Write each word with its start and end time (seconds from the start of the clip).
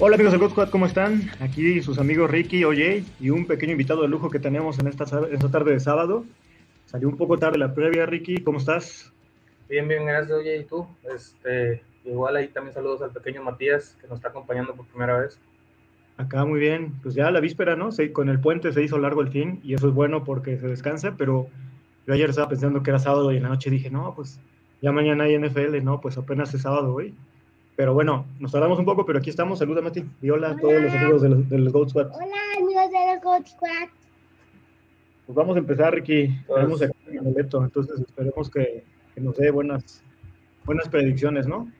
Hola 0.00 0.14
amigos 0.14 0.30
del 0.30 0.40
God 0.40 0.50
Squad, 0.50 0.70
¿cómo 0.70 0.86
están? 0.86 1.28
Aquí 1.40 1.82
sus 1.82 1.98
amigos 1.98 2.30
Ricky, 2.30 2.62
OJ 2.62 3.02
y 3.18 3.30
un 3.30 3.46
pequeño 3.48 3.72
invitado 3.72 4.02
de 4.02 4.08
lujo 4.08 4.30
que 4.30 4.38
tenemos 4.38 4.78
en 4.78 4.86
esta, 4.86 5.02
esta 5.04 5.50
tarde 5.50 5.72
de 5.72 5.80
sábado. 5.80 6.24
Salió 6.86 7.08
un 7.08 7.16
poco 7.16 7.36
tarde 7.36 7.58
la 7.58 7.74
previa, 7.74 8.06
Ricky, 8.06 8.36
¿cómo 8.44 8.58
estás? 8.58 9.12
Bien, 9.68 9.88
bien, 9.88 10.06
gracias, 10.06 10.38
OJ, 10.38 10.46
¿y 10.60 10.64
tú? 10.66 10.86
Este, 11.12 11.82
igual 12.04 12.36
ahí 12.36 12.46
también 12.46 12.74
saludos 12.74 13.02
al 13.02 13.10
pequeño 13.10 13.42
Matías 13.42 13.96
que 14.00 14.06
nos 14.06 14.18
está 14.18 14.28
acompañando 14.28 14.72
por 14.76 14.86
primera 14.86 15.18
vez. 15.18 15.36
Acá 16.16 16.44
muy 16.44 16.60
bien, 16.60 16.92
pues 17.02 17.16
ya 17.16 17.28
la 17.32 17.40
víspera, 17.40 17.74
¿no? 17.74 17.90
Sí, 17.90 18.10
con 18.10 18.28
el 18.28 18.38
puente 18.38 18.72
se 18.72 18.84
hizo 18.84 18.98
largo 18.98 19.20
el 19.20 19.30
fin 19.30 19.60
y 19.64 19.74
eso 19.74 19.88
es 19.88 19.94
bueno 19.94 20.22
porque 20.22 20.58
se 20.58 20.68
descansa, 20.68 21.16
pero 21.18 21.48
yo 22.06 22.14
ayer 22.14 22.30
estaba 22.30 22.48
pensando 22.48 22.84
que 22.84 22.90
era 22.90 23.00
sábado 23.00 23.32
y 23.32 23.38
en 23.38 23.42
la 23.42 23.48
noche 23.48 23.68
dije, 23.68 23.90
no, 23.90 24.14
pues 24.14 24.38
ya 24.80 24.92
mañana 24.92 25.24
hay 25.24 25.36
NFL, 25.36 25.82
no, 25.82 26.00
pues 26.00 26.16
apenas 26.18 26.54
es 26.54 26.62
sábado 26.62 26.94
hoy. 26.94 27.16
Pero 27.78 27.94
bueno, 27.94 28.26
nos 28.40 28.50
tardamos 28.50 28.76
un 28.80 28.84
poco, 28.84 29.06
pero 29.06 29.20
aquí 29.20 29.30
estamos. 29.30 29.60
Saluda, 29.60 29.80
Mati. 29.80 30.04
Y 30.20 30.30
hola, 30.30 30.50
a 30.50 30.56
todos 30.56 30.82
los 30.82 30.92
amigos 30.92 31.22
del, 31.22 31.48
del 31.48 31.70
Goat 31.70 31.90
Squad. 31.90 32.10
Hola, 32.10 32.36
amigos 32.56 32.90
del 32.90 33.20
Goat 33.20 33.46
Squad. 33.46 33.88
Pues 35.26 35.36
vamos 35.36 35.54
a 35.54 35.60
empezar, 35.60 35.94
Ricky. 35.94 36.36
Tenemos 36.52 36.82
aquí 36.82 36.98
el 37.06 37.20
boleto, 37.20 37.62
entonces 37.62 38.00
esperemos 38.00 38.50
que, 38.50 38.82
que, 39.14 39.20
nos 39.20 39.36
dé 39.36 39.52
buenas, 39.52 40.02
buenas 40.64 40.88
predicciones, 40.88 41.46
¿no? 41.46 41.70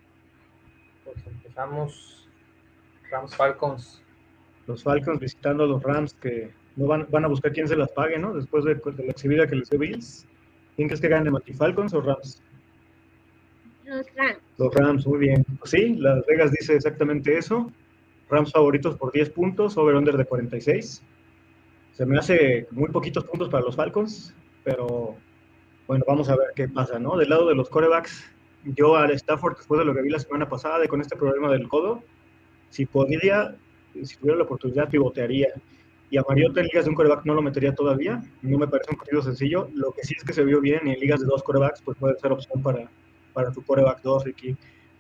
Pues 1.04 1.16
empezamos 1.26 2.28
Rams 3.10 3.34
Falcons. 3.34 4.00
Los 4.68 4.84
Falcons 4.84 5.18
visitando 5.18 5.64
a 5.64 5.66
los 5.66 5.82
Rams 5.82 6.14
que 6.14 6.52
no 6.76 6.86
van, 6.86 7.08
van 7.10 7.24
a 7.24 7.28
buscar 7.28 7.52
quién 7.52 7.66
se 7.66 7.74
las 7.74 7.90
pague, 7.90 8.20
¿no? 8.20 8.34
Después 8.34 8.64
de, 8.64 8.76
de 8.76 9.04
la 9.04 9.10
exhibida 9.10 9.48
que 9.48 9.56
les 9.56 9.68
dio 9.68 9.80
Bills. 9.80 10.28
¿Quién 10.76 10.86
crees 10.86 11.00
que 11.00 11.08
gane, 11.08 11.28
Mati? 11.28 11.54
¿Falcons 11.54 11.92
o 11.92 12.00
Rams? 12.00 12.40
Los 13.88 14.06
Rams. 14.14 14.38
Los 14.58 14.74
Rams, 14.74 15.06
muy 15.06 15.18
bien. 15.18 15.46
Sí, 15.64 15.94
Las 15.94 16.24
Vegas 16.26 16.52
dice 16.52 16.74
exactamente 16.74 17.38
eso. 17.38 17.72
Rams 18.28 18.52
favoritos 18.52 18.96
por 18.96 19.10
10 19.12 19.30
puntos, 19.30 19.78
over-under 19.78 20.16
de 20.16 20.26
46. 20.26 21.02
Se 21.92 22.06
me 22.06 22.18
hace 22.18 22.68
muy 22.70 22.90
poquitos 22.90 23.24
puntos 23.24 23.48
para 23.48 23.64
los 23.64 23.76
Falcons, 23.76 24.34
pero 24.62 25.16
bueno, 25.86 26.04
vamos 26.06 26.28
a 26.28 26.36
ver 26.36 26.48
qué 26.54 26.68
pasa, 26.68 26.98
¿no? 26.98 27.16
Del 27.16 27.30
lado 27.30 27.48
de 27.48 27.54
los 27.54 27.70
corebacks, 27.70 28.30
yo 28.64 28.94
al 28.94 29.10
Stafford, 29.12 29.56
después 29.56 29.78
de 29.78 29.86
lo 29.86 29.94
que 29.94 30.02
vi 30.02 30.10
la 30.10 30.18
semana 30.18 30.48
pasada 30.48 30.86
con 30.86 31.00
este 31.00 31.16
problema 31.16 31.50
del 31.50 31.66
codo, 31.66 32.02
si 32.68 32.84
podría, 32.84 33.56
si 34.02 34.16
tuviera 34.16 34.36
la 34.36 34.44
oportunidad, 34.44 34.90
pivotearía. 34.90 35.48
Y 36.10 36.18
a 36.18 36.24
Mariota 36.28 36.60
en 36.60 36.66
ligas 36.66 36.84
de 36.84 36.90
un 36.90 36.96
coreback 36.96 37.24
no 37.24 37.34
lo 37.34 37.42
metería 37.42 37.74
todavía. 37.74 38.22
No 38.42 38.58
me 38.58 38.66
parece 38.66 38.90
un 38.92 38.98
partido 38.98 39.22
sencillo. 39.22 39.68
Lo 39.74 39.92
que 39.92 40.04
sí 40.04 40.14
es 40.16 40.24
que 40.24 40.32
se 40.32 40.44
vio 40.44 40.60
bien 40.60 40.86
y 40.86 40.92
en 40.92 41.00
ligas 41.00 41.20
de 41.20 41.26
dos 41.26 41.42
corebacks, 41.42 41.82
pues 41.82 41.98
puede 41.98 42.18
ser 42.18 42.32
opción 42.32 42.62
para, 42.62 42.88
para 43.38 43.52
tu 43.52 43.62
coreback 43.62 44.02
2, 44.02 44.24
Ricky. 44.24 44.56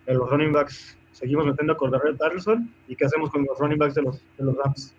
De 0.06 0.14
los 0.14 0.30
running 0.30 0.52
backs, 0.52 0.96
seguimos 1.10 1.44
metiendo 1.44 1.72
a 1.72 1.76
Cordero 1.76 2.16
Patterson. 2.16 2.72
¿Y 2.86 2.94
qué 2.94 3.04
hacemos 3.04 3.30
con 3.30 3.44
los 3.44 3.58
running 3.58 3.78
backs 3.78 3.96
de 3.96 4.02
los, 4.02 4.22
de 4.36 4.44
los 4.44 4.56
Rams? 4.56 4.94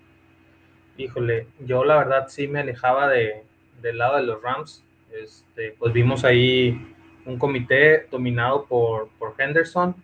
Híjole, 0.97 1.47
yo 1.65 1.85
la 1.85 1.95
verdad 1.95 2.27
sí 2.27 2.49
me 2.49 2.59
alejaba 2.59 3.07
de, 3.07 3.45
del 3.81 3.97
lado 3.97 4.17
de 4.17 4.23
los 4.23 4.41
Rams. 4.41 4.83
Este, 5.13 5.73
pues 5.79 5.93
vimos 5.93 6.25
ahí 6.25 6.93
un 7.25 7.39
comité 7.39 8.07
dominado 8.11 8.65
por, 8.65 9.07
por 9.17 9.35
Henderson. 9.37 9.95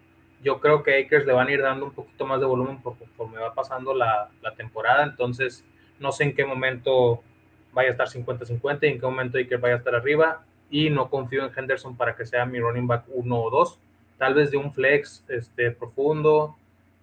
Yo 0.42 0.62
creo 0.62 0.82
que 0.82 0.98
Akers 0.98 1.26
le 1.26 1.34
van 1.34 1.50
a 1.50 1.52
ir 1.52 1.62
dando 1.62 1.88
un 1.88 1.92
poquito 1.92 2.26
más 2.26 2.40
de 2.40 2.46
volumen 2.46 2.78
conforme 2.78 3.42
va 3.42 3.54
pasando 3.54 3.94
la, 3.94 4.30
la 4.42 4.56
temporada. 4.56 5.04
Entonces, 5.04 5.66
no 6.00 6.14
sé 6.14 6.24
en 6.24 6.36
qué 6.36 6.46
momento 6.46 7.22
vaya 7.74 7.90
a 7.90 7.92
estar 7.92 8.08
50-50 8.08 8.80
y 8.84 8.88
en 8.88 9.00
qué 9.02 9.06
momento 9.06 9.38
Akers 9.38 9.62
vaya 9.62 9.76
a 9.76 9.80
estar 9.80 9.94
arriba 9.94 10.46
y 10.70 10.90
no 10.90 11.10
confío 11.10 11.46
en 11.46 11.52
Henderson 11.56 11.96
para 11.96 12.16
que 12.16 12.26
sea 12.26 12.46
mi 12.46 12.60
running 12.60 12.88
back 12.88 13.06
1 13.08 13.42
o 13.42 13.50
2. 13.50 13.80
Tal 14.18 14.34
vez 14.34 14.52
de 14.52 14.58
un 14.58 14.74
flex 14.74 15.24
este, 15.28 15.72
profundo 15.72 16.56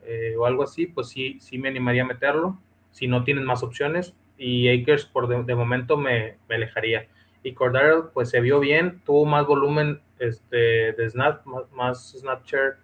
eh, 0.05 0.34
o 0.37 0.47
algo 0.47 0.62
así, 0.62 0.87
pues 0.87 1.09
sí, 1.09 1.39
sí 1.41 1.59
me 1.59 1.69
animaría 1.69 2.03
a 2.03 2.06
meterlo. 2.06 2.59
Si 2.91 3.06
no 3.06 3.25
tienen 3.25 3.45
más 3.45 3.62
opciones, 3.62 4.15
y 4.37 4.69
Akers 4.69 5.06
por 5.06 5.28
de, 5.28 5.43
de 5.45 5.55
momento 5.55 5.97
me, 5.97 6.37
me, 6.49 6.56
alejaría. 6.56 7.06
Y 7.43 7.53
Cordero, 7.53 8.11
pues 8.12 8.31
se 8.31 8.41
vio 8.41 8.61
bien, 8.61 9.00
tuvo 9.05 9.25
más 9.25 9.47
volumen 9.47 10.00
este, 10.19 10.93
de 10.93 11.11
snap, 11.11 11.44
más, 11.47 11.71
más 11.73 12.17
snapchat 12.19 12.75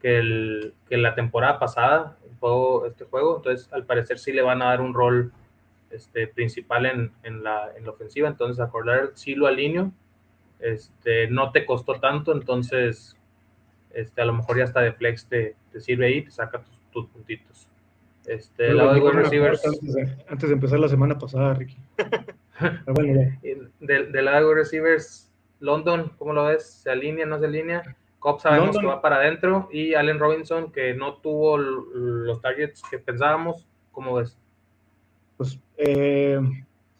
que, 0.00 0.72
que 0.88 0.96
la 0.96 1.14
temporada 1.14 1.58
pasada, 1.58 2.16
todo 2.40 2.86
este 2.86 3.04
juego. 3.04 3.36
Entonces, 3.36 3.72
al 3.72 3.84
parecer, 3.84 4.18
sí 4.18 4.32
le 4.32 4.42
van 4.42 4.62
a 4.62 4.66
dar 4.66 4.80
un 4.80 4.94
rol 4.94 5.32
este, 5.90 6.26
principal 6.26 6.86
en, 6.86 7.12
en, 7.22 7.42
la, 7.42 7.70
en 7.76 7.84
la 7.84 7.90
ofensiva. 7.90 8.28
Entonces, 8.28 8.60
a 8.60 8.70
Cordero 8.70 9.10
sí 9.14 9.34
lo 9.34 9.46
alineo 9.46 9.92
este, 10.60 11.28
no 11.28 11.52
te 11.52 11.66
costó 11.66 11.94
tanto, 12.00 12.32
entonces 12.32 13.16
este, 13.90 14.20
a 14.20 14.24
lo 14.24 14.34
mejor 14.34 14.58
ya 14.58 14.64
hasta 14.64 14.80
de 14.80 14.92
flex 14.92 15.26
te, 15.26 15.56
te 15.72 15.80
sirve 15.80 16.06
ahí, 16.06 16.22
te 16.22 16.30
saca 16.30 16.62
tus, 16.62 16.78
tus 16.90 17.06
puntitos. 17.06 17.68
Este, 18.26 18.72
lado 18.74 18.94
de 18.94 19.12
receivers. 19.12 19.64
Antes 19.64 19.94
de, 19.94 20.16
antes 20.28 20.48
de, 20.48 20.54
empezar 20.54 20.80
la 20.80 20.88
semana 20.88 21.16
pasada, 21.16 21.54
Ricky. 21.54 21.76
bueno, 22.86 23.38
del 23.80 24.12
de 24.12 24.22
lado 24.22 24.48
de 24.48 24.54
receivers, 24.56 25.32
London, 25.60 26.12
¿cómo 26.18 26.32
lo 26.32 26.46
ves? 26.46 26.66
¿Se 26.82 26.90
alinea, 26.90 27.24
no 27.24 27.38
se 27.38 27.46
alinea? 27.46 27.96
Cobb 28.18 28.40
sabemos 28.40 28.74
London. 28.74 28.82
que 28.82 28.88
va 28.88 29.00
para 29.00 29.16
adentro 29.16 29.68
y 29.70 29.94
Allen 29.94 30.18
Robinson, 30.18 30.72
que 30.72 30.92
no 30.94 31.18
tuvo 31.18 31.56
los 31.56 32.40
targets 32.40 32.82
que 32.90 32.98
pensábamos, 32.98 33.64
¿cómo 33.92 34.14
ves? 34.14 34.36
Pues 35.36 35.60
eh, 35.76 36.40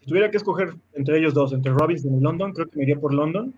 tuviera 0.07 0.31
que 0.31 0.37
escoger 0.37 0.75
entre 0.95 1.19
ellos 1.19 1.35
dos, 1.35 1.53
entre 1.53 1.73
Robinson 1.73 2.15
y 2.15 2.21
London, 2.21 2.53
creo 2.53 2.69
que 2.69 2.77
me 2.77 2.85
iría 2.85 2.99
por 2.99 3.13
London, 3.13 3.55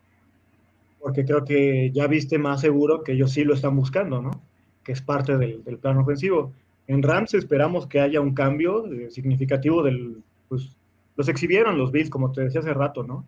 porque 1.01 1.25
creo 1.25 1.45
que 1.45 1.91
ya 1.93 2.07
viste 2.07 2.39
más 2.39 2.61
seguro 2.61 3.05
que 3.05 3.13
ellos 3.13 3.33
sí 3.33 3.45
lo 3.45 3.55
están 3.55 3.77
buscando, 3.77 4.21
¿no? 4.21 4.43
Que 4.83 4.93
es 4.93 5.03
parte 5.03 5.37
del, 5.37 5.63
plan 5.81 5.99
ofensivo. 5.99 6.53
En 6.87 7.03
Rams 7.03 7.35
esperamos 7.35 7.87
que 7.87 8.01
haya 8.01 8.21
un 8.21 8.35
cambio 8.35 8.91
eh, 8.91 9.11
significativo 9.11 9.83
del, 9.83 10.23
pues, 10.49 10.77
los 11.17 11.29
exhibieron 11.29 11.79
los 11.79 11.93
Bills, 11.93 12.11
como 12.11 12.33
te 12.33 12.43
decía 12.43 12.61
hace 12.61 12.75
rato, 12.75 13.05
¿no? 13.05 13.25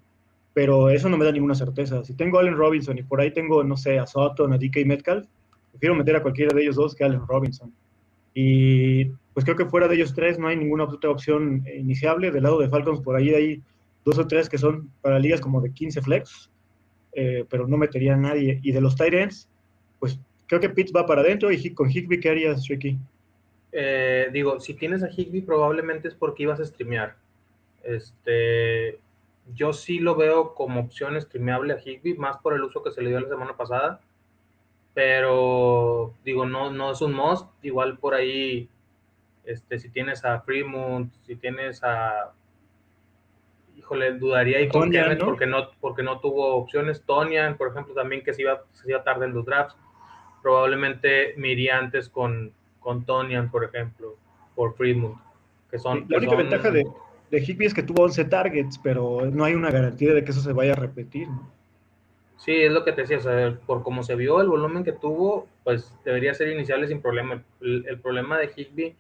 Pero 0.53 0.91
eso 0.91 1.09
no 1.09 1.17
me 1.17 1.25
da 1.25 1.33
ninguna 1.33 1.55
certeza. 1.55 2.05
Si 2.05 2.15
tengo 2.15 2.39
a 2.39 2.41
Allen 2.41 2.57
Robinson 2.57 2.99
y 2.99 3.03
por 3.03 3.21
ahí 3.21 3.33
tengo, 3.33 3.63
no 3.63 3.77
sé, 3.77 3.99
a 3.99 4.07
Sutton, 4.07 4.53
a 4.53 4.59
DK 4.59 4.85
Metcalf, 4.87 5.27
prefiero 5.71 5.95
meter 5.95 6.17
a 6.17 6.23
cualquiera 6.23 6.55
de 6.55 6.63
ellos 6.63 6.77
dos 6.77 6.95
que 6.95 7.05
a 7.05 7.07
Allen 7.07 7.27
Robinson. 7.27 7.73
Y 8.35 9.11
pues 9.35 9.45
creo 9.45 9.57
que 9.57 9.67
fuera 9.67 9.89
de 9.89 9.95
ellos 9.95 10.15
tres 10.15 10.39
no 10.39 10.49
hay 10.49 10.57
ninguna 10.57 10.85
otra 10.85 11.11
opción 11.11 11.65
iniciable. 11.75 12.31
Del 12.31 12.43
lado 12.43 12.59
de 12.59 12.69
Falcons, 12.69 13.01
por 13.01 13.17
ahí 13.17 13.31
hay 13.35 13.63
dos 14.05 14.19
o 14.19 14.27
tres 14.27 14.49
que 14.49 14.59
son 14.59 14.91
para 15.03 15.19
ligas 15.19 15.41
como 15.41 15.61
de 15.61 15.73
15 15.73 16.03
flex, 16.03 16.51
eh, 17.13 17.45
pero 17.49 17.67
no 17.67 17.77
metería 17.77 18.15
a 18.15 18.17
nadie. 18.17 18.59
Y 18.63 18.73
de 18.73 18.81
los 18.81 18.97
Tyrants, 18.97 19.49
pues 19.99 20.19
creo 20.47 20.61
que 20.61 20.71
Pitts 20.71 20.93
va 20.95 21.07
para 21.07 21.21
adentro. 21.21 21.53
¿Y 21.53 21.75
con 21.75 21.91
Higby 21.91 22.21
qué 22.21 22.31
harías, 22.31 22.67
Ricky? 22.67 22.99
Eh, 23.73 24.29
digo, 24.33 24.59
si 24.59 24.75
tienes 24.75 25.03
a 25.03 25.11
Higby, 25.11 25.43
probablemente 25.43 26.09
es 26.09 26.15
porque 26.15 26.43
ibas 26.43 26.61
a 26.61 26.65
streamear. 26.65 27.17
Este, 27.85 28.99
yo 29.55 29.73
sí 29.73 29.99
lo 30.01 30.17
veo 30.17 30.55
como 30.55 30.81
opción 30.81 31.21
streameable 31.21 31.73
a 31.73 31.81
Higby, 31.81 32.15
más 32.15 32.39
por 32.39 32.55
el 32.55 32.63
uso 32.63 32.83
que 32.83 32.91
se 32.91 33.01
le 33.01 33.11
dio 33.11 33.21
la 33.21 33.29
semana 33.29 33.57
pasada. 33.57 34.01
Pero 34.93 36.15
digo, 36.25 36.47
no, 36.47 36.73
no 36.73 36.91
es 36.91 37.01
un 37.01 37.15
must. 37.15 37.47
Igual 37.63 37.99
por 37.99 38.15
ahí, 38.15 38.69
este, 39.51 39.79
si 39.79 39.91
tienes 39.91 40.25
a 40.25 40.41
Fremont, 40.41 41.13
si 41.27 41.37
tienes 41.37 41.83
a. 41.83 42.33
Híjole, 43.77 44.13
dudaría 44.13 44.59
ahí 44.59 44.69
con 44.69 44.91
¿no? 44.91 45.25
porque 45.25 45.47
no, 45.47 45.71
porque 45.81 46.03
no 46.03 46.21
tuvo 46.21 46.55
opciones. 46.57 47.03
Tonian, 47.03 47.57
por 47.57 47.69
ejemplo, 47.69 47.95
también 47.95 48.23
que 48.23 48.33
se 48.33 48.43
iba, 48.43 48.63
se 48.73 48.91
iba 48.91 49.03
tarde 49.03 49.27
en 49.27 49.35
los 49.35 49.45
drafts. 49.45 49.77
Probablemente 50.43 51.35
me 51.37 51.49
iría 51.49 51.79
antes 51.79 52.09
con, 52.09 52.53
con 52.79 53.05
Tonian, 53.05 53.51
por 53.51 53.65
ejemplo, 53.65 54.17
por 54.55 54.77
Fremont. 54.77 55.19
Que 55.71 55.79
son, 55.79 56.07
la 56.09 56.19
única 56.19 56.33
son, 56.33 56.39
ventaja 56.39 56.71
de, 56.71 56.87
de 57.31 57.41
Higby 57.41 57.67
es 57.67 57.75
que 57.75 57.83
tuvo 57.83 58.05
11 58.05 58.25
targets, 58.27 58.79
pero 58.79 59.31
no 59.31 59.45
hay 59.45 59.55
una 59.55 59.71
garantía 59.71 60.13
de 60.13 60.25
que 60.25 60.31
eso 60.31 60.41
se 60.41 60.53
vaya 60.53 60.73
a 60.73 60.77
repetir. 60.77 61.29
¿no? 61.29 61.51
Sí, 62.41 62.53
es 62.53 62.73
lo 62.73 62.85
que 62.85 62.93
te 62.93 63.03
decía, 63.03 63.19
o 63.19 63.21
sea, 63.21 63.59
por 63.67 63.83
cómo 63.83 64.03
se 64.03 64.15
vio 64.15 64.41
el 64.41 64.49
volumen 64.49 64.83
que 64.83 64.93
tuvo, 64.93 65.47
pues 65.63 65.95
debería 66.05 66.33
ser 66.33 66.49
iniciable 66.49 66.89
sin 66.89 67.03
problema. 67.03 67.43
El, 67.61 67.85
el, 67.87 68.01
problema 68.01 68.39
de 68.39 68.51
Higby 68.57 68.97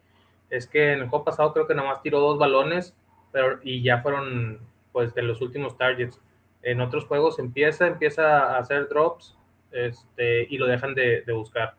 es 0.50 0.66
que 0.66 0.92
en 0.92 1.00
el 1.00 1.08
juego 1.08 1.24
pasado 1.24 1.52
creo 1.52 1.66
que 1.66 1.74
nada 1.74 1.88
más 1.88 2.02
tiró 2.02 2.20
dos 2.20 2.38
balones, 2.38 2.94
pero 3.32 3.60
y 3.62 3.82
ya 3.82 4.02
fueron 4.02 4.58
pues 4.92 5.14
de 5.14 5.22
los 5.22 5.40
últimos 5.40 5.78
targets. 5.78 6.20
En 6.62 6.80
otros 6.80 7.06
juegos 7.06 7.38
empieza, 7.38 7.86
empieza 7.86 8.54
a 8.54 8.58
hacer 8.58 8.88
drops 8.88 9.36
este, 9.70 10.46
y 10.50 10.58
lo 10.58 10.66
dejan 10.66 10.94
de, 10.94 11.22
de 11.22 11.32
buscar. 11.32 11.74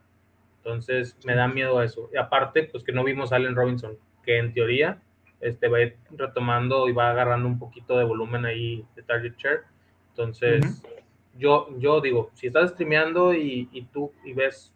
Entonces 0.58 1.18
me 1.26 1.36
da 1.36 1.48
miedo 1.48 1.80
a 1.80 1.86
eso. 1.86 2.10
Y 2.14 2.18
aparte, 2.18 2.64
pues 2.64 2.84
que 2.84 2.92
no 2.92 3.04
vimos 3.04 3.32
a 3.32 3.36
Allen 3.36 3.56
Robinson, 3.56 3.98
que 4.24 4.38
en 4.38 4.54
teoría 4.54 5.02
este, 5.42 5.68
va 5.68 5.80
a 5.80 5.82
ir 5.82 5.98
retomando 6.12 6.88
y 6.88 6.94
va 6.94 7.10
agarrando 7.10 7.48
un 7.48 7.60
poquito 7.60 7.98
de 7.98 8.06
volumen 8.06 8.46
ahí 8.46 8.86
de 8.96 9.04
target 9.04 9.36
share. 9.38 9.62
Entonces, 10.10 10.64
uh 10.64 10.68
-huh. 10.68 11.04
yo, 11.38 11.68
yo 11.80 12.00
digo, 12.00 12.30
si 12.34 12.48
estás 12.48 12.72
streameando 12.72 13.34
y, 13.34 13.68
y, 13.72 13.84
tú 13.86 14.12
y 14.24 14.34
ves, 14.34 14.74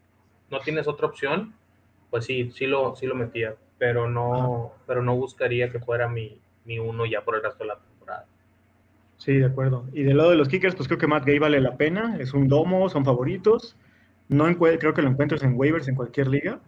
no 0.49 0.59
tienes 0.59 0.87
otra 0.87 1.07
opción, 1.07 1.53
pues 2.09 2.25
sí, 2.25 2.51
sí 2.51 2.65
lo, 2.65 2.95
sí 2.95 3.05
lo 3.05 3.15
metía, 3.15 3.55
pero 3.85 4.09
no, 4.09 4.71
pero 4.87 5.03
no 5.03 5.15
buscaría 5.15 5.71
que 5.71 5.79
fuera 5.79 6.09
mi, 6.09 6.39
mi 6.65 6.79
uno 6.79 7.05
ya 7.05 7.23
por 7.23 7.35
el 7.35 7.43
resto 7.43 7.63
de 7.63 7.67
la 7.67 7.77
temporada. 7.77 8.25
Sí, 9.17 9.37
de 9.37 9.45
acuerdo. 9.45 9.85
Y 9.93 10.01
del 10.01 10.17
lado 10.17 10.31
de 10.31 10.37
los 10.37 10.49
kickers, 10.49 10.73
pues 10.73 10.87
creo 10.87 10.97
que 10.97 11.05
Matt 11.05 11.23
Gay 11.23 11.37
vale 11.37 11.61
la 11.61 11.77
pena, 11.77 12.17
es 12.19 12.33
un 12.33 12.47
domo, 12.47 12.89
son 12.89 13.05
favoritos. 13.05 13.77
No 14.27 14.45
creo 14.57 14.95
que 14.95 15.03
lo 15.03 15.09
encuentres 15.09 15.43
en 15.43 15.53
waivers 15.55 15.87
en 15.87 15.93
cualquier 15.93 16.29
liga. 16.29 16.59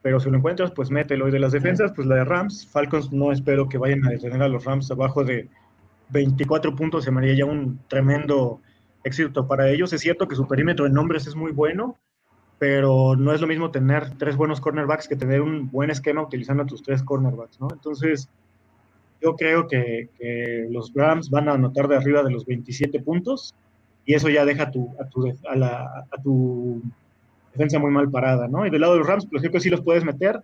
pero 0.00 0.20
si 0.20 0.30
lo 0.30 0.36
encuentras, 0.36 0.70
pues 0.70 0.92
mételo. 0.92 1.26
Y 1.26 1.32
de 1.32 1.40
las 1.40 1.50
defensas, 1.50 1.92
pues 1.92 2.06
la 2.06 2.14
de 2.14 2.24
Rams, 2.24 2.68
Falcons 2.68 3.10
no 3.10 3.32
espero 3.32 3.68
que 3.68 3.76
vayan 3.76 4.06
a 4.06 4.10
detener 4.10 4.40
a 4.40 4.48
los 4.48 4.64
Rams 4.64 4.92
abajo 4.92 5.24
de 5.24 5.48
24 6.10 6.76
puntos, 6.76 7.02
se 7.02 7.10
me 7.10 7.18
haría 7.18 7.34
ya 7.34 7.46
un 7.46 7.80
tremendo 7.88 8.60
éxito 9.02 9.48
para 9.48 9.68
ellos. 9.68 9.92
Es 9.92 10.02
cierto 10.02 10.28
que 10.28 10.36
su 10.36 10.46
perímetro 10.46 10.84
de 10.84 10.92
nombres 10.92 11.26
es 11.26 11.34
muy 11.34 11.50
bueno, 11.50 11.98
pero 12.60 13.16
no 13.16 13.32
es 13.32 13.40
lo 13.40 13.46
mismo 13.46 13.70
tener 13.70 14.18
tres 14.18 14.36
buenos 14.36 14.60
cornerbacks 14.60 15.08
que 15.08 15.16
tener 15.16 15.40
un 15.40 15.70
buen 15.70 15.90
esquema 15.90 16.20
utilizando 16.20 16.62
a 16.62 16.66
tus 16.66 16.82
tres 16.82 17.02
cornerbacks, 17.02 17.58
¿no? 17.58 17.68
Entonces, 17.72 18.28
yo 19.22 19.34
creo 19.34 19.66
que, 19.66 20.10
los 20.68 20.92
Rams 20.94 21.30
van 21.30 21.48
a 21.48 21.54
anotar 21.54 21.88
de 21.88 21.96
arriba 21.96 22.22
de 22.22 22.30
los 22.30 22.44
27 22.44 23.00
puntos 23.00 23.54
y 24.04 24.12
eso 24.12 24.28
ya 24.28 24.44
deja 24.44 24.64
a 24.64 24.70
tu, 24.70 24.90
a 25.00 25.08
tu, 25.08 25.32
a 25.48 25.56
la, 25.56 26.06
tu 26.22 26.82
defensa 27.52 27.78
muy 27.78 27.90
mal 27.90 28.10
parada, 28.10 28.46
¿no? 28.46 28.66
Y 28.66 28.70
del 28.70 28.82
lado 28.82 28.92
de 28.92 28.98
los 28.98 29.08
Rams, 29.08 29.26
creo 29.30 29.50
que 29.50 29.60
sí 29.60 29.70
los 29.70 29.80
puedes 29.80 30.04
meter. 30.04 30.42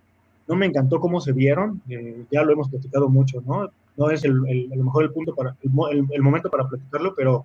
No 0.48 0.56
me 0.56 0.64
encantó 0.64 1.00
cómo 1.00 1.20
se 1.20 1.32
vieron, 1.32 1.82
eh, 1.90 2.24
ya 2.30 2.44
lo 2.44 2.52
hemos 2.54 2.70
platicado 2.70 3.10
mucho, 3.10 3.42
¿no? 3.42 3.68
No 3.98 4.10
es 4.10 4.24
el, 4.24 4.40
el, 4.48 4.72
a 4.72 4.76
lo 4.76 4.84
mejor 4.84 5.04
el 5.04 5.12
punto 5.12 5.34
para, 5.34 5.54
el, 5.62 6.06
el, 6.10 6.22
momento 6.22 6.48
para 6.48 6.66
platicarlo, 6.66 7.14
pero 7.14 7.44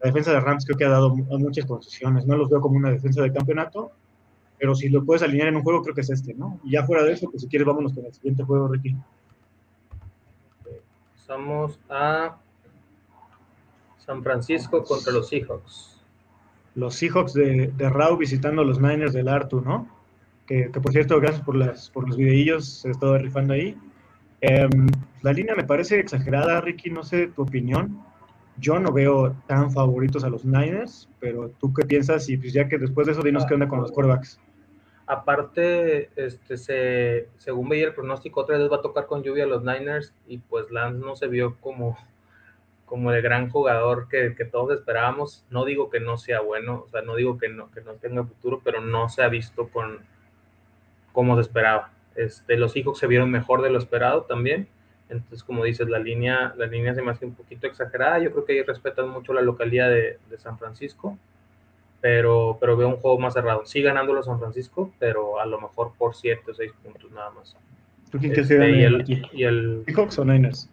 la 0.00 0.06
defensa 0.06 0.32
de 0.32 0.40
Rams 0.40 0.64
creo 0.64 0.78
que 0.78 0.84
ha 0.84 0.90
dado 0.90 1.14
muchas 1.14 1.66
concesiones. 1.66 2.26
No 2.26 2.36
los 2.36 2.50
veo 2.50 2.60
como 2.60 2.76
una 2.76 2.90
defensa 2.90 3.22
de 3.22 3.32
campeonato, 3.32 3.92
pero 4.58 4.74
si 4.74 4.88
lo 4.88 5.04
puedes 5.04 5.22
alinear 5.22 5.48
en 5.48 5.56
un 5.56 5.62
juego, 5.62 5.82
creo 5.82 5.94
que 5.94 6.02
es 6.02 6.10
este, 6.10 6.34
¿no? 6.34 6.60
Y 6.64 6.72
ya 6.72 6.84
fuera 6.84 7.02
de 7.02 7.12
eso, 7.12 7.30
pues 7.30 7.42
si 7.42 7.48
quieres, 7.48 7.66
vámonos 7.66 7.92
con 7.92 8.04
el 8.04 8.12
siguiente 8.12 8.44
juego, 8.44 8.68
Ricky. 8.68 8.96
Pasamos 11.16 11.78
a 11.90 12.36
San 13.98 14.22
Francisco 14.22 14.84
contra 14.84 15.12
los 15.12 15.28
Seahawks 15.28 15.98
los 16.78 16.94
Seahawks 16.94 17.34
de, 17.34 17.72
de 17.76 17.90
Rau 17.90 18.16
visitando 18.16 18.62
a 18.62 18.64
los 18.64 18.80
Niners 18.80 19.12
del 19.12 19.28
Artu, 19.28 19.60
¿no? 19.60 19.88
Que, 20.46 20.70
por 20.70 20.92
cierto, 20.92 21.20
gracias 21.20 21.44
por, 21.44 21.56
las, 21.56 21.90
por 21.90 22.08
los 22.08 22.16
videillos, 22.16 22.66
se 22.68 22.88
ha 22.88 22.90
estado 22.92 23.18
rifando 23.18 23.52
ahí. 23.52 23.76
Em, 24.40 24.86
la 25.22 25.32
línea 25.32 25.54
me 25.54 25.64
parece 25.64 25.98
exagerada, 25.98 26.60
Ricky, 26.60 26.88
no 26.88 27.02
sé 27.02 27.26
tu 27.26 27.42
opinión. 27.42 28.00
Yo 28.60 28.78
no 28.78 28.92
veo 28.92 29.36
tan 29.46 29.70
favoritos 29.70 30.24
a 30.24 30.28
los 30.28 30.44
Niners, 30.44 31.08
pero 31.20 31.50
tú 31.60 31.72
qué 31.72 31.84
piensas 31.84 32.28
y 32.28 32.36
pues 32.36 32.52
ya 32.52 32.68
que 32.68 32.78
después 32.78 33.06
de 33.06 33.12
eso 33.12 33.22
dinos 33.22 33.46
qué 33.46 33.54
onda 33.54 33.68
con 33.68 33.80
los 33.80 33.92
quarterbacks. 33.92 34.40
Aparte, 35.06 36.10
este, 36.16 36.58
se, 36.58 37.28
según 37.38 37.68
veía 37.68 37.86
el 37.86 37.94
pronóstico, 37.94 38.40
otra 38.40 38.58
vez 38.58 38.70
va 38.70 38.76
a 38.76 38.82
tocar 38.82 39.06
con 39.06 39.22
lluvia 39.22 39.44
a 39.44 39.46
los 39.46 39.64
Niners 39.64 40.12
y 40.26 40.38
pues 40.38 40.70
Lance 40.70 40.98
no 40.98 41.16
se 41.16 41.28
vio 41.28 41.56
como, 41.60 41.96
como 42.84 43.10
el 43.12 43.22
gran 43.22 43.48
jugador 43.48 44.08
que, 44.08 44.30
todos 44.50 44.78
esperábamos. 44.78 45.46
No 45.48 45.64
digo 45.64 45.88
que 45.88 46.00
no 46.00 46.18
sea 46.18 46.40
bueno, 46.40 46.84
o 46.86 46.88
sea, 46.90 47.00
no 47.00 47.16
digo 47.16 47.38
que 47.38 47.48
no, 47.48 47.70
que 47.70 47.80
no 47.80 47.94
tenga 47.94 48.24
futuro, 48.24 48.60
pero 48.62 48.82
no 48.82 49.08
se 49.08 49.22
ha 49.22 49.28
visto 49.28 49.68
con 49.68 50.00
como 51.12 51.36
se 51.36 51.40
esperaba. 51.40 51.90
Este, 52.14 52.56
los 52.58 52.76
hijos 52.76 52.98
se 52.98 53.06
vieron 53.06 53.30
mejor 53.30 53.62
de 53.62 53.70
lo 53.70 53.78
esperado 53.78 54.24
también. 54.24 54.68
Entonces, 55.08 55.42
como 55.42 55.64
dices, 55.64 55.88
la 55.88 55.98
línea, 55.98 56.54
la 56.56 56.66
línea 56.66 56.94
se 56.94 57.02
me 57.02 57.10
hace 57.10 57.24
un 57.24 57.34
poquito 57.34 57.66
exagerada. 57.66 58.18
Yo 58.18 58.30
creo 58.30 58.44
que 58.44 58.52
ahí 58.52 58.62
respetan 58.62 59.08
mucho 59.08 59.32
la 59.32 59.40
localidad 59.40 59.88
de, 59.90 60.18
San 60.38 60.58
Francisco, 60.58 61.18
pero, 62.00 62.58
pero 62.60 62.76
veo 62.76 62.88
un 62.88 62.96
juego 62.96 63.18
más 63.18 63.34
cerrado. 63.34 63.64
Sí 63.64 63.82
ganándolo 63.82 64.22
San 64.22 64.38
Francisco, 64.38 64.92
pero 64.98 65.40
a 65.40 65.46
lo 65.46 65.60
mejor 65.60 65.92
por 65.96 66.14
7 66.14 66.42
o 66.50 66.54
6 66.54 66.72
puntos 66.82 67.10
nada 67.10 67.30
más. 67.30 67.56
¿Tú 68.10 68.18
quién 68.18 68.38
este, 68.38 68.70
y, 68.70 68.82
el, 68.84 69.04
y 69.32 69.44
el 69.44 69.82
Seahawks 69.86 70.18
o 70.18 70.24
Niners? 70.24 70.70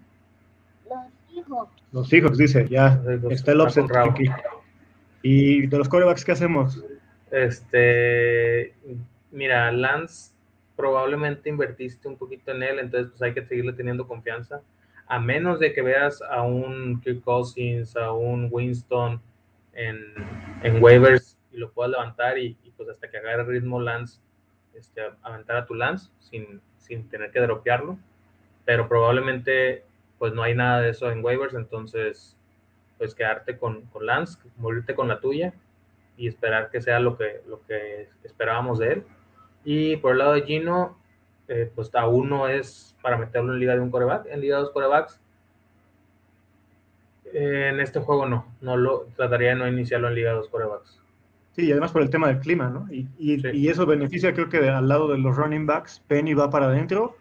Los 1.91 2.11
hijos, 2.13 2.37
dice, 2.37 2.67
ya. 2.67 3.01
está 3.29 3.51
el 3.51 3.61
offset 3.61 3.93
aquí. 3.95 4.25
¿Y 5.21 5.67
de 5.67 5.77
los 5.77 5.89
corebacks 5.89 6.23
qué 6.23 6.33
hacemos? 6.33 6.83
Este, 7.31 8.73
mira, 9.31 9.71
Lance 9.71 10.34
probablemente 10.75 11.49
invertiste 11.49 12.07
un 12.07 12.17
poquito 12.17 12.51
en 12.51 12.63
él, 12.63 12.79
entonces 12.79 13.09
pues 13.11 13.21
hay 13.21 13.33
que 13.33 13.45
seguirle 13.45 13.73
teniendo 13.73 14.07
confianza. 14.07 14.61
A 15.07 15.19
menos 15.19 15.59
de 15.59 15.73
que 15.73 15.81
veas 15.81 16.21
a 16.21 16.41
un 16.41 16.99
Kirk 17.01 17.23
Cousins, 17.23 17.95
a 17.95 18.11
un 18.11 18.49
Winston 18.51 19.21
en, 19.73 20.13
en 20.63 20.83
waivers 20.83 21.37
y 21.51 21.57
lo 21.57 21.71
puedas 21.71 21.91
levantar 21.91 22.37
y, 22.37 22.57
pues 22.75 22.89
hasta 22.89 23.09
que 23.09 23.17
agarre 23.17 23.43
ritmo 23.43 23.79
Lance, 23.79 24.19
este, 24.73 25.01
aventar 25.21 25.57
a 25.57 25.65
tu 25.65 25.75
Lance 25.75 26.09
sin, 26.19 26.59
sin 26.77 27.07
tener 27.09 27.31
que 27.31 27.39
dropearlo. 27.39 27.97
Pero 28.65 28.89
probablemente 28.89 29.83
pues 30.17 30.33
no 30.33 30.43
hay 30.43 30.55
nada 30.55 30.81
de 30.81 30.89
eso 30.89 31.11
en 31.11 31.23
waivers, 31.23 31.53
entonces 31.53 32.35
pues 32.97 33.13
quedarte 33.13 33.57
con, 33.57 33.81
con 33.87 34.05
Lance, 34.05 34.39
morirte 34.57 34.95
con 34.95 35.07
la 35.07 35.19
tuya 35.19 35.53
y 36.17 36.27
esperar 36.27 36.69
que 36.69 36.81
sea 36.81 36.99
lo 36.99 37.17
que, 37.17 37.41
lo 37.47 37.61
que 37.65 38.09
esperábamos 38.23 38.79
de 38.79 38.93
él. 38.93 39.05
Y 39.65 39.97
por 39.97 40.13
el 40.13 40.19
lado 40.19 40.33
de 40.33 40.43
Gino, 40.43 40.97
eh, 41.47 41.69
pues 41.75 41.93
aún 41.95 42.29
no 42.29 42.47
es 42.47 42.95
para 43.01 43.17
meterlo 43.17 43.53
en 43.53 43.59
liga 43.59 43.73
de 43.73 43.81
un 43.81 43.91
coreback, 43.91 44.27
en 44.27 44.41
liga 44.41 44.57
de 44.57 44.63
dos 44.63 44.71
corebacks. 44.71 45.19
en 47.33 47.81
este 47.81 47.99
juego 47.99 48.25
no, 48.25 48.45
no 48.61 48.77
lo 48.77 49.07
trataría 49.17 49.49
de 49.49 49.55
no 49.55 49.67
iniciarlo 49.67 50.07
en 50.07 50.15
liga 50.15 50.29
de 50.29 50.37
dos 50.37 50.47
corebacks. 50.47 51.01
Sí, 51.51 51.65
y 51.65 51.71
además 51.71 51.91
por 51.91 52.01
el 52.01 52.09
tema 52.09 52.27
del 52.27 52.39
clima, 52.39 52.69
¿no? 52.69 52.87
Y, 52.91 53.07
y, 53.17 53.67
eso 53.67 53.85
beneficia, 53.85 54.33
creo 54.33 54.49
que 54.49 54.69
al 54.69 54.87
lado 54.87 55.07
de 55.07 55.17
los 55.17 55.35
running 55.35 55.65
backs, 55.65 56.01
Penny 56.07 56.33
va 56.33 56.49
para 56.49 56.67
adentro 56.67 57.15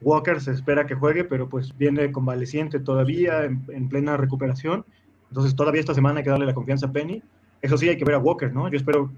Walker 0.00 0.40
se 0.40 0.52
espera 0.52 0.86
que 0.86 0.94
juegue, 0.94 1.24
pero 1.24 1.48
pues 1.48 1.76
viene 1.76 2.12
convaleciente 2.12 2.80
todavía, 2.80 3.44
en, 3.44 3.88
plena 3.88 4.16
recuperación. 4.16 4.84
Entonces 5.30 5.56
todavía 5.56 5.80
esta 5.80 5.94
semana 5.94 6.18
hay 6.18 6.24
que 6.24 6.30
darle 6.30 6.46
la 6.46 6.54
confianza 6.54 6.86
a 6.86 6.92
Penny. 6.92 7.22
Eso 7.62 7.76
sí, 7.78 7.88
hay 7.88 7.96
que 7.96 8.04
ver 8.04 8.16
a 8.16 8.18
Walker, 8.18 8.52
¿no? 8.52 8.68
Yo 8.68 8.76
espero, 8.76 9.10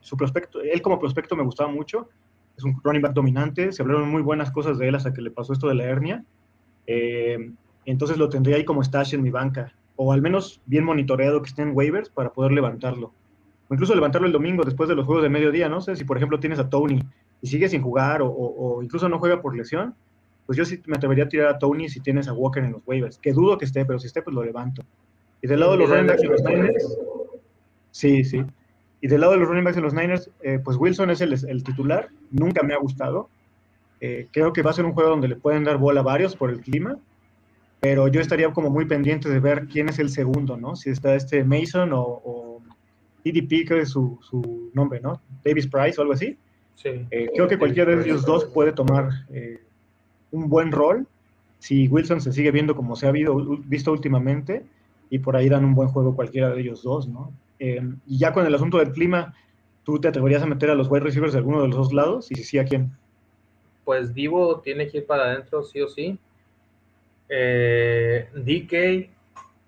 su 0.00 0.16
prospecto, 0.16 0.60
él 0.60 0.82
como 0.82 0.98
prospecto 0.98 1.36
me 1.36 1.42
gustaba 1.42 1.70
mucho. 1.70 2.08
Es 2.56 2.64
un 2.64 2.80
running 2.82 3.02
back 3.02 3.12
dominante. 3.12 3.72
Se 3.72 3.82
hablaron 3.82 4.08
muy 4.10 4.22
buenas 4.22 4.50
cosas 4.50 4.78
de 4.78 4.88
él 4.88 4.94
hasta 4.94 5.12
que 5.12 5.22
le 5.22 5.30
pasó 5.30 5.52
esto 5.52 5.68
de 5.68 5.74
la 5.74 5.84
hernia. 5.84 6.24
Eh, 6.86 7.52
entonces 7.84 8.18
lo 8.18 8.28
tendría 8.28 8.56
ahí 8.56 8.64
como 8.64 8.82
stash 8.82 9.14
en 9.14 9.22
mi 9.22 9.30
banca. 9.30 9.72
O 9.96 10.12
al 10.12 10.22
menos 10.22 10.60
bien 10.66 10.84
monitoreado 10.84 11.42
que 11.42 11.48
esté 11.48 11.62
en 11.62 11.76
waivers 11.76 12.08
para 12.08 12.32
poder 12.32 12.52
levantarlo. 12.52 13.12
O 13.68 13.74
incluso 13.74 13.94
levantarlo 13.94 14.26
el 14.26 14.32
domingo 14.32 14.64
después 14.64 14.88
de 14.88 14.94
los 14.94 15.06
juegos 15.06 15.22
de 15.22 15.30
mediodía, 15.30 15.68
no 15.68 15.80
sé 15.80 15.96
si 15.96 16.04
por 16.04 16.16
ejemplo 16.16 16.40
tienes 16.40 16.58
a 16.58 16.68
Tony 16.68 17.02
y 17.40 17.46
sigue 17.46 17.68
sin 17.68 17.82
jugar 17.82 18.20
o, 18.22 18.80
incluso 18.82 19.08
no 19.08 19.18
juega 19.18 19.42
por 19.42 19.56
lesión, 19.56 19.94
pues 20.46 20.56
yo 20.56 20.64
sí 20.64 20.80
me 20.86 20.96
atrevería 20.96 21.24
a 21.24 21.28
tirar 21.28 21.48
a 21.48 21.58
Tony 21.58 21.88
si 21.88 22.00
tienes 22.00 22.28
a 22.28 22.32
Walker 22.32 22.62
en 22.62 22.72
los 22.72 22.82
waivers, 22.86 23.18
que 23.18 23.32
dudo 23.32 23.58
que 23.58 23.64
esté, 23.64 23.84
pero 23.84 23.98
si 23.98 24.06
esté, 24.06 24.22
pues 24.22 24.34
lo 24.34 24.44
levanto. 24.44 24.82
Y 25.42 25.48
del 25.48 25.60
lado 25.60 25.72
de 25.72 25.78
los 25.78 25.90
running 25.90 26.06
backs 26.06 26.22
en 26.22 26.30
los 26.30 26.42
Niners, 26.42 26.98
sí, 27.90 28.24
sí. 28.24 28.44
Y 29.02 29.08
del 29.08 29.20
lado 29.20 29.34
de 29.34 29.40
los 29.40 29.48
running 29.48 29.64
backs 29.64 29.76
en 29.76 29.82
los 29.82 29.92
Niners, 29.92 30.30
eh, 30.42 30.58
pues 30.64 30.78
Wilson 30.78 31.10
es 31.10 31.20
el, 31.20 31.62
titular, 31.62 32.08
nunca 32.30 32.62
me 32.62 32.72
ha 32.72 32.78
gustado. 32.78 33.28
Eh, 34.00 34.28
creo 34.32 34.54
que 34.54 34.62
va 34.62 34.70
a 34.70 34.74
ser 34.74 34.86
un 34.86 34.94
juego 34.94 35.10
donde 35.10 35.28
le 35.28 35.36
pueden 35.36 35.64
dar 35.64 35.76
bola 35.76 36.00
a 36.00 36.04
varios 36.04 36.34
por 36.34 36.48
el 36.48 36.60
clima, 36.60 36.96
pero 37.80 38.08
yo 38.08 38.20
estaría 38.20 38.50
como 38.52 38.70
muy 38.70 38.86
pendiente 38.86 39.28
de 39.28 39.40
ver 39.40 39.66
quién 39.66 39.90
es 39.90 39.98
el 39.98 40.08
segundo, 40.08 40.56
¿no? 40.56 40.74
Si 40.76 40.88
está 40.88 41.14
este 41.14 41.44
Mason 41.44 41.92
o, 41.92 42.00
o 42.00 42.62
EDP, 43.24 43.68
que 43.68 43.80
es 43.80 43.90
su, 43.90 44.18
su 44.22 44.70
nombre, 44.72 45.00
¿no? 45.00 45.20
Davis 45.44 45.66
Price 45.66 45.98
o 45.98 46.02
algo 46.02 46.14
así. 46.14 46.38
Eh, 46.84 47.30
creo 47.34 47.48
que 47.48 47.58
cualquiera 47.58 47.94
de 47.94 48.02
ellos 48.02 48.24
dos 48.24 48.44
puede 48.46 48.72
tomar 48.72 49.10
eh, 49.30 49.60
un 50.32 50.48
buen 50.48 50.72
rol 50.72 51.06
si 51.58 51.86
Wilson 51.86 52.20
se 52.20 52.32
sigue 52.32 52.50
viendo 52.50 52.74
como 52.74 52.96
se 52.96 53.06
ha 53.06 53.12
visto 53.12 53.92
últimamente 53.92 54.64
y 55.10 55.20
por 55.20 55.36
ahí 55.36 55.48
dan 55.48 55.64
un 55.64 55.74
buen 55.74 55.88
juego 55.88 56.16
cualquiera 56.16 56.50
de 56.50 56.60
ellos 56.60 56.82
dos, 56.82 57.06
¿no? 57.06 57.32
Eh, 57.64 57.80
y 58.08 58.18
ya 58.18 58.32
con 58.32 58.44
el 58.44 58.52
asunto 58.52 58.78
del 58.78 58.90
clima, 58.90 59.36
¿tú 59.84 60.00
te 60.00 60.08
atreverías 60.08 60.42
a 60.42 60.46
meter 60.46 60.70
a 60.70 60.74
los 60.74 60.90
wide 60.90 61.04
receivers 61.04 61.32
de 61.32 61.38
alguno 61.38 61.62
de 61.62 61.68
los 61.68 61.76
dos 61.76 61.92
lados? 61.92 62.32
Y 62.32 62.34
si 62.34 62.42
sí, 62.42 62.58
¿a 62.58 62.64
quién? 62.64 62.90
Pues 63.84 64.12
Divo 64.12 64.58
tiene 64.58 64.88
que 64.88 64.98
ir 64.98 65.06
para 65.06 65.26
adentro, 65.26 65.62
sí 65.62 65.80
o 65.80 65.86
sí. 65.86 66.18
DK 67.28 69.08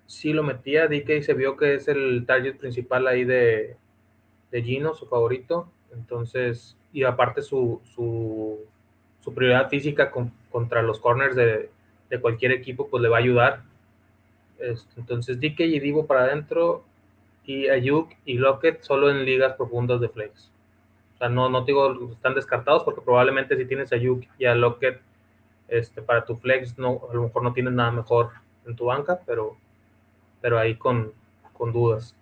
sí 0.06 0.32
lo 0.32 0.42
metía, 0.42 0.88
DK 0.88 1.22
se 1.22 1.34
vio 1.34 1.56
que 1.56 1.74
es 1.74 1.86
el 1.86 2.24
target 2.26 2.56
principal 2.56 3.06
ahí 3.06 3.24
de, 3.24 3.76
de 4.50 4.62
Gino, 4.62 4.94
su 4.94 5.06
favorito. 5.06 5.68
Entonces, 5.94 6.76
y 6.92 7.04
aparte 7.04 7.42
su, 7.42 7.80
su, 7.94 8.58
su 9.20 9.34
prioridad 9.34 9.68
física 9.68 10.10
contra 10.50 10.82
los 10.82 10.98
corners 10.98 11.36
de, 11.36 11.70
de, 12.10 12.20
cualquier 12.20 12.50
equipo, 12.50 12.88
pues 12.88 13.00
le 13.04 13.08
va 13.08 13.18
a 13.18 13.20
ayudar. 13.20 13.62
Este, 14.58 14.98
entonces, 14.98 15.38
DK 15.38 15.60
y 15.60 15.78
Divo 15.78 16.08
para 16.08 16.24
adentro 16.24 16.84
y 17.44 17.68
Ayuk 17.68 18.10
y 18.24 18.38
Lockett 18.38 18.82
solo 18.82 19.10
en 19.10 19.24
ligas 19.24 19.54
profundas 19.54 20.00
de 20.00 20.08
flex. 20.08 20.50
O 21.14 21.18
sea, 21.18 21.28
no, 21.28 21.48
no 21.48 21.64
digo 21.64 22.10
están 22.12 22.34
descartados 22.34 22.82
porque 22.84 23.00
probablemente 23.00 23.56
si 23.56 23.64
tienes 23.66 23.92
a 23.92 23.96
Ayuk 23.96 24.24
y 24.38 24.46
a 24.46 24.54
Lockett 24.54 25.00
este, 25.68 26.02
para 26.02 26.24
tu 26.24 26.36
flex, 26.36 26.78
no, 26.78 27.00
a 27.10 27.14
lo 27.14 27.22
mejor 27.24 27.42
no 27.42 27.52
tienes 27.52 27.72
nada 27.72 27.90
mejor 27.90 28.30
en 28.66 28.76
tu 28.76 28.86
banca, 28.86 29.20
pero, 29.26 29.56
pero 30.40 30.58
ahí 30.58 30.74
con, 30.76 31.12
con 31.52 31.72
dudas. 31.72 32.16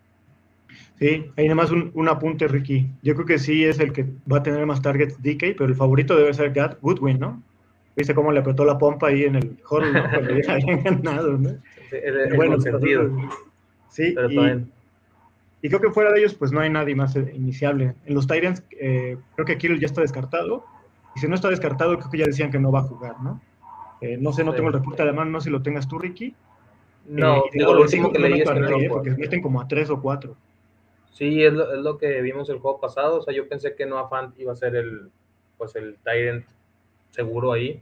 Sí, 0.99 1.31
hay 1.37 1.49
nada 1.49 1.55
más 1.55 1.71
un, 1.71 2.09
apunte, 2.09 2.49
Ricky. 2.49 2.89
Yo 3.03 3.15
creo 3.15 3.27
que 3.27 3.39
sí 3.39 3.65
es 3.65 3.81
el 3.81 3.93
que 3.93 4.07
va 4.31 4.39
a 4.39 4.43
tener 4.43 4.65
más 4.67 4.81
targets 4.81 5.21
DK, 5.23 5.57
pero 5.57 5.67
el 5.67 5.75
favorito 5.75 6.17
debe 6.17 6.33
ser 6.33 6.53
Gat 6.53 6.79
Goodwin, 6.81 7.19
¿no? 7.19 7.43
Viste 7.97 8.15
cómo 8.15 8.33
le 8.33 8.41
apretó 8.41 8.65
la 8.65 8.79
pompa 8.79 9.09
ahí 9.09 9.25
en 9.25 9.37
el 9.37 9.59
hall, 9.69 9.93
¿no? 9.93 10.03
Cuando 10.11 10.41
ya 10.41 10.53
habían 10.55 10.83
ganado, 10.83 11.37
¿no? 11.37 11.51
Sí, 11.91 11.97
el, 12.03 12.35
bueno, 12.37 12.61
sentido. 12.61 13.11
Sí, 13.91 14.15
y, 14.31 14.37
creo 15.69 15.81
que 15.81 15.91
fuera 15.91 16.11
de 16.13 16.19
ellos, 16.21 16.35
pues 16.35 16.51
no 16.53 16.61
hay 16.61 16.71
nadie 16.71 16.95
más 16.95 17.15
iniciable. 17.15 17.95
En 18.05 18.15
los 18.15 18.27
Tyrants, 18.27 18.65
eh, 18.73 19.17
creo 19.35 19.47
que 19.47 19.59
Kirill 19.59 19.81
ya 19.81 19.87
está 19.87 20.01
descartado. 20.01 20.65
Y 21.15 21.21
si 21.21 21.29
no 21.29 21.35
está 21.35 21.49
descartado, 21.51 21.97
creo 21.99 22.11
que 22.11 22.19
ya 22.19 22.27
decían 22.27 22.51
que 22.51 22.59
no 22.59 22.73
va 22.73 22.81
a 22.81 22.85
jugar, 22.85 23.21
¿no? 23.21 23.41
Eh, 24.01 24.17
no 24.19 24.33
sé, 24.33 24.43
no 24.43 24.51
Sí. 24.51 24.57
tengo 24.57 24.69
el 24.69 24.75
reporte 24.75 25.03
de 25.03 25.07
la 25.07 25.13
mano, 25.13 25.31
no 25.31 25.41
sé 25.41 25.45
si 25.45 25.51
lo 25.51 25.63
tengas 25.63 25.87
tú, 25.87 25.99
Ricky. 25.99 26.35
No, 27.07 27.37
Eh, 27.37 27.43
y 27.53 27.59
digo, 27.59 27.75
lo 27.75 27.83
último 27.83 28.11
que 28.13 28.19
leí 28.19 28.41
es 28.41 28.49
a 28.49 28.55
que 28.55 28.61
no 28.61 28.71
lo 28.71 28.81
eh, 28.81 28.89
porque 28.89 29.11
meten 29.11 29.43
como 29.43 29.61
a 29.61 29.69
tres 29.69 29.91
o 29.91 30.01
cuatro. 30.01 30.37
Sí, 31.13 31.45
es 31.45 31.53
lo, 31.53 31.73
es 31.73 31.81
lo 31.81 31.99
que 31.99 32.21
vimos 32.23 32.49
el 32.49 32.59
juego 32.59 32.81
pasado. 32.81 33.19
O 33.19 33.23
sea, 33.23 33.35
yo 33.35 33.49
pensé 33.49 33.75
que 33.77 33.87
Noah 33.87 34.09
Fant 34.09 34.37
iba 34.41 34.53
a 34.53 34.57
ser 34.57 34.75
el, 34.75 35.11
pues 35.59 35.77
el 35.77 35.97
Tyrant 36.03 36.45
seguro 37.11 37.53
ahí. 37.53 37.81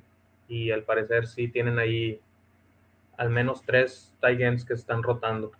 Y 0.48 0.70
al 0.72 0.82
parecer 0.82 1.26
sí 1.26 1.48
tienen 1.48 1.78
ahí 1.78 2.20
al 3.16 3.30
menos 3.30 3.62
tres 3.62 4.12
Tyrants 4.20 4.64
que 4.64 4.74
están 4.74 5.02
rotando. 5.02 5.52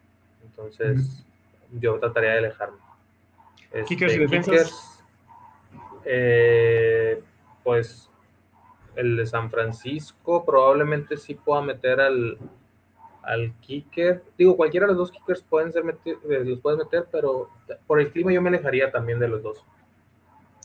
Entonces, 0.45 1.25
yo 1.73 1.99
trataría 1.99 2.31
de 2.33 2.39
alejarme. 2.39 2.79
Este, 3.73 3.85
Kickers 3.85 4.15
y 4.15 4.19
defensas. 4.19 4.45
kickers, 4.55 5.05
eh, 6.05 7.23
pues 7.63 8.11
el 8.97 9.17
de 9.17 9.27
San 9.27 9.51
Francisco 9.51 10.45
probablemente 10.45 11.17
sí 11.17 11.35
pueda 11.35 11.63
meter 11.63 12.01
al, 12.01 12.39
al 13.23 13.53
kicker. 13.61 14.25
Digo, 14.37 14.57
cualquiera 14.57 14.87
de 14.87 14.93
los 14.93 14.99
dos 14.99 15.11
kickers 15.13 15.43
pueden 15.43 15.73
ser 15.73 15.85
meti- 15.85 16.19
eh, 16.29 16.45
los 16.45 16.61
puedes 16.61 16.79
meter, 16.79 17.07
pero 17.11 17.49
por 17.87 18.01
el 18.01 18.11
clima 18.11 18.33
yo 18.33 18.43
me 18.43 18.49
alejaría 18.49 18.91
también 18.91 19.19
de 19.21 19.29
los 19.29 19.43
dos. 19.43 19.65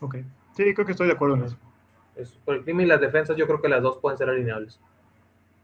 Ok. 0.01 0.15
Sí, 0.53 0.73
creo 0.73 0.85
que 0.85 0.93
estoy 0.93 1.07
de 1.07 1.13
acuerdo 1.13 1.35
en 1.35 1.43
eso. 1.43 1.57
Es- 2.15 2.31
por 2.43 2.55
el 2.55 2.63
clima 2.63 2.81
y 2.83 2.85
las 2.87 3.01
defensas, 3.01 3.35
yo 3.37 3.45
creo 3.45 3.61
que 3.61 3.69
las 3.69 3.83
dos 3.83 3.97
pueden 3.97 4.17
ser 4.17 4.29
alineables. 4.29 4.79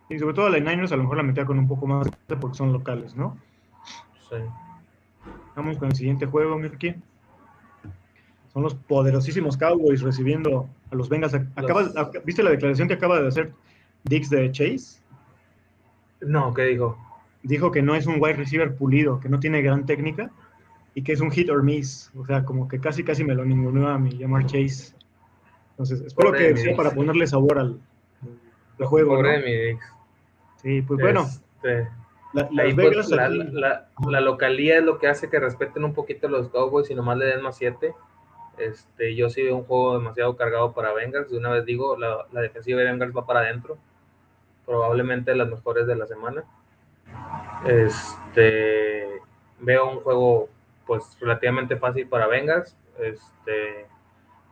Y 0.10 0.20
sobre 0.20 0.34
todo 0.34 0.48
a 0.48 0.50
los 0.50 0.60
Niners 0.62 0.92
a 0.92 0.98
lo 0.98 1.04
mejor 1.04 1.18
la 1.18 1.24
metía 1.24 1.46
con 1.46 1.58
un 1.58 1.68
poco 1.68 1.88
más 1.88 2.08
porque 2.40 2.58
son 2.58 2.74
locales, 2.74 3.16
¿no? 3.16 3.38
Sí. 4.30 4.36
Vamos 5.56 5.78
con 5.78 5.90
el 5.90 5.96
siguiente 5.96 6.26
juego, 6.26 6.58
Mirki. 6.58 6.96
Son 8.54 8.64
los 8.64 8.76
poderosísimos 8.76 9.58
Cowboys 9.58 10.02
recibiendo 10.02 10.68
a 10.92 10.96
los 10.96 11.08
Bengals. 11.10 11.34
Acabas- 11.56 11.94
Los- 11.94 11.96
ac- 11.96 12.22
¿Viste 12.26 12.44
la 12.44 12.50
declaración 12.52 12.88
que 12.88 12.96
acaba 12.96 13.20
de 13.22 13.28
hacer 13.28 13.54
Dix 14.04 14.30
de 14.30 14.52
Chase? 14.52 15.02
No, 16.22 16.54
¿qué 16.54 16.64
dijo? 16.64 16.98
Dijo 17.44 17.72
que 17.72 17.82
no 17.82 17.96
es 17.96 18.06
un 18.08 18.16
wide 18.22 18.34
receiver 18.34 18.76
pulido, 18.76 19.20
que 19.20 19.30
no 19.30 19.40
tiene 19.40 19.62
gran 19.62 19.86
técnica 19.86 20.30
y 20.94 21.02
que 21.02 21.14
es 21.14 21.22
un 21.22 21.32
hit 21.32 21.50
or 21.50 21.64
miss. 21.64 22.12
O 22.16 22.26
sea, 22.26 22.44
como 22.46 22.68
que 22.68 22.80
casi 22.80 23.04
casi 23.04 23.24
me 23.24 23.34
lo 23.36 23.46
ninguneó 23.46 23.88
a 23.90 23.98
mi 23.98 24.12
llamar 24.18 24.46
Chase. 24.46 24.94
Entonces, 25.72 26.02
espero 26.02 26.30
Pobre 26.30 26.50
que 26.54 26.58
sea 26.58 26.76
para 26.76 26.92
ponerle 26.92 27.26
sabor 27.28 27.58
al, 27.58 27.80
al 28.80 28.86
juego. 28.86 29.16
Pobre 29.16 29.40
¿no? 29.40 29.46
mi 29.46 29.56
Dix. 29.56 29.86
Sí, 30.62 30.82
pues 30.84 31.00
bueno, 31.00 31.28
La- 32.34 32.50
ahí, 32.64 32.74
pues, 32.74 33.10
la, 33.10 33.28
la- 33.30 33.88
la 34.08 34.22
localía 34.22 34.78
es 34.78 34.84
lo 34.84 35.00
que 35.00 35.08
hace 35.08 35.30
que 35.30 35.40
respeten 35.40 35.84
un 35.84 35.94
poquito 35.94 36.28
los 36.30 36.50
Cowboys 36.50 36.90
y 36.90 36.96
nomás 36.96 37.18
le 37.18 37.26
den 37.26 37.42
más 37.42 37.58
7. 37.58 37.94
Este, 38.58 39.16
yo 39.16 39.30
sí 39.30 39.42
veo 39.44 39.58
un 39.58 39.64
juego 39.64 39.98
demasiado 39.98 40.36
cargado 40.38 40.74
para 40.74 40.94
Bengals. 40.94 41.32
De 41.32 41.38
una 41.38 41.50
vez 41.50 41.66
digo, 41.66 41.98
la, 41.98 42.26
la 42.32 42.42
defensiva 42.42 42.80
de 42.80 42.86
Bengals 42.86 43.16
va 43.16 43.26
para 43.26 43.40
adentro. 43.42 43.78
Probablemente 44.66 45.36
las 45.36 45.50
mejores 45.50 45.88
de 45.88 45.96
la 45.96 46.06
semana. 46.08 46.44
Este, 47.66 49.22
veo 49.60 49.90
un 49.90 50.00
juego 50.02 50.50
pues 50.86 51.18
relativamente 51.20 51.78
fácil 51.78 52.08
para 52.08 52.28
Bengals. 52.28 52.76
Este, 53.00 53.88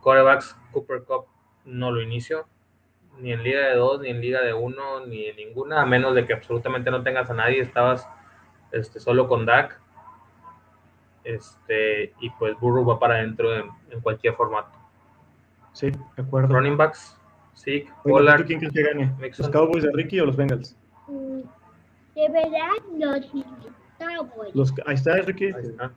corebacks 0.01 0.55
Cooper 0.71 1.03
Cup 1.03 1.25
no 1.65 1.91
lo 1.91 2.01
inicio. 2.01 2.47
Ni 3.19 3.31
en 3.33 3.43
liga 3.43 3.59
de 3.67 3.75
dos, 3.75 3.99
ni 4.01 4.09
en 4.09 4.21
liga 4.21 4.41
de 4.41 4.53
uno, 4.53 5.05
ni 5.05 5.25
en 5.27 5.35
ninguna, 5.35 5.81
a 5.81 5.85
menos 5.85 6.15
de 6.15 6.25
que 6.25 6.33
absolutamente 6.33 6.89
no 6.91 7.03
tengas 7.03 7.29
a 7.29 7.33
nadie. 7.33 7.59
Estabas 7.61 8.07
este, 8.71 8.99
solo 8.99 9.27
con 9.27 9.45
Dak. 9.45 9.79
Este, 11.23 12.13
y 12.21 12.29
pues 12.31 12.57
Burrow 12.59 12.85
va 12.85 12.99
para 12.99 13.15
adentro 13.15 13.53
en, 13.55 13.65
en 13.91 14.01
cualquier 14.01 14.33
formato. 14.35 14.77
sí, 15.73 15.91
de 15.91 16.23
acuerdo. 16.23 16.55
Running 16.55 16.77
backs, 16.77 17.15
Oye, 17.67 17.87
Pollard, 18.03 18.41
¿tú 18.41 18.47
quién 18.47 18.59
crees 18.59 18.73
que 18.73 18.83
gane? 18.83 19.13
Mixon. 19.19 19.45
¿Los 19.45 19.51
Cowboys 19.53 19.83
de 19.83 19.91
Ricky 19.93 20.19
o 20.21 20.25
los 20.25 20.35
Bengals? 20.35 20.75
Mm, 21.07 21.41
De 22.15 22.29
verdad, 22.29 22.69
los 22.97 23.25
Cowboys. 23.99 24.55
Los, 24.55 24.73
ahí 24.87 24.95
está, 24.95 25.17
Ricky. 25.17 25.45
Ahí 25.45 25.65
está. 25.65 25.91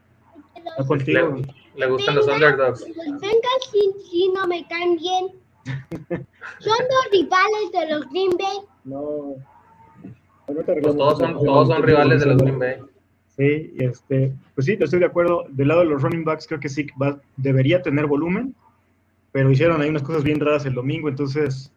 Los. 0.77 1.07
Le, 1.07 1.43
le 1.77 1.87
gustan 1.87 2.15
los 2.17 2.27
underdogs. 2.27 2.81
los 2.89 2.97
Bengals 3.21 3.71
sí, 3.71 3.91
sí 4.11 4.33
no 4.35 4.47
me 4.49 4.67
caen 4.69 4.97
bien. 4.97 5.29
Son 5.65 6.79
los 6.79 7.11
rivales 7.13 7.73
de 7.73 7.91
los 7.91 8.09
Green 8.11 8.31
Bay. 8.39 8.59
No. 8.85 9.37
No 10.49 10.63
te 10.65 10.81
Pues 10.81 10.97
todos 10.97 11.19
son, 11.19 11.35
todos 11.35 11.69
son 11.69 11.83
rivales 11.83 12.21
de 12.21 12.27
los 12.27 12.37
Green 12.39 12.59
Bay. 12.59 12.77
Sí, 13.37 13.73
y 13.79 13.85
este, 13.85 14.33
pues 14.55 14.67
sí, 14.67 14.77
estoy 14.79 14.99
de 14.99 15.07
acuerdo. 15.07 15.47
Del 15.49 15.69
lado 15.69 15.81
de 15.81 15.87
los 15.87 16.03
running 16.03 16.25
backs, 16.25 16.47
creo 16.47 16.61
que 16.61 16.69
sí 16.69 16.87
va, 17.01 17.21
debería 17.37 17.81
tener 17.81 18.07
volumen, 18.07 18.55
pero 19.33 19.51
hicieron 19.51 19.81
ahí 19.81 19.89
unas 19.89 20.03
cosas 20.03 20.23
bien 20.23 20.39
raras 20.39 20.67
el 20.67 20.75
domingo, 20.75 21.09
entonces, 21.09 21.73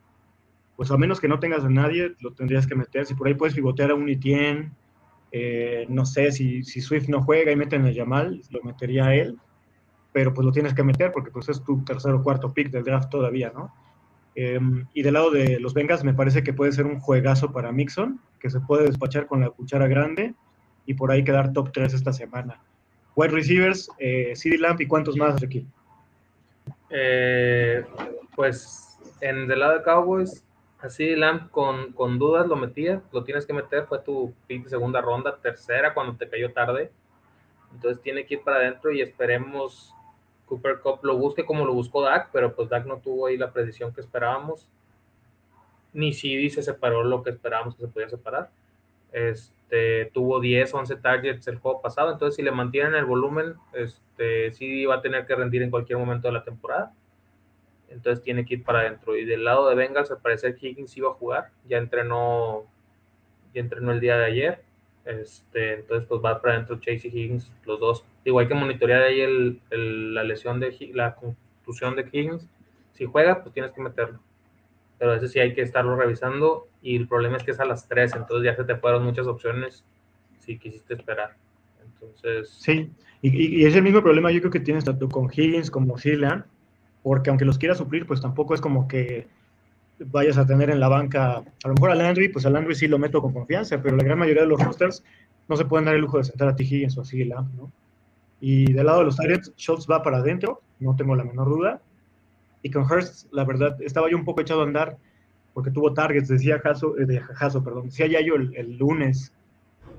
pues 0.75 0.91
a 0.91 0.97
menos 0.97 1.21
que 1.21 1.29
no 1.29 1.39
tengas 1.39 1.63
a 1.63 1.69
nadie, 1.69 2.13
lo 2.19 2.33
tendrías 2.33 2.67
que 2.67 2.75
meter. 2.75 3.05
Si 3.05 3.13
por 3.13 3.27
ahí 3.27 3.35
puedes 3.35 3.55
pivotear 3.55 3.91
a 3.91 3.95
un 3.95 4.09
Etienne, 4.09 4.71
eh, 5.31 5.85
no 5.87 6.05
sé, 6.05 6.31
si, 6.31 6.63
si 6.63 6.81
Swift 6.81 7.07
no 7.07 7.23
juega 7.23 7.51
y 7.51 7.55
meten 7.55 7.85
a 7.85 7.91
Yamal, 7.91 8.41
lo 8.49 8.61
metería 8.63 9.05
a 9.05 9.15
él, 9.15 9.37
pero 10.15 10.33
pues 10.33 10.45
lo 10.45 10.53
tienes 10.53 10.73
que 10.73 10.81
meter 10.81 11.11
porque 11.11 11.29
pues 11.29 11.49
es 11.49 11.61
tu 11.61 11.83
tercer 11.83 12.13
o 12.13 12.23
cuarto 12.23 12.53
pick 12.53 12.69
del 12.69 12.85
draft 12.85 13.09
todavía, 13.09 13.51
¿no? 13.53 13.75
Eh, 14.33 14.57
y 14.93 15.01
del 15.01 15.15
lado 15.15 15.29
de 15.29 15.59
los 15.59 15.73
Bengals 15.73 16.05
me 16.05 16.13
parece 16.13 16.41
que 16.41 16.53
puede 16.53 16.71
ser 16.71 16.85
un 16.85 17.01
juegazo 17.01 17.51
para 17.51 17.73
Mixon, 17.73 18.21
que 18.39 18.49
se 18.49 18.61
puede 18.61 18.85
despachar 18.85 19.27
con 19.27 19.41
la 19.41 19.49
cuchara 19.49 19.89
grande 19.89 20.33
y 20.85 20.93
por 20.93 21.11
ahí 21.11 21.25
quedar 21.25 21.51
top 21.51 21.73
3 21.73 21.95
esta 21.95 22.13
semana. 22.13 22.61
Wide 23.17 23.33
receivers, 23.33 23.89
eh, 23.99 24.31
CD 24.37 24.57
Lamp 24.57 24.79
y 24.79 24.87
cuántos 24.87 25.17
más, 25.17 25.37
Ricky. 25.41 25.67
Eh, 26.91 27.83
pues 28.37 28.97
en 29.19 29.49
del 29.49 29.59
lado 29.59 29.79
de 29.79 29.83
Cowboys, 29.83 30.45
así 30.79 31.13
Lamp 31.17 31.51
con, 31.51 31.91
con 31.91 32.19
dudas 32.19 32.47
lo 32.47 32.55
metía, 32.55 33.01
lo 33.11 33.25
tienes 33.25 33.45
que 33.45 33.51
meter, 33.51 33.85
fue 33.85 33.99
tu 33.99 34.33
pick 34.47 34.69
segunda 34.69 35.01
ronda, 35.01 35.35
tercera 35.41 35.93
cuando 35.93 36.15
te 36.15 36.29
cayó 36.29 36.53
tarde. 36.53 36.89
Entonces 37.73 38.01
tiene 38.01 38.25
que 38.25 38.35
ir 38.35 38.43
para 38.43 38.59
adentro 38.59 38.93
y 38.93 39.01
esperemos 39.01 39.91
Cooper 40.45 40.79
Cup 40.79 40.99
lo 41.03 41.17
busque 41.17 41.45
como 41.45 41.65
lo 41.65 41.73
buscó 41.73 42.01
Dak, 42.01 42.29
pero 42.31 42.55
pues 42.55 42.69
Dak 42.69 42.85
no 42.85 42.97
tuvo 42.97 43.27
ahí 43.27 43.37
la 43.37 43.51
predicción 43.51 43.93
que 43.93 44.01
esperábamos. 44.01 44.67
Ni 45.93 46.13
CD 46.13 46.49
se 46.49 46.61
separó 46.61 47.03
lo 47.03 47.23
que 47.23 47.31
esperábamos 47.31 47.75
que 47.75 47.81
se 47.81 47.87
podía 47.87 48.09
separar. 48.09 48.49
Este, 49.11 50.11
tuvo 50.13 50.39
10, 50.39 50.73
11 50.73 50.95
targets 50.97 51.47
el 51.47 51.57
juego 51.57 51.81
pasado, 51.81 52.11
entonces 52.11 52.35
si 52.35 52.41
le 52.43 52.51
mantienen 52.51 52.95
el 52.95 53.05
volumen, 53.05 53.55
este, 53.73 54.51
CD 54.51 54.85
va 54.87 54.95
a 54.95 55.01
tener 55.01 55.25
que 55.25 55.35
rendir 55.35 55.61
en 55.63 55.71
cualquier 55.71 55.97
momento 55.97 56.27
de 56.27 56.33
la 56.33 56.43
temporada. 56.43 56.93
Entonces 57.89 58.23
tiene 58.23 58.45
que 58.45 58.55
ir 58.55 58.63
para 58.63 58.79
adentro. 58.79 59.15
Y 59.15 59.25
del 59.25 59.45
lado 59.45 59.69
de 59.69 59.75
Bengals, 59.75 60.11
al 60.11 60.19
parecer 60.19 60.57
Higgins 60.59 60.95
iba 60.97 61.09
a 61.09 61.13
jugar, 61.13 61.51
ya 61.67 61.77
entrenó, 61.77 62.65
ya 63.53 63.61
entrenó 63.61 63.91
el 63.91 63.99
día 63.99 64.17
de 64.17 64.25
ayer. 64.25 64.64
Este, 65.05 65.75
entonces 65.75 66.07
pues 66.07 66.21
va 66.23 66.41
para 66.41 66.55
adentro 66.55 66.79
Chase 66.79 67.07
y 67.07 67.19
Higgins, 67.19 67.51
los 67.65 67.79
dos. 67.79 68.05
Digo, 68.23 68.39
hay 68.39 68.47
que 68.47 68.55
monitorear 68.55 69.03
ahí 69.03 69.21
el, 69.21 69.61
el- 69.69 70.13
la 70.13 70.23
lesión 70.23 70.59
de 70.59 70.75
la 70.93 71.15
contusión 71.15 71.95
de 71.95 72.07
Higgins. 72.11 72.47
Si 72.93 73.05
juega, 73.05 73.41
pues 73.43 73.53
tienes 73.53 73.71
que 73.71 73.81
meterlo. 73.81 74.19
Pero 74.97 75.13
ese 75.13 75.27
sí 75.27 75.39
hay 75.39 75.53
que 75.53 75.61
estarlo 75.61 75.95
revisando. 75.95 76.67
Y 76.81 76.95
el 76.95 77.07
problema 77.07 77.37
es 77.37 77.43
que 77.43 77.51
es 77.51 77.59
a 77.59 77.65
las 77.65 77.87
3, 77.87 78.15
entonces 78.15 78.45
ya 78.45 78.55
se 78.55 78.63
te 78.63 78.75
fueron 78.77 79.03
muchas 79.03 79.27
opciones 79.27 79.83
si 80.39 80.57
quisiste 80.57 80.93
esperar. 80.93 81.35
Entonces, 81.83 82.49
Sí, 82.49 82.89
y, 83.21 83.61
y- 83.61 83.65
es 83.65 83.75
el 83.75 83.83
mismo 83.83 84.01
problema 84.03 84.31
yo 84.31 84.39
creo 84.39 84.51
que 84.51 84.59
tienes 84.59 84.85
tanto 84.85 85.09
con 85.09 85.29
Higgins 85.33 85.71
como 85.71 85.95
Lamp, 86.03 86.45
porque 87.03 87.29
aunque 87.29 87.45
los 87.45 87.57
quieras 87.57 87.77
suplir, 87.77 88.05
pues 88.05 88.21
tampoco 88.21 88.53
es 88.55 88.61
como 88.61 88.87
que 88.87 89.27
vayas 89.99 90.37
a 90.37 90.45
tener 90.45 90.69
en 90.69 90.79
la 90.79 90.87
banca, 90.87 91.37
a 91.37 91.67
lo 91.67 91.73
mejor 91.73 91.91
a 91.91 91.95
Landry, 91.95 92.29
pues 92.29 92.45
a 92.45 92.49
Landry 92.49 92.75
sí 92.75 92.87
lo 92.87 92.99
meto 92.99 93.21
con 93.21 93.33
confianza, 93.33 93.81
pero 93.81 93.95
la 93.95 94.03
gran 94.03 94.19
mayoría 94.19 94.43
de 94.43 94.49
los 94.49 94.63
rosters 94.63 95.03
no 95.47 95.55
se 95.55 95.65
pueden 95.65 95.85
dar 95.85 95.95
el 95.95 96.01
lujo 96.01 96.17
de 96.17 96.25
sentar 96.25 96.47
a 96.49 96.55
T. 96.55 96.63
Higgins 96.63 96.97
o 96.97 97.01
a 97.01 97.41
¿no? 97.55 97.71
Y 98.41 98.73
del 98.73 98.85
lado 98.85 98.99
de 98.99 99.05
los 99.05 99.15
Targets, 99.15 99.53
Schultz 99.57 99.87
va 99.89 100.03
para 100.03 100.17
adentro, 100.17 100.61
no 100.79 100.95
tengo 100.95 101.15
la 101.15 101.23
menor 101.23 101.49
duda. 101.49 101.81
Y 102.61 102.71
con 102.71 102.83
Hurst, 102.83 103.31
la 103.31 103.43
verdad, 103.43 103.81
estaba 103.81 104.09
yo 104.09 104.17
un 104.17 104.25
poco 104.25 104.41
echado 104.41 104.61
a 104.61 104.65
andar 104.65 104.97
porque 105.53 105.71
tuvo 105.71 105.93
targets, 105.93 106.27
decía 106.27 106.59
Jaso, 106.59 106.97
eh, 106.97 107.05
de 107.05 107.21
Jaso, 107.21 107.63
perdón, 107.63 107.85
decía 107.85 108.07
ya 108.07 108.19
yo 108.19 108.35
el, 108.35 108.53
el 108.57 108.77
lunes 108.77 109.33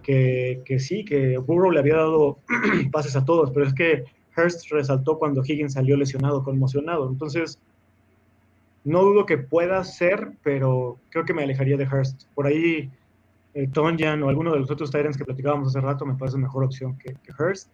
que, 0.02 0.60
que 0.66 0.78
sí, 0.78 1.02
que 1.04 1.38
Burrow 1.38 1.70
le 1.70 1.80
había 1.80 1.96
dado 1.96 2.38
pases 2.92 3.16
a 3.16 3.24
todos, 3.24 3.50
pero 3.52 3.66
es 3.66 3.72
que 3.72 4.04
Hurst 4.36 4.70
resaltó 4.70 5.18
cuando 5.18 5.42
Higgins 5.42 5.72
salió 5.72 5.96
lesionado, 5.96 6.44
conmocionado. 6.44 7.08
Entonces, 7.08 7.58
no 8.86 9.02
dudo 9.02 9.26
que 9.26 9.38
pueda 9.38 9.82
ser, 9.84 10.32
pero 10.42 10.98
creo 11.10 11.24
que 11.24 11.34
me 11.34 11.42
alejaría 11.44 11.76
de 11.76 11.86
Hurst. 11.86 12.24
Por 12.34 12.46
ahí, 12.46 12.90
eh, 13.54 13.68
Tonjan 13.72 14.22
o 14.22 14.28
alguno 14.28 14.52
de 14.52 14.60
los 14.60 14.70
otros 14.70 14.90
Tyrants 14.90 15.18
que 15.18 15.24
platicábamos 15.24 15.68
hace 15.68 15.80
rato 15.80 16.06
me 16.06 16.14
parece 16.14 16.38
mejor 16.38 16.64
opción 16.64 16.98
que, 16.98 17.14
que 17.14 17.32
Hurst. 17.38 17.70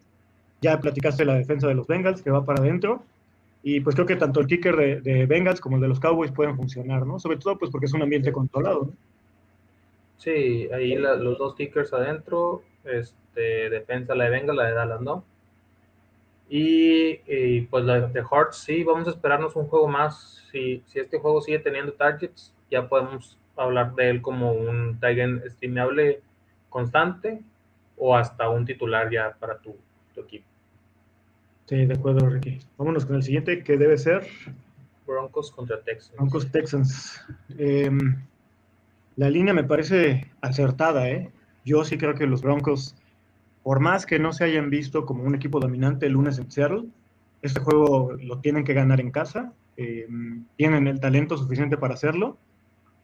Ya 0.61 0.79
platicaste 0.79 1.25
la 1.25 1.35
defensa 1.35 1.67
de 1.67 1.75
los 1.75 1.87
Bengals, 1.87 2.21
que 2.21 2.31
va 2.31 2.45
para 2.45 2.61
adentro. 2.61 3.03
Y 3.63 3.79
pues 3.81 3.95
creo 3.95 4.07
que 4.07 4.15
tanto 4.17 4.39
el 4.41 4.47
kicker 4.47 4.75
de, 4.75 5.01
de 5.01 5.25
Bengals 5.25 5.61
como 5.61 5.77
el 5.77 5.81
de 5.83 5.87
los 5.89 5.99
Cowboys 5.99 6.31
pueden 6.31 6.55
funcionar, 6.57 7.05
¿no? 7.05 7.19
Sobre 7.19 7.37
todo 7.37 7.57
pues 7.57 7.71
porque 7.71 7.85
es 7.85 7.93
un 7.93 8.01
ambiente 8.01 8.31
controlado. 8.33 8.85
¿no? 8.85 8.91
sí, 10.17 10.69
ahí 10.73 10.95
la- 10.95 11.15
los 11.15 11.37
dos 11.37 11.55
tickers 11.55 11.93
adentro. 11.93 12.63
Este, 12.85 13.69
defensa 13.69 14.15
la 14.15 14.25
de 14.25 14.29
Venga, 14.31 14.53
la 14.53 14.65
de 14.67 14.73
Dallas, 14.73 15.01
¿no? 15.01 15.23
Y, 16.55 17.61
pues 17.61 17.83
la 17.83 18.01
de 18.01 18.21
Hearts, 18.21 18.57
sí, 18.57 18.83
vamos 18.83 19.07
a 19.07 19.09
esperarnos 19.09 19.55
un 19.55 19.65
juego 19.65 19.87
más. 19.87 20.45
Si, 20.51 20.83
si 20.85 20.99
este 20.99 21.17
juego 21.17 21.41
sigue 21.41 21.57
teniendo 21.57 21.93
targets, 21.93 22.53
ya 22.69 22.87
podemos 22.87 23.39
hablar 23.55 23.95
de 23.95 24.11
él 24.11 24.21
como 24.21 24.51
un 24.51 24.99
Titan 24.99 25.41
estimable 25.47 26.21
constante 26.69 27.41
o 27.97 28.15
hasta 28.15 28.49
un 28.49 28.65
titular 28.65 29.11
ya 29.11 29.35
para 29.39 29.57
tu, 29.57 29.75
tu 30.13 30.21
equipo. 30.21 30.45
Sí, 31.65 31.87
de 31.87 31.95
acuerdo, 31.95 32.29
Ricky. 32.29 32.59
Vámonos 32.77 33.07
con 33.07 33.15
el 33.15 33.23
siguiente, 33.23 33.63
que 33.63 33.75
debe 33.75 33.97
ser 33.97 34.27
Broncos 35.07 35.49
contra 35.49 35.81
Texans. 35.81 36.15
Broncos 36.17 36.51
Texans. 36.51 37.25
Em, 37.57 38.21
la 39.15 39.31
línea 39.31 39.55
me 39.55 39.63
parece 39.63 40.29
acertada, 40.41 41.09
¿eh? 41.09 41.31
Yo 41.65 41.83
sí 41.83 41.97
creo 41.97 42.13
que 42.13 42.27
los 42.27 42.43
Broncos, 42.43 42.95
por 43.63 43.79
más 43.79 44.05
que 44.05 44.19
no 44.19 44.33
se 44.33 44.43
hayan 44.43 44.69
visto 44.69 45.05
como 45.05 45.23
un 45.23 45.35
equipo 45.35 45.59
dominante 45.59 46.05
el 46.05 46.13
lunes 46.13 46.37
en 46.37 46.51
Seattle, 46.51 46.85
este 47.41 47.59
juego 47.61 48.13
lo 48.21 48.39
tienen 48.39 48.63
que 48.63 48.73
ganar 48.73 48.99
en 48.99 49.11
casa. 49.11 49.53
Em, 49.75 50.45
tienen 50.55 50.87
el 50.87 50.99
talento 50.99 51.37
suficiente 51.37 51.77
para 51.77 51.93
hacerlo. 51.93 52.37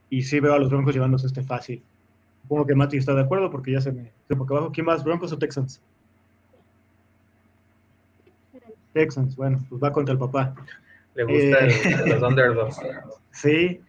Y 0.10 0.24
sí 0.24 0.40
veo 0.40 0.54
a 0.54 0.60
los 0.60 0.70
Broncos 0.70 0.94
llevándose 0.94 1.28
este 1.28 1.44
fácil. 1.44 1.84
Supongo 2.42 2.66
que 2.66 2.76
Mati 2.76 2.98
está 2.98 3.14
de 3.14 3.22
acuerdo 3.22 3.50
porque 3.52 3.72
ya 3.72 3.82
se 3.82 3.92
me 3.92 4.12
se 4.28 4.36
por 4.36 4.52
abajo. 4.52 4.72
¿Quién 4.72 4.86
más, 4.86 5.04
Broncos 5.04 5.32
o 5.32 5.38
Texans? 5.38 5.82
Texans, 8.94 9.36
bueno, 9.36 9.64
pues 9.70 9.82
va 9.82 9.92
contra 9.92 10.14
el 10.14 10.20
papá. 10.20 10.56
Le 11.16 11.24
gusta 11.24 11.68
eh, 11.68 12.08
los 12.08 12.24
underdogs. 12.24 12.80
Sí, 13.32 13.80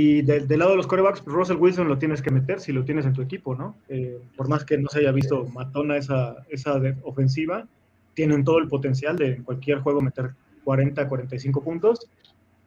y 0.00 0.22
del, 0.22 0.46
lado 0.60 0.70
de 0.70 0.76
los 0.76 0.86
corebacks, 0.86 1.22
pues 1.22 1.34
Russell 1.34 1.56
Wilson 1.56 1.88
lo 1.88 1.98
tienes 1.98 2.22
que 2.22 2.30
meter 2.30 2.60
si 2.60 2.70
lo 2.70 2.84
tienes 2.84 3.04
en 3.04 3.14
tu 3.14 3.20
equipo, 3.20 3.56
¿no? 3.56 3.74
Eh, 3.88 4.20
por 4.36 4.48
más 4.48 4.64
que 4.64 4.78
no 4.78 4.88
se 4.88 5.00
haya 5.00 5.10
visto 5.10 5.46
matona 5.46 5.96
esa, 5.96 6.36
esa 6.50 6.80
ofensiva, 7.02 7.66
tienen 8.14 8.44
todo 8.44 8.58
el 8.58 8.68
potencial 8.68 9.16
de 9.16 9.34
en 9.34 9.42
cualquier 9.42 9.80
juego 9.80 10.00
meter 10.00 10.30
40, 10.62 11.08
45 11.08 11.64
puntos. 11.64 12.08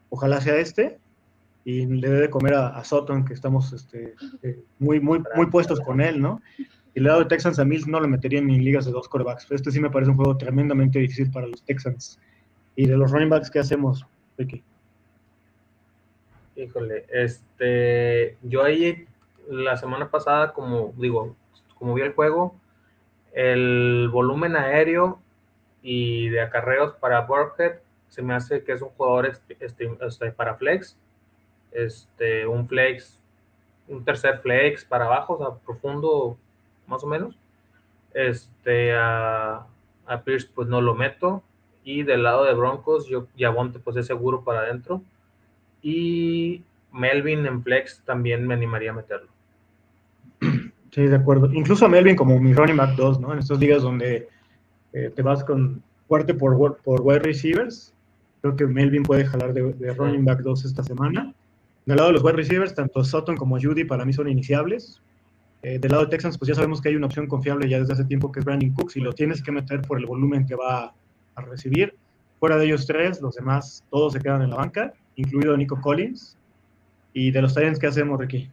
Ojalá 0.10 0.42
sea 0.42 0.58
este. 0.58 1.00
Y 1.64 1.86
le 1.86 2.10
debe 2.10 2.30
comer 2.30 2.54
a, 2.54 2.68
a 2.68 2.84
Sutton, 2.84 3.24
que 3.24 3.34
estamos 3.34 3.72
este, 3.72 4.14
eh, 4.44 4.60
muy, 4.80 5.00
muy, 5.00 5.24
muy 5.34 5.46
puestos 5.46 5.80
con 5.80 6.02
él, 6.02 6.22
¿no? 6.22 6.42
Y 6.58 7.00
el 7.00 7.06
lado 7.06 7.20
de 7.20 7.28
Texans 7.28 7.60
a 7.60 7.64
Mills 7.64 7.88
no 7.88 8.02
lo 8.02 8.10
metería 8.10 8.42
ni 8.42 8.56
en 8.56 8.66
ligas 8.66 8.84
de 8.84 8.92
dos 8.92 9.08
corebacks. 9.08 9.50
Este 9.50 9.72
sí 9.72 9.80
me 9.80 9.90
parece 9.90 10.12
un 10.12 10.18
juego 10.18 10.36
tremendamente 10.36 11.00
difícil 11.00 11.32
para 11.32 11.48
los 11.48 11.64
Texans. 11.64 12.20
Y 12.76 12.88
de 12.88 12.98
los 12.98 13.10
running 13.10 13.30
backs, 13.30 13.50
¿qué 13.50 13.60
hacemos, 13.60 14.06
Ricky? 14.38 14.66
Híjole, 16.62 17.06
este, 17.10 18.38
yo 18.44 18.63
ahí 18.63 19.08
la 19.50 19.77
semana 19.77 20.12
pasada, 20.12 20.53
como 20.53 20.94
digo, 20.96 21.36
como 21.80 21.96
vi 21.96 22.03
el 22.03 22.13
juego, 22.13 22.56
el 23.34 24.10
volumen 24.12 24.56
aéreo 24.56 25.20
y 25.82 26.30
de 26.30 26.41
acarreos 26.41 26.94
para 26.94 27.22
Burkhead 27.22 27.80
se 28.10 28.22
me 28.22 28.36
hace 28.36 28.63
que 28.63 28.74
es 28.74 28.82
un 28.84 28.89
jugador 28.89 29.25
este, 29.25 29.58
este, 29.60 30.32
para 30.34 30.56
flex, 30.56 30.98
este, 31.72 32.46
un 32.46 32.68
flex, 32.68 33.18
un 33.88 34.06
tercer 34.06 34.39
flex 34.39 34.86
para 34.86 35.06
abajo, 35.06 35.34
o 35.34 35.38
sea, 35.39 35.65
profundo 35.65 36.38
más 36.86 37.03
o 37.03 37.08
menos. 37.08 37.36
Este, 38.13 38.94
a, 38.94 39.65
a 40.06 40.22
Pierce 40.24 40.48
pues 40.53 40.68
no 40.68 40.80
lo 40.82 40.94
meto. 40.94 41.41
Y 41.84 42.03
del 42.03 42.22
lado 42.22 42.44
de 42.44 42.53
Broncos, 42.53 43.08
yo 43.08 43.25
Yavonte 43.36 43.80
pues 43.80 43.96
es 43.96 44.06
seguro 44.06 44.44
para 44.44 44.60
adentro. 44.60 45.01
Y 45.81 46.61
Melvin 46.91 47.46
en 47.46 47.63
flex 47.63 48.01
también 48.05 48.46
me 48.46 48.53
animaría 48.53 48.91
a 48.91 48.96
meterlo. 48.96 49.29
Sí, 50.91 51.03
de 51.03 51.15
acuerdo. 51.15 51.51
Incluso 51.53 51.85
a 51.85 51.89
Melvin 51.89 52.15
como 52.15 52.37
mi 52.39 52.53
running 52.53 52.75
back 52.75 52.96
2, 52.96 53.22
¿no? 53.22 53.31
En 53.31 53.39
estas 53.39 53.59
ligas 53.59 53.81
donde 53.81 54.27
eh, 54.91 55.11
te 55.15 55.22
vas 55.22 55.44
con 55.44 55.81
fuerte 56.07 56.33
por, 56.33 56.77
por 56.77 57.01
wide 57.01 57.20
receivers. 57.20 57.94
Creo 58.41 58.55
que 58.55 58.65
Melvin 58.65 59.03
puede 59.03 59.25
jalar 59.25 59.53
de, 59.53 59.94
running 59.94 60.25
back 60.25 60.41
2 60.41 60.65
esta 60.65 60.83
semana. 60.83 61.33
Del 61.85 61.96
lado 61.98 62.09
de 62.09 62.13
los 62.15 62.24
wide 62.24 62.35
receivers, 62.35 62.75
tanto 62.75 63.03
Sutton 63.03 63.37
como 63.37 63.59
Judy 63.59 63.85
para 63.85 64.03
mí 64.03 64.11
son 64.11 64.27
iniciables. 64.27 65.01
Eh, 65.63 65.79
del 65.79 65.91
lado 65.91 66.03
de 66.03 66.09
Texans, 66.09 66.37
pues 66.37 66.50
ya 66.50 66.55
sabemos 66.55 66.81
que 66.81 66.89
hay 66.89 66.96
una 66.96 67.05
opción 67.05 67.27
confiable 67.27 67.70
ya 67.70 67.79
desde 67.79 67.94
hace 67.94 68.05
tiempo 68.05 68.31
que 68.31 68.39
es 68.39 68.46
Brandon 68.46 68.72
Cooks 68.72 68.98
y 68.98 69.00
lo 69.00 69.13
tienes 69.13 69.41
que 69.41 69.51
meter 69.51 69.81
por 69.83 69.98
el 70.00 70.05
volumen 70.05 70.46
que 70.46 70.55
va 70.55 70.94
a 71.35 71.41
recibir. 71.41 71.96
Fuera 72.39 72.57
de 72.57 72.65
ellos 72.65 72.85
tres, 72.87 73.22
los 73.22 73.35
demás 73.35 73.85
todos 73.89 74.13
se 74.13 74.20
quedan 74.20 74.41
en 74.41 74.50
la 74.50 74.57
banca, 74.57 74.94
incluido 75.16 75.56
Nico 75.58 75.80
Collins. 75.82 76.38
¿Y 77.14 77.32
de 77.32 77.42
los 77.42 77.54
Titans 77.54 77.80
qué 77.80 77.88
hacemos, 77.88 78.20
Ricky? 78.20 78.50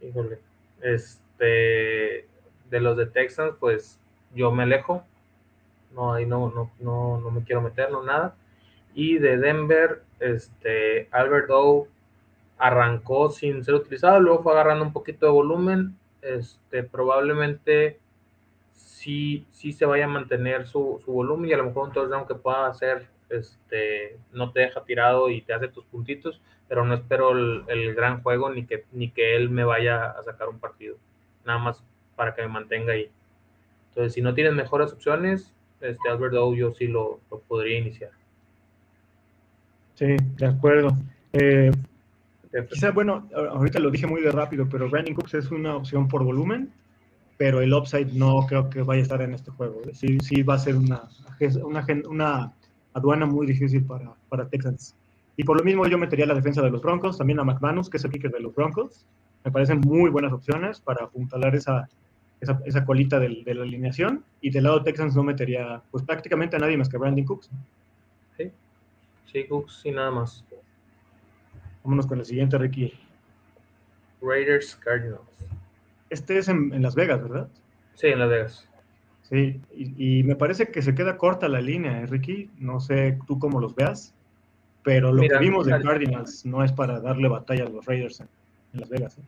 Híjole, 0.00 0.38
este, 0.80 2.26
de 2.70 2.80
los 2.80 2.96
de 2.96 3.06
Texans, 3.06 3.54
pues 3.58 3.98
yo 4.34 4.52
me 4.52 4.64
alejo. 4.64 5.04
No, 5.94 6.14
ahí 6.14 6.26
no, 6.26 6.50
no, 6.50 6.70
no, 6.80 7.20
no 7.20 7.30
me 7.30 7.42
quiero 7.44 7.60
meter, 7.60 7.90
no 7.90 8.02
nada. 8.02 8.34
Y 8.94 9.18
de 9.18 9.36
Denver, 9.38 10.02
este, 10.20 11.08
Albert 11.10 11.50
O 11.50 11.88
arrancó 12.58 13.30
sin 13.30 13.64
ser 13.64 13.74
utilizado, 13.74 14.20
luego 14.20 14.42
fue 14.42 14.52
agarrando 14.52 14.84
un 14.84 14.92
poquito 14.92 15.26
de 15.26 15.32
volumen. 15.32 15.96
Este, 16.20 16.84
probablemente 16.84 17.98
sí, 18.72 19.44
sí 19.50 19.72
se 19.72 19.84
vaya 19.84 20.04
a 20.04 20.08
mantener 20.08 20.66
su, 20.68 21.00
su 21.04 21.12
volumen 21.12 21.50
y 21.50 21.52
a 21.52 21.56
lo 21.56 21.64
mejor 21.64 21.88
un 21.88 21.92
touchdown 21.92 22.26
que 22.26 22.36
pueda 22.36 22.68
hacer 22.68 23.08
este, 23.32 24.18
no 24.32 24.52
te 24.52 24.60
deja 24.60 24.84
tirado 24.84 25.30
y 25.30 25.42
te 25.42 25.52
hace 25.52 25.68
tus 25.68 25.84
puntitos, 25.86 26.40
pero 26.68 26.84
no 26.84 26.94
espero 26.94 27.32
el, 27.32 27.94
gran 27.94 28.22
juego 28.22 28.50
ni 28.50 28.66
que, 28.66 28.84
ni 28.92 29.10
que 29.10 29.36
él 29.36 29.50
me 29.50 29.64
vaya 29.64 30.10
a 30.10 30.22
sacar 30.22 30.48
un 30.48 30.58
partido, 30.58 30.96
nada 31.44 31.58
más 31.58 31.82
para 32.16 32.34
que 32.34 32.42
me 32.42 32.48
mantenga 32.48 32.92
ahí. 32.92 33.10
Entonces, 33.88 34.14
si 34.14 34.22
no 34.22 34.34
tienes 34.34 34.54
mejores 34.54 34.92
opciones, 34.92 35.52
este 35.80 36.08
Albert 36.08 36.34
Dow 36.34 36.54
yo 36.54 36.72
sí 36.74 36.86
lo, 36.86 37.20
podría 37.48 37.78
iniciar. 37.78 38.10
Sí, 39.94 40.16
de 40.36 40.46
acuerdo. 40.46 40.96
Eh, 41.32 41.72
quizá, 42.70 42.90
bueno, 42.90 43.28
ahorita 43.34 43.78
lo 43.78 43.90
dije 43.90 44.06
muy 44.06 44.22
de 44.22 44.30
rápido, 44.30 44.66
pero 44.70 44.88
Brandon 44.88 45.14
Cooks 45.14 45.34
es 45.34 45.50
una 45.50 45.76
opción 45.76 46.08
por 46.08 46.24
volumen 46.24 46.72
pero 47.42 47.60
el 47.60 47.74
upside 47.74 48.12
no 48.12 48.46
creo 48.46 48.70
que 48.70 48.82
vaya 48.82 49.00
a 49.00 49.02
estar 49.02 49.20
en 49.20 49.34
este 49.34 49.50
juego. 49.50 49.82
Sí, 49.92 50.18
sí 50.20 50.44
va 50.44 50.54
a 50.54 50.58
ser 50.60 50.76
una, 50.76 51.08
una, 51.64 51.86
una 52.08 52.52
aduana 52.94 53.26
muy 53.26 53.46
difícil 53.46 53.84
para, 53.84 54.12
para 54.28 54.48
Texans. 54.48 54.94
Y 55.36 55.44
por 55.44 55.56
lo 55.56 55.64
mismo 55.64 55.86
yo 55.86 55.98
metería 55.98 56.26
la 56.26 56.34
defensa 56.34 56.62
de 56.62 56.70
los 56.70 56.82
Broncos, 56.82 57.18
también 57.18 57.40
a 57.40 57.44
McManus, 57.44 57.88
que 57.88 57.96
es 57.96 58.04
el 58.04 58.10
kicker 58.10 58.30
de 58.30 58.40
los 58.40 58.54
Broncos. 58.54 59.06
Me 59.44 59.50
parecen 59.50 59.80
muy 59.80 60.10
buenas 60.10 60.32
opciones 60.32 60.80
para 60.80 61.04
apuntalar 61.04 61.54
esa, 61.54 61.88
esa, 62.40 62.60
esa 62.64 62.84
colita 62.84 63.18
de 63.18 63.54
la 63.54 63.62
alineación. 63.62 64.24
Y 64.40 64.50
del 64.50 64.64
lado 64.64 64.78
de 64.78 64.84
Texans 64.84 65.16
no 65.16 65.22
metería 65.22 65.82
pues 65.90 66.04
prácticamente 66.04 66.56
a 66.56 66.58
nadie 66.58 66.76
más 66.76 66.88
que 66.88 66.98
Brandon 66.98 67.24
Cooks. 67.24 67.50
Sí, 68.36 68.50
sí 69.32 69.44
Cooks 69.46 69.82
y 69.84 69.90
nada 69.90 70.10
más. 70.10 70.44
Vámonos 71.82 72.06
con 72.06 72.18
el 72.18 72.24
siguiente, 72.24 72.58
Ricky. 72.58 72.92
Raiders 74.20 74.76
Cardinals. 74.76 75.20
Este 76.10 76.38
es 76.38 76.48
en, 76.48 76.82
Las 76.82 76.94
Vegas, 76.94 77.22
¿verdad? 77.22 77.48
Sí, 77.94 78.08
en 78.08 78.18
Las 78.18 78.28
Vegas. 78.28 78.68
Sí, 79.32 79.58
y, 79.74 80.22
me 80.24 80.36
parece 80.36 80.70
que 80.70 80.82
se 80.82 80.94
queda 80.94 81.16
corta 81.16 81.48
la 81.48 81.62
línea, 81.62 82.02
¿eh, 82.02 82.06
Ricky. 82.06 82.50
No 82.58 82.80
sé 82.80 83.18
tú 83.26 83.38
cómo 83.38 83.60
los 83.60 83.74
veas, 83.74 84.12
pero 84.82 85.10
lo 85.10 85.22
que 85.22 85.38
vimos 85.38 85.64
de 85.64 85.80
Cardinals 85.80 86.44
no 86.44 86.62
es 86.62 86.70
para 86.70 87.00
darle 87.00 87.28
batalla 87.28 87.64
a 87.64 87.70
los 87.70 87.86
Raiders 87.86 88.20
en, 88.20 88.28
Las 88.74 88.90
Vegas. 88.90 89.16
¿eh? 89.16 89.22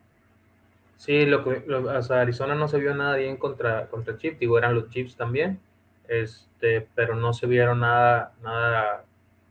Sí, 0.99 1.25
lo 1.25 1.43
que 1.43 1.65
Arizona 2.11 2.55
no 2.55 2.69
se 2.69 2.81
vio 2.81 2.95
nada 2.95 3.17
bien 3.17 3.39
contra, 3.39 3.87
contra 3.87 4.19
Chiefs, 4.19 4.39
digo, 4.39 4.59
eran 4.59 4.75
los 4.75 4.91
Chiefs 4.91 5.17
también, 5.17 5.59
este, 6.07 6.87
pero 6.95 7.15
no 7.17 7.33
se 7.33 7.47
vieron 7.47 7.81
nada, 7.81 8.35
nada 8.43 9.07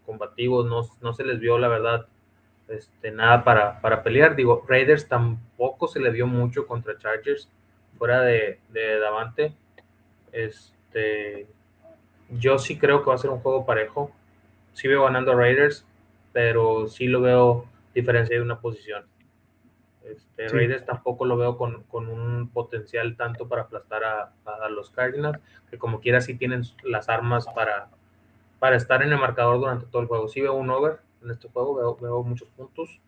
combativos, 0.06 0.68
no, 0.68 0.88
no 1.02 1.14
se 1.16 1.24
les 1.24 1.40
vio 1.40 1.58
la 1.58 1.68
verdad 1.68 2.06
este, 2.68 3.10
nada 3.10 3.44
para, 3.44 3.82
para, 3.82 4.04
pelear. 4.04 4.36
Digo, 4.36 4.64
Raiders 4.70 5.08
tampoco 5.08 5.88
se 5.88 6.00
le 6.00 6.12
dio 6.12 6.28
mucho 6.28 6.68
contra 6.68 6.96
Chargers, 7.00 7.50
fuera 7.98 8.22
de, 8.22 8.60
de 8.70 9.00
Davante. 9.00 9.56
Este, 10.34 11.48
yo 12.30 12.60
sí 12.60 12.78
creo 12.78 13.02
que 13.02 13.10
va 13.10 13.16
a 13.16 13.20
ser 13.20 13.30
un 13.30 13.40
juego 13.40 13.66
parejo. 13.66 14.12
Sí 14.74 14.88
veo 14.88 15.04
ganando 15.04 15.36
Raiders, 15.36 15.86
pero 16.34 16.88
sí 16.88 17.08
lo 17.08 17.22
veo 17.22 17.66
diferencia 17.94 18.36
de 18.36 18.42
una 18.42 18.60
posición. 18.60 19.06
Este, 20.04 20.50
Raiders 20.50 20.86
tampoco 20.86 21.26
lo 21.26 21.38
veo 21.38 21.58
con, 21.58 21.84
con, 21.84 22.10
un 22.10 22.50
potencial 22.50 23.16
tanto 23.16 23.48
para 23.48 23.62
aplastar 23.62 24.04
a, 24.04 24.34
a, 24.46 24.70
los 24.70 24.90
Cardinals, 24.90 25.40
que 25.70 25.78
como 25.78 26.02
quiera 26.02 26.20
sí 26.20 26.36
tienen 26.36 26.64
las 26.84 27.08
armas 27.08 27.46
para, 27.56 27.88
para 28.60 28.76
estar 28.76 29.02
en 29.02 29.14
el 29.14 29.20
marcador 29.20 29.60
durante 29.60 29.86
todo 29.86 30.02
el 30.02 30.08
juego. 30.10 30.28
Sí 30.28 30.42
veo 30.42 30.56
un 30.56 30.70
over, 30.70 31.00
en 31.24 31.32
este 31.32 31.48
juego, 31.48 31.98
veo, 32.00 32.24
muchos 32.24 32.50
puntos. 32.50 33.00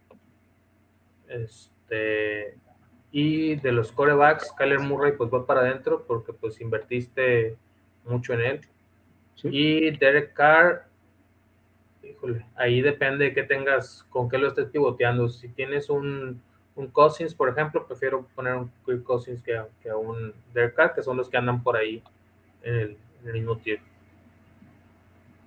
Este, 1.27 2.57
y 3.11 3.55
de 3.55 3.71
los 3.71 3.91
corebacks, 3.91 4.51
Kyler 4.57 4.79
Murray 4.79 5.13
pues 5.13 5.33
va 5.33 5.45
para 5.45 5.61
adentro 5.61 6.03
porque 6.05 6.33
pues 6.33 6.59
invertiste 6.59 7.55
mucho 8.05 8.33
en 8.33 8.41
él. 8.41 8.61
Y 9.43 9.91
Derek 9.97 10.33
Carr, 10.33 10.87
híjole, 12.03 12.45
ahí 12.55 12.81
depende 12.81 13.25
de 13.25 13.33
qué 13.33 13.43
tengas, 13.43 14.03
con 14.09 14.29
qué 14.29 14.37
lo 14.37 14.47
estés 14.47 14.69
pivoteando. 14.69 15.29
Si 15.29 15.49
tienes 15.49 15.89
un, 15.89 16.41
un 16.75 16.87
Cousins, 16.87 17.33
por 17.33 17.49
ejemplo, 17.49 17.85
prefiero 17.87 18.27
poner 18.35 18.55
un 18.55 18.71
Kirk 18.85 19.03
Cousins 19.03 19.41
que 19.41 19.57
a, 19.57 19.67
que 19.81 19.91
un 19.93 20.33
Derek 20.53 20.75
Carr, 20.75 20.95
que 20.95 21.03
son 21.03 21.17
los 21.17 21.29
que 21.29 21.37
andan 21.37 21.63
por 21.63 21.77
ahí 21.77 22.01
en 22.63 22.97
el, 23.25 23.33
mismo 23.33 23.57
tiempo. 23.57 23.85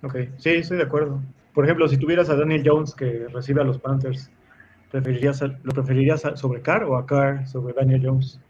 Ok, 0.03 0.17
sí, 0.39 0.51
estoy 0.51 0.79
de 0.79 0.85
acuerdo. 0.85 1.21
Por 1.55 1.65
ejemplo, 1.65 1.89
si 1.89 1.97
tuvieras 1.97 2.31
a 2.31 2.37
Daniel 2.37 2.63
Jones 2.65 2.95
que 2.95 3.27
recibe 3.29 3.61
a 3.61 3.65
los 3.65 3.79
Panthers, 3.79 4.31
¿preferirías, 4.91 5.43
¿lo 5.43 5.73
preferirías 5.73 6.23
sobre 6.35 6.63
Carr 6.63 6.85
o 6.85 6.97
a 6.97 7.07
Carr 7.07 7.47
sobre 7.47 7.75
Daniel 7.75 8.03
Jones? 8.05 8.41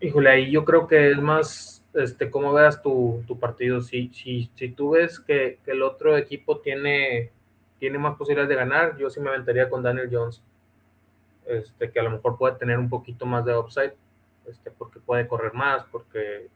Híjole, 0.00 0.30
ahí 0.30 0.50
yo 0.50 0.64
creo 0.64 0.86
que 0.86 1.12
es 1.12 1.18
más, 1.18 1.82
este, 1.94 2.30
cómo 2.30 2.52
veas 2.52 2.82
tu, 2.82 3.22
tu 3.26 3.38
partido. 3.38 3.80
Si, 3.80 4.08
si, 4.08 4.50
si 4.54 4.68
tú 4.70 4.90
ves 4.90 5.20
que, 5.20 5.58
que, 5.64 5.72
el 5.72 5.82
otro 5.82 6.16
equipo 6.16 6.58
tiene, 6.58 7.30
tiene 7.78 7.98
más 7.98 8.16
posibilidades 8.16 8.48
de 8.48 8.56
ganar, 8.56 8.96
yo 8.96 9.10
sí 9.10 9.20
me 9.20 9.30
aventaría 9.30 9.70
con 9.70 9.82
Daniel 9.82 10.08
Jones. 10.10 10.42
Este, 11.46 11.90
que 11.90 12.00
a 12.00 12.04
lo 12.04 12.10
mejor 12.10 12.38
puede 12.38 12.56
tener 12.56 12.78
un 12.78 12.88
poquito 12.88 13.26
más 13.26 13.44
de 13.44 13.56
upside, 13.56 13.94
este, 14.46 14.70
porque 14.70 15.00
puede 15.00 15.26
correr 15.26 15.52
más, 15.54 15.84
porque 15.90 16.48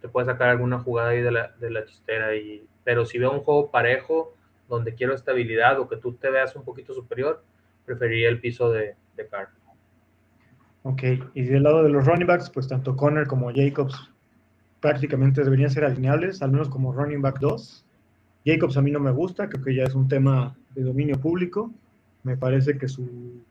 te 0.00 0.08
puede 0.08 0.26
sacar 0.26 0.48
alguna 0.48 0.78
jugada 0.78 1.10
ahí 1.10 1.20
de 1.20 1.30
la, 1.30 1.48
de 1.58 1.70
la 1.70 1.84
chistera. 1.84 2.34
Y, 2.34 2.66
pero 2.84 3.04
si 3.04 3.18
veo 3.18 3.32
un 3.32 3.40
juego 3.40 3.70
parejo, 3.70 4.34
donde 4.68 4.94
quiero 4.94 5.14
estabilidad 5.14 5.80
o 5.80 5.88
que 5.88 5.96
tú 5.96 6.14
te 6.14 6.30
veas 6.30 6.54
un 6.56 6.64
poquito 6.64 6.94
superior, 6.94 7.42
preferiría 7.90 8.28
el 8.28 8.40
piso 8.40 8.70
de, 8.70 8.94
de 9.16 9.26
Carr. 9.26 9.48
Ok, 10.82 11.02
y 11.34 11.42
del 11.42 11.64
lado 11.64 11.82
de 11.82 11.90
los 11.90 12.06
running 12.06 12.26
backs, 12.26 12.48
pues 12.50 12.68
tanto 12.68 12.96
Conner 12.96 13.26
como 13.26 13.50
Jacobs 13.52 14.10
prácticamente 14.80 15.42
deberían 15.42 15.70
ser 15.70 15.84
alineables, 15.84 16.40
al 16.40 16.52
menos 16.52 16.68
como 16.68 16.92
running 16.92 17.20
back 17.20 17.38
2. 17.40 17.84
Jacobs 18.46 18.76
a 18.76 18.82
mí 18.82 18.90
no 18.90 19.00
me 19.00 19.10
gusta, 19.10 19.48
creo 19.48 19.62
que 19.62 19.74
ya 19.74 19.84
es 19.84 19.94
un 19.94 20.08
tema 20.08 20.56
de 20.74 20.82
dominio 20.82 21.20
público. 21.20 21.70
Me 22.22 22.36
parece 22.36 22.78
que 22.78 22.88
su, 22.88 23.42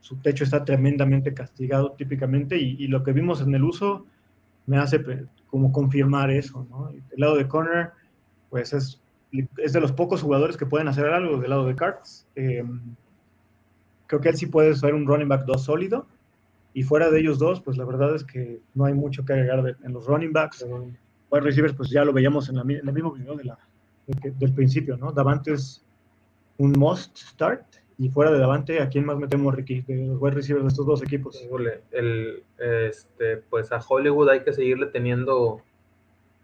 su 0.00 0.16
techo 0.16 0.44
está 0.44 0.64
tremendamente 0.64 1.34
castigado 1.34 1.92
típicamente 1.92 2.56
y, 2.56 2.76
y, 2.78 2.86
lo 2.86 3.02
que 3.02 3.12
vimos 3.12 3.42
en 3.42 3.54
el 3.54 3.64
uso 3.64 4.06
me 4.66 4.78
hace 4.78 5.02
como 5.48 5.72
confirmar 5.72 6.30
eso. 6.30 6.66
¿no? 6.70 6.90
Del 6.90 7.02
lado 7.16 7.36
de 7.36 7.48
Conner, 7.48 7.90
pues 8.48 8.72
es, 8.72 9.00
es 9.58 9.72
de 9.74 9.80
los 9.80 9.92
pocos 9.92 10.22
jugadores 10.22 10.56
que 10.56 10.66
pueden 10.66 10.88
hacer 10.88 11.06
algo 11.06 11.38
del 11.38 11.50
lado 11.50 11.66
de 11.66 11.74
Cards. 11.74 12.26
Eh, 12.34 12.64
creo 14.08 14.20
que 14.20 14.30
él 14.30 14.36
sí 14.36 14.46
puede 14.46 14.74
ser 14.74 14.94
un 14.94 15.06
running 15.06 15.28
back 15.28 15.44
2 15.44 15.62
sólido 15.62 16.06
y 16.74 16.82
fuera 16.82 17.10
de 17.10 17.20
ellos 17.20 17.38
dos, 17.38 17.60
pues 17.60 17.76
la 17.76 17.84
verdad 17.84 18.14
es 18.14 18.24
que 18.24 18.60
no 18.74 18.84
hay 18.84 18.94
mucho 18.94 19.24
que 19.24 19.32
agregar 19.32 19.62
de, 19.62 19.76
en 19.84 19.92
los 19.92 20.06
running 20.06 20.32
backs. 20.32 20.64
Wide 21.30 21.42
receivers, 21.42 21.74
pues 21.74 21.90
ya 21.90 22.04
lo 22.04 22.12
veíamos 22.12 22.48
en, 22.48 22.56
la, 22.56 22.62
en 22.62 22.86
el 22.86 22.92
mismo 22.92 23.12
video 23.12 23.36
de 23.36 23.44
la, 23.44 23.58
de, 24.06 24.30
del 24.32 24.52
principio, 24.54 24.96
¿no? 24.96 25.12
Davante 25.12 25.52
es 25.52 25.84
un 26.56 26.72
must 26.72 27.16
start. 27.16 27.64
Y 27.98 28.10
fuera 28.10 28.30
de 28.30 28.38
Davante, 28.38 28.80
¿a 28.80 28.88
quién 28.88 29.04
más 29.04 29.18
metemos, 29.18 29.52
Ricky, 29.52 29.80
de 29.82 30.06
los 30.06 30.22
wide 30.22 30.36
receivers 30.36 30.64
de 30.64 30.68
estos 30.68 30.86
dos 30.86 31.02
equipos? 31.02 31.44
El, 31.90 32.44
este, 32.58 33.38
pues 33.50 33.72
a 33.72 33.80
Hollywood 33.80 34.28
hay 34.28 34.44
que 34.44 34.52
seguirle 34.52 34.86
teniendo 34.86 35.60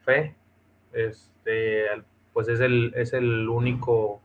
fe. 0.05 0.35
Este, 0.93 1.85
pues 2.33 2.49
es 2.49 2.59
el, 2.59 2.93
es 2.97 3.13
el 3.13 3.49
único 3.49 4.21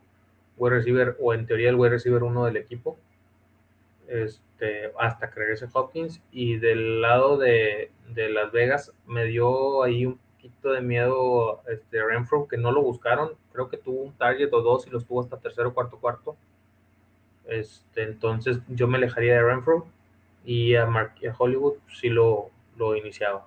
wide 0.56 0.74
receiver, 0.74 1.16
o 1.20 1.32
en 1.32 1.46
teoría 1.46 1.70
el 1.70 1.76
wide 1.76 1.90
receiver 1.90 2.24
uno 2.24 2.46
del 2.46 2.56
equipo 2.56 2.98
este, 4.10 4.92
hasta 4.98 5.30
que 5.30 5.40
regrese 5.40 5.68
Hopkins. 5.72 6.20
Y 6.32 6.56
del 6.56 7.00
lado 7.00 7.38
de, 7.38 7.90
de, 8.08 8.28
Las 8.28 8.52
Vegas 8.52 8.92
me 9.06 9.24
dio 9.24 9.82
ahí 9.82 10.04
un 10.06 10.18
poquito 10.18 10.72
de 10.72 10.80
miedo 10.80 11.62
este, 11.68 12.04
Renfro, 12.04 12.48
que 12.48 12.58
no 12.58 12.72
lo 12.72 12.82
buscaron. 12.82 13.30
Creo 13.52 13.68
que 13.68 13.76
tuvo 13.76 14.02
un 14.02 14.12
target 14.12 14.52
o 14.52 14.62
dos 14.62 14.86
y 14.86 14.90
los 14.90 15.06
tuvo 15.06 15.22
hasta 15.22 15.38
tercero, 15.38 15.72
cuarto, 15.72 15.98
cuarto. 15.98 16.36
Este, 17.46 18.02
entonces 18.02 18.58
yo 18.68 18.86
me 18.86 18.98
alejaría 18.98 19.34
de 19.34 19.42
Renfro 19.42 19.86
y 20.44 20.74
a, 20.74 20.86
Mark, 20.86 21.14
y 21.20 21.26
a 21.26 21.34
Hollywood 21.36 21.74
sí 21.92 22.08
lo, 22.08 22.50
lo 22.76 22.96
iniciaba. 22.96 23.46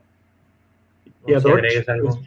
No 1.06 1.30
¿Y 1.30 1.34
a 1.34 1.40
Dorch? 1.40 1.90
Algo. 1.90 2.20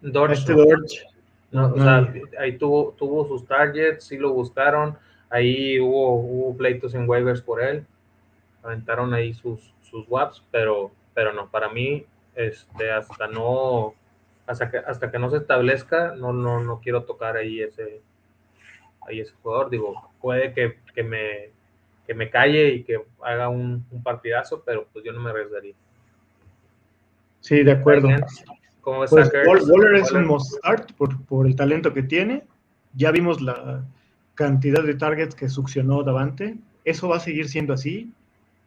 Dorch, 0.00 0.32
este 0.38 0.54
no. 0.54 0.64
Dorch. 0.64 1.04
No, 1.50 1.72
o 1.72 1.78
sea, 1.78 2.12
ahí 2.38 2.58
tuvo, 2.58 2.94
tuvo 2.98 3.26
sus 3.26 3.46
targets, 3.46 4.04
sí 4.04 4.18
lo 4.18 4.32
buscaron 4.32 4.98
Ahí 5.30 5.78
hubo, 5.78 6.16
hubo 6.16 6.56
pleitos 6.56 6.94
en 6.94 7.08
waivers 7.08 7.42
por 7.42 7.62
él. 7.62 7.86
Aventaron 8.62 9.12
ahí 9.14 9.34
sus, 9.34 9.74
sus 9.82 10.06
WAPs, 10.08 10.42
pero, 10.50 10.90
pero 11.14 11.32
no, 11.32 11.50
para 11.50 11.68
mí, 11.68 12.06
este, 12.34 12.90
hasta 12.90 13.26
no, 13.26 13.94
hasta 14.46 14.70
que, 14.70 14.78
hasta 14.78 15.10
que 15.10 15.18
no 15.18 15.30
se 15.30 15.38
establezca, 15.38 16.14
no, 16.16 16.32
no, 16.32 16.60
no 16.60 16.80
quiero 16.80 17.04
tocar 17.04 17.36
ahí 17.36 17.60
ese, 17.60 18.00
ahí 19.06 19.20
ese 19.20 19.34
jugador. 19.42 19.70
Digo, 19.70 20.10
puede 20.20 20.52
que, 20.52 20.78
que 20.94 21.02
me, 21.02 21.50
que 22.06 22.14
me 22.14 22.30
calle 22.30 22.70
y 22.70 22.84
que 22.84 23.00
haga 23.22 23.48
un, 23.48 23.86
un, 23.90 24.02
partidazo, 24.02 24.62
pero 24.64 24.86
pues 24.92 25.04
yo 25.04 25.12
no 25.12 25.20
me 25.20 25.30
arriesgaría. 25.30 25.74
Sí, 27.40 27.62
de 27.62 27.72
acuerdo. 27.72 28.08
¿Cómo 28.80 29.04
es 29.04 29.10
pues, 29.10 29.30
Waller 29.46 29.96
es 29.96 30.10
un 30.12 30.26
must 30.26 30.56
start 30.56 30.92
por, 30.94 31.22
por 31.26 31.46
el 31.46 31.54
talento 31.54 31.92
que 31.92 32.02
tiene. 32.02 32.44
Ya 32.94 33.10
vimos 33.10 33.42
la, 33.42 33.84
cantidad 34.38 34.84
de 34.84 34.94
targets 34.94 35.34
que 35.34 35.48
succionó 35.48 36.04
Davante. 36.04 36.56
Eso 36.84 37.08
va 37.08 37.16
a 37.16 37.20
seguir 37.20 37.48
siendo 37.48 37.72
así. 37.72 38.12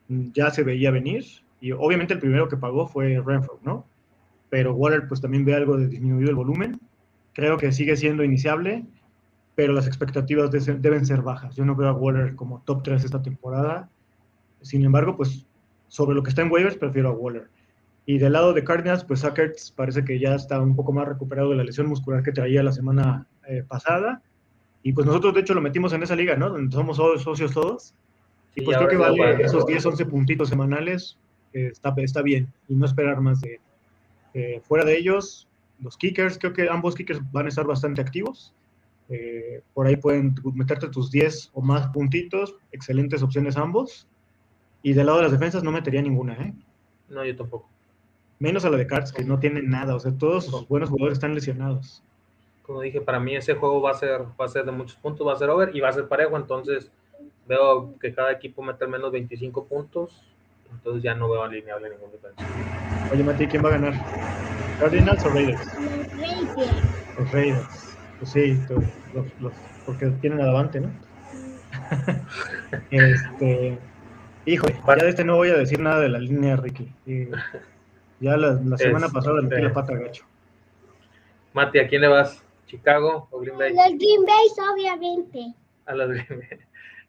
Ya 0.06 0.50
se 0.50 0.64
veía 0.64 0.90
venir. 0.90 1.24
Y 1.62 1.72
obviamente 1.72 2.12
el 2.12 2.20
primero 2.20 2.46
que 2.46 2.58
pagó 2.58 2.86
fue 2.86 3.18
Renfro, 3.24 3.58
¿no? 3.64 3.86
Pero 4.50 4.74
Waller 4.74 5.08
pues 5.08 5.22
también 5.22 5.46
ve 5.46 5.54
algo 5.54 5.78
de 5.78 5.88
disminuido 5.88 6.28
el 6.28 6.36
volumen. 6.36 6.78
Creo 7.32 7.56
que 7.56 7.72
sigue 7.72 7.96
siendo 7.96 8.22
iniciable, 8.22 8.84
pero 9.54 9.72
las 9.72 9.86
expectativas 9.86 10.50
de 10.50 10.60
ser, 10.60 10.78
deben 10.78 11.06
ser 11.06 11.22
bajas. 11.22 11.56
Yo 11.56 11.64
no 11.64 11.74
veo 11.74 11.88
a 11.88 11.94
Waller 11.94 12.36
como 12.36 12.60
top 12.66 12.82
3 12.82 13.04
esta 13.06 13.22
temporada. 13.22 13.88
Sin 14.60 14.84
embargo, 14.84 15.16
pues 15.16 15.46
sobre 15.88 16.14
lo 16.14 16.22
que 16.22 16.28
está 16.28 16.42
en 16.42 16.52
waivers, 16.52 16.76
prefiero 16.76 17.08
a 17.08 17.12
Waller. 17.12 17.48
Y 18.04 18.18
del 18.18 18.34
lado 18.34 18.52
de 18.52 18.62
Cardinals, 18.62 19.04
pues 19.04 19.20
Sackerts 19.20 19.70
parece 19.70 20.04
que 20.04 20.18
ya 20.18 20.34
está 20.34 20.60
un 20.60 20.76
poco 20.76 20.92
más 20.92 21.08
recuperado 21.08 21.48
de 21.48 21.56
la 21.56 21.64
lesión 21.64 21.86
muscular 21.86 22.22
que 22.22 22.32
traía 22.32 22.62
la 22.62 22.72
semana 22.72 23.26
eh, 23.48 23.64
pasada 23.66 24.20
y 24.82 24.92
pues 24.92 25.06
nosotros, 25.06 25.34
de 25.34 25.40
hecho, 25.40 25.54
lo 25.54 25.60
metimos 25.60 25.92
en 25.92 26.02
esa 26.02 26.16
liga, 26.16 26.36
¿no? 26.36 26.50
Donde 26.50 26.74
somos 26.74 26.96
socios 27.22 27.52
todos. 27.52 27.94
Y 28.54 28.62
pues 28.62 28.76
creo 28.76 28.88
que 28.88 28.96
vale 28.96 29.42
esos 29.42 29.64
10, 29.64 29.86
11 29.86 30.06
puntitos 30.06 30.48
semanales. 30.48 31.16
Eh, 31.52 31.68
está, 31.72 31.94
está 31.98 32.22
bien. 32.22 32.52
Y 32.68 32.74
no 32.74 32.84
esperar 32.84 33.20
más 33.20 33.40
de. 33.40 33.60
Eh, 34.34 34.60
fuera 34.64 34.84
de 34.84 34.96
ellos, 34.96 35.48
los 35.80 35.96
kickers, 35.96 36.38
creo 36.38 36.52
que 36.52 36.68
ambos 36.68 36.94
kickers 36.94 37.20
van 37.32 37.46
a 37.46 37.48
estar 37.50 37.66
bastante 37.66 38.00
activos. 38.00 38.52
Eh, 39.08 39.62
por 39.74 39.86
ahí 39.86 39.96
pueden 39.96 40.34
meterte 40.54 40.88
tus 40.88 41.10
10 41.10 41.50
o 41.52 41.62
más 41.62 41.88
puntitos. 41.88 42.56
Excelentes 42.72 43.22
opciones 43.22 43.56
ambos. 43.56 44.08
Y 44.82 44.94
del 44.94 45.06
lado 45.06 45.18
de 45.18 45.24
las 45.24 45.32
defensas 45.32 45.62
no 45.62 45.70
metería 45.70 46.02
ninguna, 46.02 46.34
¿eh? 46.34 46.54
No, 47.08 47.24
yo 47.24 47.36
tampoco. 47.36 47.68
Menos 48.40 48.64
a 48.64 48.70
la 48.70 48.78
de 48.78 48.86
Cards, 48.88 49.12
que 49.12 49.22
no 49.22 49.38
tienen 49.38 49.70
nada. 49.70 49.94
O 49.94 50.00
sea, 50.00 50.12
todos 50.12 50.46
sus 50.46 50.66
buenos 50.66 50.90
jugadores 50.90 51.18
están 51.18 51.36
lesionados 51.36 52.02
como 52.72 52.80
dije, 52.80 53.02
para 53.02 53.20
mí 53.20 53.36
ese 53.36 53.54
juego 53.54 53.82
va 53.82 53.90
a 53.90 53.94
ser, 53.94 54.22
va 54.40 54.46
a 54.46 54.48
ser 54.48 54.64
de 54.64 54.72
muchos 54.72 54.96
puntos, 54.96 55.26
va 55.26 55.34
a 55.34 55.36
ser 55.36 55.50
over 55.50 55.76
y 55.76 55.80
va 55.80 55.90
a 55.90 55.92
ser 55.92 56.08
parejo, 56.08 56.38
entonces 56.38 56.90
veo 57.46 57.98
que 58.00 58.14
cada 58.14 58.32
equipo 58.32 58.62
mete 58.62 58.84
al 58.84 58.90
menos 58.90 59.12
25 59.12 59.66
puntos, 59.66 60.22
entonces 60.72 61.02
ya 61.02 61.14
no 61.14 61.30
veo 61.30 61.42
alineable 61.42 61.90
ningún 61.90 62.10
defensa. 62.10 62.42
Oye, 63.12 63.22
Mati, 63.22 63.46
¿quién 63.46 63.62
va 63.62 63.68
a 63.68 63.72
ganar? 63.72 63.92
¿Cardinals 64.80 65.22
o 65.26 65.28
Raiders? 65.28 65.66
Los 65.66 66.16
Raiders. 66.16 67.18
Los 67.18 67.32
Raiders. 67.32 67.96
Pues 68.18 68.30
sí, 68.30 68.58
los, 69.14 69.40
los, 69.40 69.52
porque 69.84 70.06
tienen 70.22 70.40
adelante, 70.40 70.80
¿no? 70.80 70.90
este, 72.90 73.78
híjole, 74.46 74.80
ya 74.86 74.94
de 74.94 75.08
este 75.10 75.24
no 75.26 75.36
voy 75.36 75.50
a 75.50 75.58
decir 75.58 75.78
nada 75.78 76.00
de 76.00 76.08
la 76.08 76.20
línea, 76.20 76.56
Ricky. 76.56 76.90
ya 78.18 78.38
la, 78.38 78.58
la 78.64 78.78
semana 78.78 79.08
es, 79.08 79.12
pasada 79.12 79.42
metí 79.42 79.60
la 79.60 79.74
pata 79.74 79.94
gacho. 79.94 80.24
Mati, 81.52 81.78
¿a 81.78 81.86
quién 81.86 82.00
le 82.00 82.08
vas? 82.08 82.41
¿Chicago 82.72 83.28
o 83.30 83.40
Green 83.40 83.58
Bay? 83.58 83.74
Los 83.74 83.98
Green 83.98 84.24
Bay, 84.24 84.46
obviamente. 84.72 85.54
A 85.84 85.94
los 85.94 86.08
Green 86.08 86.40
Bay. 86.40 86.58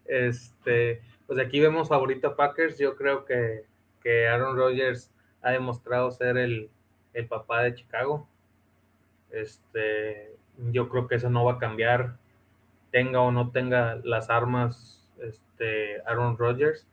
Este, 0.06 1.02
pues 1.26 1.40
aquí 1.40 1.62
vemos 1.62 1.88
favorito 1.88 2.28
a 2.28 2.36
Packers. 2.36 2.78
Yo 2.78 2.98
creo 2.98 3.24
que, 3.24 3.64
que 4.02 4.28
Aaron 4.28 4.58
Rodgers 4.58 5.10
ha 5.42 5.52
demostrado 5.52 6.12
ser 6.12 6.36
el, 6.38 6.70
el, 7.14 7.28
papá 7.28 7.64
de 7.64 7.76
Chicago. 7.76 8.28
Este, 9.32 10.36
yo 10.74 10.90
creo 10.90 11.08
que 11.08 11.16
eso 11.16 11.30
no 11.30 11.46
va 11.46 11.54
a 11.54 11.60
cambiar. 11.60 12.18
Tenga 12.92 13.22
o 13.22 13.32
no 13.32 13.52
tenga 13.52 14.02
las 14.04 14.30
armas 14.30 15.10
este, 15.22 16.02
Aaron 16.02 16.38
Rodgers. 16.38 16.86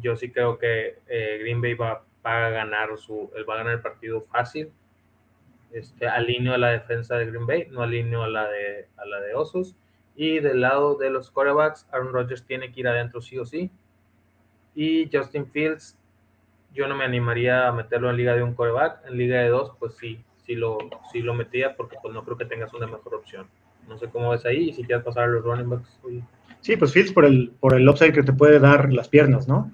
Yo 0.00 0.16
sí 0.16 0.32
creo 0.32 0.58
que 0.58 0.98
eh, 1.06 1.38
Green 1.42 1.62
Bay 1.62 1.74
va, 1.74 2.02
va, 2.26 2.46
a 2.46 2.50
ganar 2.50 2.98
su, 2.98 3.30
va 3.48 3.54
a 3.54 3.58
ganar 3.58 3.74
el 3.74 3.82
partido 3.82 4.22
fácil 4.22 4.72
este, 5.72 6.06
alineo 6.06 6.54
a 6.54 6.58
la 6.58 6.68
defensa 6.68 7.16
de 7.16 7.26
Green 7.26 7.46
Bay, 7.46 7.68
no 7.70 7.82
alineo 7.82 8.22
a 8.22 8.28
la 8.28 8.48
de, 8.48 8.88
a 8.96 9.04
la 9.06 9.20
de 9.20 9.34
Osos. 9.34 9.76
Y 10.16 10.40
del 10.40 10.60
lado 10.60 10.96
de 10.96 11.10
los 11.10 11.30
quarterbacks, 11.30 11.86
Aaron 11.92 12.12
Rodgers 12.12 12.44
tiene 12.44 12.72
que 12.72 12.80
ir 12.80 12.88
adentro 12.88 13.20
sí 13.20 13.38
o 13.38 13.46
sí. 13.46 13.70
Y 14.74 15.08
Justin 15.12 15.46
Fields, 15.46 15.96
yo 16.74 16.86
no 16.88 16.96
me 16.96 17.04
animaría 17.04 17.68
a 17.68 17.72
meterlo 17.72 18.10
en 18.10 18.16
liga 18.16 18.34
de 18.34 18.42
un 18.42 18.54
quarterback. 18.54 19.06
En 19.06 19.16
liga 19.16 19.40
de 19.40 19.48
dos, 19.48 19.72
pues 19.78 19.94
sí, 19.96 20.22
sí 20.44 20.54
lo, 20.54 20.78
sí 21.12 21.20
lo 21.20 21.34
metía 21.34 21.76
porque 21.76 21.96
pues 22.02 22.12
no 22.12 22.24
creo 22.24 22.36
que 22.36 22.44
tengas 22.44 22.74
una 22.74 22.86
mejor 22.86 23.14
opción. 23.14 23.46
No 23.88 23.96
sé 23.98 24.08
cómo 24.08 24.30
ves 24.30 24.44
ahí 24.44 24.68
y 24.68 24.72
si 24.72 24.84
quieres 24.84 25.04
pasar 25.04 25.24
a 25.24 25.26
los 25.28 25.44
running 25.44 25.70
backs. 25.70 25.98
Oye. 26.02 26.22
Sí, 26.60 26.76
pues 26.76 26.92
Fields 26.92 27.12
por 27.12 27.24
el, 27.24 27.52
por 27.60 27.74
el 27.74 27.88
upside 27.88 28.12
que 28.12 28.22
te 28.22 28.32
puede 28.32 28.58
dar 28.58 28.92
las 28.92 29.08
piernas, 29.08 29.48
¿no? 29.48 29.72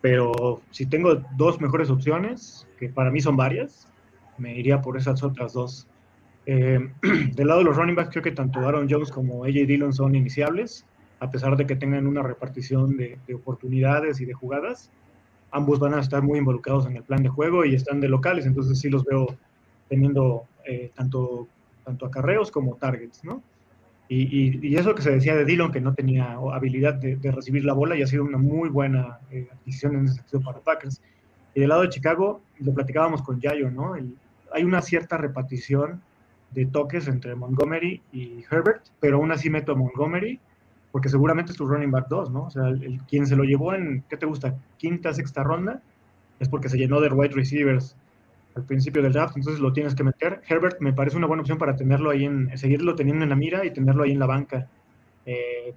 Pero 0.00 0.62
si 0.70 0.86
tengo 0.86 1.16
dos 1.36 1.60
mejores 1.60 1.90
opciones, 1.90 2.68
que 2.78 2.88
para 2.88 3.10
mí 3.10 3.20
son 3.20 3.36
varias, 3.36 3.88
me 4.38 4.56
iría 4.56 4.80
por 4.80 4.96
esas 4.96 5.22
otras 5.22 5.52
dos. 5.52 5.86
Eh, 6.46 6.78
del 7.34 7.46
lado 7.46 7.60
de 7.60 7.64
los 7.66 7.76
running 7.76 7.94
backs, 7.94 8.10
creo 8.10 8.22
que 8.22 8.32
tanto 8.32 8.60
Aaron 8.60 8.88
Jones 8.88 9.10
como 9.10 9.44
AJ 9.44 9.66
Dillon 9.66 9.92
son 9.92 10.14
iniciables, 10.14 10.84
a 11.20 11.30
pesar 11.30 11.56
de 11.56 11.66
que 11.66 11.76
tengan 11.76 12.06
una 12.06 12.22
repartición 12.22 12.96
de, 12.96 13.18
oportunidades 13.34 14.20
y 14.20 14.24
de 14.24 14.32
jugadas. 14.32 14.90
Ambos 15.50 15.78
van 15.78 15.94
a 15.94 16.00
estar 16.00 16.22
muy 16.22 16.38
involucrados 16.38 16.86
en 16.86 16.96
el 16.96 17.02
plan 17.02 17.22
de 17.22 17.28
juego 17.28 17.64
y 17.64 17.74
están 17.74 18.00
de 18.00 18.08
locales, 18.08 18.46
entonces 18.46 18.78
sí 18.78 18.88
los 18.88 19.04
veo 19.04 19.26
teniendo 19.88 20.44
eh, 20.66 20.90
tanto, 20.94 21.48
tanto 21.84 22.06
acarreos 22.06 22.50
como 22.50 22.76
targets, 22.76 23.24
¿no? 23.24 23.42
Y, 24.10 24.66
y, 24.66 24.76
eso 24.76 24.94
que 24.94 25.02
se 25.02 25.10
decía 25.10 25.36
de 25.36 25.44
Dillon, 25.44 25.70
que 25.70 25.82
no 25.82 25.92
tenía 25.92 26.38
habilidad 26.52 26.94
de, 26.94 27.30
recibir 27.30 27.64
la 27.64 27.74
bola, 27.74 27.94
y 27.94 28.00
ha 28.00 28.06
sido 28.06 28.24
una 28.24 28.38
muy 28.38 28.70
buena 28.70 29.18
eh, 29.30 29.46
adquisición 29.52 29.96
en 29.96 30.06
ese 30.06 30.14
sentido 30.14 30.40
para 30.40 30.60
Packers. 30.60 31.02
Y 31.54 31.60
del 31.60 31.68
lado 31.68 31.82
de 31.82 31.90
Chicago, 31.90 32.40
lo 32.58 32.72
platicábamos 32.72 33.20
con 33.20 33.38
Yayo, 33.38 33.70
¿no? 33.70 33.96
Hay 34.52 34.64
una 34.64 34.82
cierta 34.82 35.16
repartición 35.16 36.02
de 36.50 36.66
toques 36.66 37.08
entre 37.08 37.34
Montgomery 37.34 38.02
y 38.12 38.44
Herbert, 38.50 38.82
pero 39.00 39.16
aún 39.16 39.32
así 39.32 39.50
meto 39.50 39.72
a 39.72 39.74
Montgomery, 39.74 40.40
porque 40.92 41.08
seguramente 41.08 41.52
es 41.52 41.58
tu 41.58 41.66
running 41.66 41.90
back 41.90 42.08
2, 42.08 42.30
¿no? 42.30 42.44
O 42.44 42.50
sea, 42.50 42.68
el, 42.68 43.00
quien 43.08 43.26
se 43.26 43.36
lo 43.36 43.44
llevó 43.44 43.74
en, 43.74 44.04
¿qué 44.08 44.16
te 44.16 44.26
gusta? 44.26 44.56
Quinta, 44.78 45.12
sexta 45.12 45.42
ronda, 45.42 45.82
es 46.40 46.48
porque 46.48 46.68
se 46.68 46.78
llenó 46.78 47.00
de 47.00 47.08
wide 47.08 47.34
receivers 47.34 47.96
al 48.54 48.64
principio 48.64 49.02
del 49.02 49.12
draft, 49.12 49.36
entonces 49.36 49.60
lo 49.60 49.72
tienes 49.72 49.94
que 49.94 50.04
meter. 50.04 50.42
Herbert 50.48 50.80
me 50.80 50.92
parece 50.92 51.16
una 51.16 51.26
buena 51.26 51.42
opción 51.42 51.58
para 51.58 51.76
tenerlo 51.76 52.10
ahí 52.10 52.24
en, 52.24 52.56
seguirlo 52.56 52.94
teniendo 52.94 53.24
en 53.24 53.30
la 53.30 53.36
mira 53.36 53.64
y 53.64 53.70
tenerlo 53.70 54.02
ahí 54.02 54.12
en 54.12 54.18
la 54.18 54.26
banca. 54.26 54.68
Eh, 55.26 55.74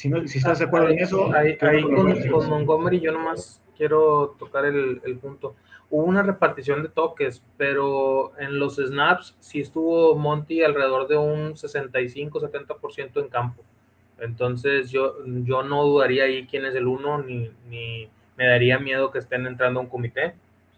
si, 0.00 0.08
no, 0.08 0.26
si 0.26 0.38
estás 0.38 0.58
de 0.58 0.66
acuerdo 0.66 0.88
en 0.88 0.98
eso. 0.98 1.30
Ahí, 1.34 1.56
con, 1.56 2.48
Montgomery 2.48 3.00
yo 3.00 3.12
nomás 3.12 3.62
quiero 3.76 4.36
tocar 4.38 4.64
el, 4.64 5.00
el, 5.04 5.18
punto. 5.18 5.54
Hubo 5.90 6.04
una 6.04 6.22
repartición 6.22 6.82
de 6.82 6.88
toques, 6.88 7.42
pero 7.56 8.32
en 8.38 8.58
los 8.58 8.76
snaps 8.76 9.36
sí 9.40 9.60
estuvo 9.60 10.14
Monty 10.14 10.62
alrededor 10.62 11.08
de 11.08 11.16
un 11.16 11.54
65-70% 11.54 13.20
en 13.20 13.28
campo. 13.28 13.62
Entonces 14.18 14.90
yo, 14.90 15.16
yo 15.26 15.62
no 15.62 15.84
dudaría 15.84 16.24
ahí 16.24 16.46
quién 16.46 16.64
es 16.64 16.74
el 16.74 16.86
uno, 16.86 17.18
ni, 17.18 17.50
ni 17.68 18.08
me 18.36 18.46
daría 18.46 18.78
miedo 18.78 19.10
que 19.10 19.18
estén 19.18 19.46
entrando 19.46 19.80
a 19.80 19.82
un 19.82 19.88
comité 19.88 20.34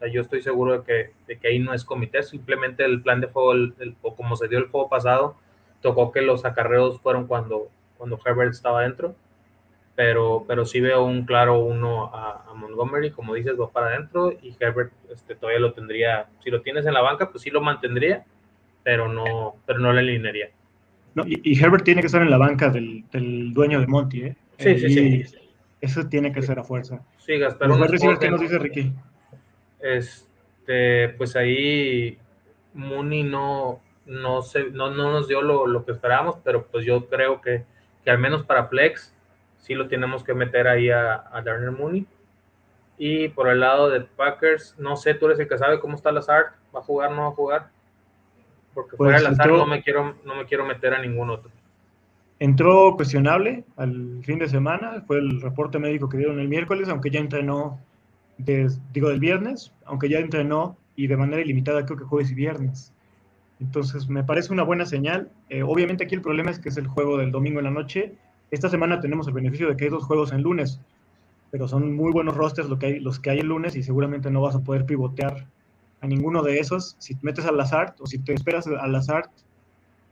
yo 0.08 0.22
estoy 0.22 0.42
seguro 0.42 0.78
de 0.78 0.84
que, 0.84 1.10
de 1.26 1.38
que 1.38 1.48
ahí 1.48 1.58
no 1.58 1.72
es 1.74 1.84
comité, 1.84 2.22
simplemente 2.22 2.84
el 2.84 3.02
plan 3.02 3.20
de 3.20 3.28
juego, 3.28 3.72
o 4.02 4.16
como 4.16 4.36
se 4.36 4.48
dio 4.48 4.58
el 4.58 4.68
juego 4.68 4.88
pasado, 4.88 5.36
tocó 5.80 6.12
que 6.12 6.22
los 6.22 6.44
acarreos 6.44 7.00
fueron 7.00 7.26
cuando, 7.26 7.68
cuando 8.02 8.18
Herbert 8.26 8.50
estaba 8.50 8.82
dentro, 8.82 9.14
pero, 9.94 10.44
pero 10.48 10.66
sí 10.66 10.80
veo 10.80 11.04
un 11.04 11.24
claro 11.24 11.60
uno 11.60 12.06
a, 12.12 12.52
Montgomery, 12.52 13.12
como 13.12 13.34
dices, 13.34 13.54
va 13.58 13.70
para 13.70 13.86
adentro 13.86 14.32
y 14.32 14.56
Herbert 14.58 14.92
este, 15.12 15.36
todavía 15.36 15.60
lo 15.60 15.72
tendría, 15.72 16.26
si 16.42 16.50
lo 16.50 16.62
tienes 16.62 16.84
en 16.84 16.94
la 16.94 17.00
banca, 17.00 17.30
pues 17.30 17.44
sí 17.44 17.50
lo 17.50 17.60
mantendría, 17.60 18.24
pero 18.82 19.06
no, 19.06 19.54
pero 19.66 19.78
no 19.78 19.92
le 19.92 20.00
alinearía. 20.00 20.50
No, 21.14 21.22
y, 21.24 21.56
Herbert 21.56 21.84
tiene 21.84 22.00
que 22.00 22.08
estar 22.08 22.22
en 22.22 22.30
la 22.30 22.38
banca 22.38 22.70
del, 22.70 23.04
del 23.12 23.52
dueño 23.52 23.78
de 23.78 23.86
Monty, 23.86 24.22
¿eh? 24.22 24.36
Sí, 24.58 24.80
sí, 24.80 25.24
sí. 25.24 25.38
Eso 25.80 26.08
tiene 26.08 26.32
que 26.32 26.42
ser 26.42 26.58
a 26.58 26.64
fuerza. 26.64 27.04
Sí, 27.18 27.38
gastar 27.38 27.70
¿Qué 28.18 28.30
nos 28.30 28.40
dice 28.40 28.58
Ricky? 28.58 28.92
Este, 29.78 31.10
pues 31.10 31.36
ahí 31.36 32.18
Mooney 32.74 33.22
no, 33.22 33.80
no, 34.06 34.42
se, 34.42 34.70
no, 34.70 34.90
no 34.90 35.12
nos 35.12 35.28
dio 35.28 35.40
lo, 35.40 35.68
lo, 35.68 35.84
que 35.84 35.92
esperábamos, 35.92 36.38
pero 36.42 36.66
pues 36.66 36.84
yo 36.84 37.06
creo 37.08 37.40
que, 37.40 37.64
que, 38.04 38.10
al 38.10 38.18
menos 38.18 38.44
para 38.44 38.66
Flex 38.66 39.14
sí 39.58 39.74
lo 39.74 39.88
tenemos 39.88 40.24
que 40.24 40.34
meter 40.34 40.66
ahí 40.66 40.90
a, 40.90 41.24
a 41.32 41.42
Darnell 41.42 41.72
Mooney. 41.72 42.06
Y 42.98 43.28
por 43.28 43.48
el 43.48 43.60
lado 43.60 43.90
de 43.90 44.00
Packers, 44.00 44.76
no 44.78 44.96
sé, 44.96 45.14
tú 45.14 45.26
eres 45.26 45.38
el 45.38 45.48
que 45.48 45.58
sabe 45.58 45.80
cómo 45.80 45.96
está 45.96 46.12
Lazard, 46.12 46.52
¿va 46.74 46.80
a 46.80 46.84
jugar, 46.84 47.10
no 47.10 47.22
va 47.22 47.28
a 47.28 47.32
jugar? 47.32 47.68
Porque 48.74 48.96
fuera 48.96 49.18
de 49.18 49.24
pues 49.24 49.38
Lazard 49.38 49.56
no, 49.56 49.66
me 49.66 49.82
quiero, 49.82 50.16
no 50.24 50.36
me 50.36 50.46
quiero 50.46 50.64
meter 50.64 50.94
a 50.94 51.00
ningún 51.00 51.30
otro. 51.30 51.50
Entró 52.38 52.94
cuestionable 52.96 53.64
al 53.76 54.20
fin 54.24 54.38
de 54.38 54.48
semana, 54.48 55.02
fue 55.06 55.18
el 55.18 55.40
reporte 55.40 55.78
médico 55.78 56.08
que 56.08 56.16
dieron 56.16 56.40
el 56.40 56.48
miércoles, 56.48 56.88
aunque 56.88 57.10
ya 57.10 57.20
entrenó 57.20 57.78
digo, 58.38 59.08
del 59.08 59.20
viernes, 59.20 59.72
aunque 59.84 60.08
ya 60.08 60.18
entrenó 60.18 60.76
y 60.96 61.06
de 61.06 61.16
manera 61.16 61.42
ilimitada 61.42 61.84
creo 61.84 61.98
que 61.98 62.04
jueves 62.04 62.30
y 62.30 62.34
viernes. 62.34 62.91
Entonces, 63.62 64.08
me 64.08 64.24
parece 64.24 64.52
una 64.52 64.64
buena 64.64 64.84
señal. 64.84 65.30
Eh, 65.48 65.62
obviamente 65.62 66.04
aquí 66.04 66.16
el 66.16 66.20
problema 66.20 66.50
es 66.50 66.58
que 66.58 66.68
es 66.68 66.76
el 66.76 66.88
juego 66.88 67.16
del 67.16 67.30
domingo 67.30 67.60
en 67.60 67.66
la 67.66 67.70
noche. 67.70 68.12
Esta 68.50 68.68
semana 68.68 69.00
tenemos 69.00 69.28
el 69.28 69.34
beneficio 69.34 69.68
de 69.68 69.76
que 69.76 69.84
hay 69.84 69.90
dos 69.90 70.04
juegos 70.04 70.32
en 70.32 70.42
lunes, 70.42 70.80
pero 71.52 71.68
son 71.68 71.94
muy 71.94 72.12
buenos 72.12 72.36
rosters 72.36 72.68
lo 72.68 72.78
que 72.78 73.00
los 73.00 73.20
que 73.20 73.30
hay 73.30 73.38
el 73.38 73.46
lunes 73.46 73.76
y 73.76 73.82
seguramente 73.84 74.30
no 74.30 74.40
vas 74.40 74.56
a 74.56 74.60
poder 74.60 74.84
pivotear 74.84 75.46
a 76.00 76.06
ninguno 76.08 76.42
de 76.42 76.58
esos. 76.58 76.96
Si 76.98 77.14
te 77.14 77.20
metes 77.24 77.46
al 77.46 77.58
azar 77.60 77.94
o 78.00 78.06
si 78.06 78.18
te 78.18 78.34
esperas 78.34 78.66
al 78.66 78.94
azar 78.96 79.30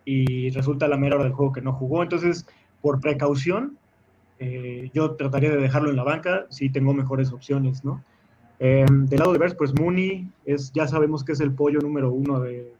y 0.05 0.51
resulta 0.51 0.87
la 0.87 0.97
mera 0.97 1.17
hora 1.17 1.25
del 1.25 1.33
juego 1.33 1.53
que 1.53 1.61
no 1.61 1.73
jugó. 1.73 2.05
Entonces, 2.05 2.47
por 2.81 3.01
precaución, 3.01 3.79
eh, 4.39 4.91
yo 4.95 5.17
trataría 5.17 5.51
de 5.51 5.57
dejarlo 5.57 5.91
en 5.91 5.97
la 5.97 6.05
banca 6.05 6.47
si 6.51 6.71
tengo 6.71 6.95
mejores 6.95 7.33
opciones, 7.33 7.85
¿no? 7.85 8.03
Eh, 8.61 8.87
del 8.89 9.19
lado 9.19 9.33
de 9.33 9.39
Bears, 9.39 9.55
pues 9.55 9.75
Mooney 9.79 10.29
es, 10.45 10.71
ya 10.73 10.87
sabemos 10.87 11.25
que 11.25 11.33
es 11.33 11.41
el 11.41 11.53
pollo 11.53 11.81
número 11.81 12.13
uno 12.13 12.41
de, 12.41 12.75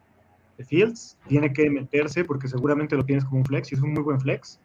Fields. 0.57 1.17
Tiene 1.27 1.53
que 1.53 1.69
meterse 1.69 2.23
porque 2.23 2.47
seguramente 2.47 2.95
lo 2.95 3.03
tienes 3.03 3.25
como 3.25 3.37
un 3.39 3.45
flex 3.45 3.71
y 3.71 3.75
es 3.75 3.81
un 3.81 3.93
muy 3.93 4.03
buen 4.03 4.19
flex. 4.19 4.59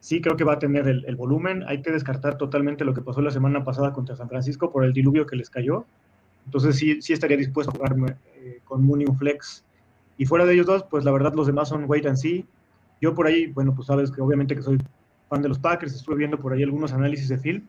Sí, 0.00 0.20
creo 0.20 0.36
que 0.36 0.44
va 0.44 0.54
a 0.54 0.58
tener 0.58 0.86
el, 0.86 1.16
volumen. 1.16 1.64
Hay 1.66 1.80
que 1.80 1.90
descartar 1.90 2.36
totalmente 2.36 2.84
lo 2.84 2.92
que 2.92 3.00
pasó 3.00 3.22
la 3.22 3.30
semana 3.30 3.64
pasada 3.64 3.92
contra 3.92 4.16
San 4.16 4.28
Francisco 4.28 4.70
por 4.70 4.84
el 4.84 4.92
diluvio 4.92 5.26
que 5.26 5.36
les 5.36 5.48
cayó. 5.48 5.86
Entonces 6.44 6.76
sí, 6.76 7.00
sí 7.00 7.14
estaría 7.14 7.38
dispuesto 7.38 7.72
a 7.72 7.74
jugar 7.74 8.18
eh, 8.36 8.60
con 8.64 8.84
Mooney 8.84 9.06
un 9.08 9.16
flex. 9.16 9.64
Y 10.18 10.26
fuera 10.26 10.44
de 10.44 10.54
ellos 10.54 10.66
dos, 10.66 10.84
pues 10.84 11.04
la 11.04 11.10
verdad 11.10 11.32
los 11.34 11.46
demás 11.46 11.70
son 11.70 11.84
wait 11.88 12.04
and 12.06 12.16
see. 12.16 12.46
Yo 13.00 13.14
por 13.14 13.26
ahí, 13.26 13.46
bueno, 13.46 13.74
pues 13.74 13.86
sabes 13.86 14.10
que 14.10 14.20
obviamente 14.20 14.54
que 14.54 14.62
soy 14.62 14.78
fan 15.30 15.40
de 15.40 15.48
los 15.48 15.58
Packers, 15.58 15.94
estuve 15.94 16.16
viendo 16.16 16.38
por 16.38 16.52
ahí 16.52 16.62
algunos 16.62 16.92
análisis 16.92 17.28
de 17.28 17.38
film 17.38 17.66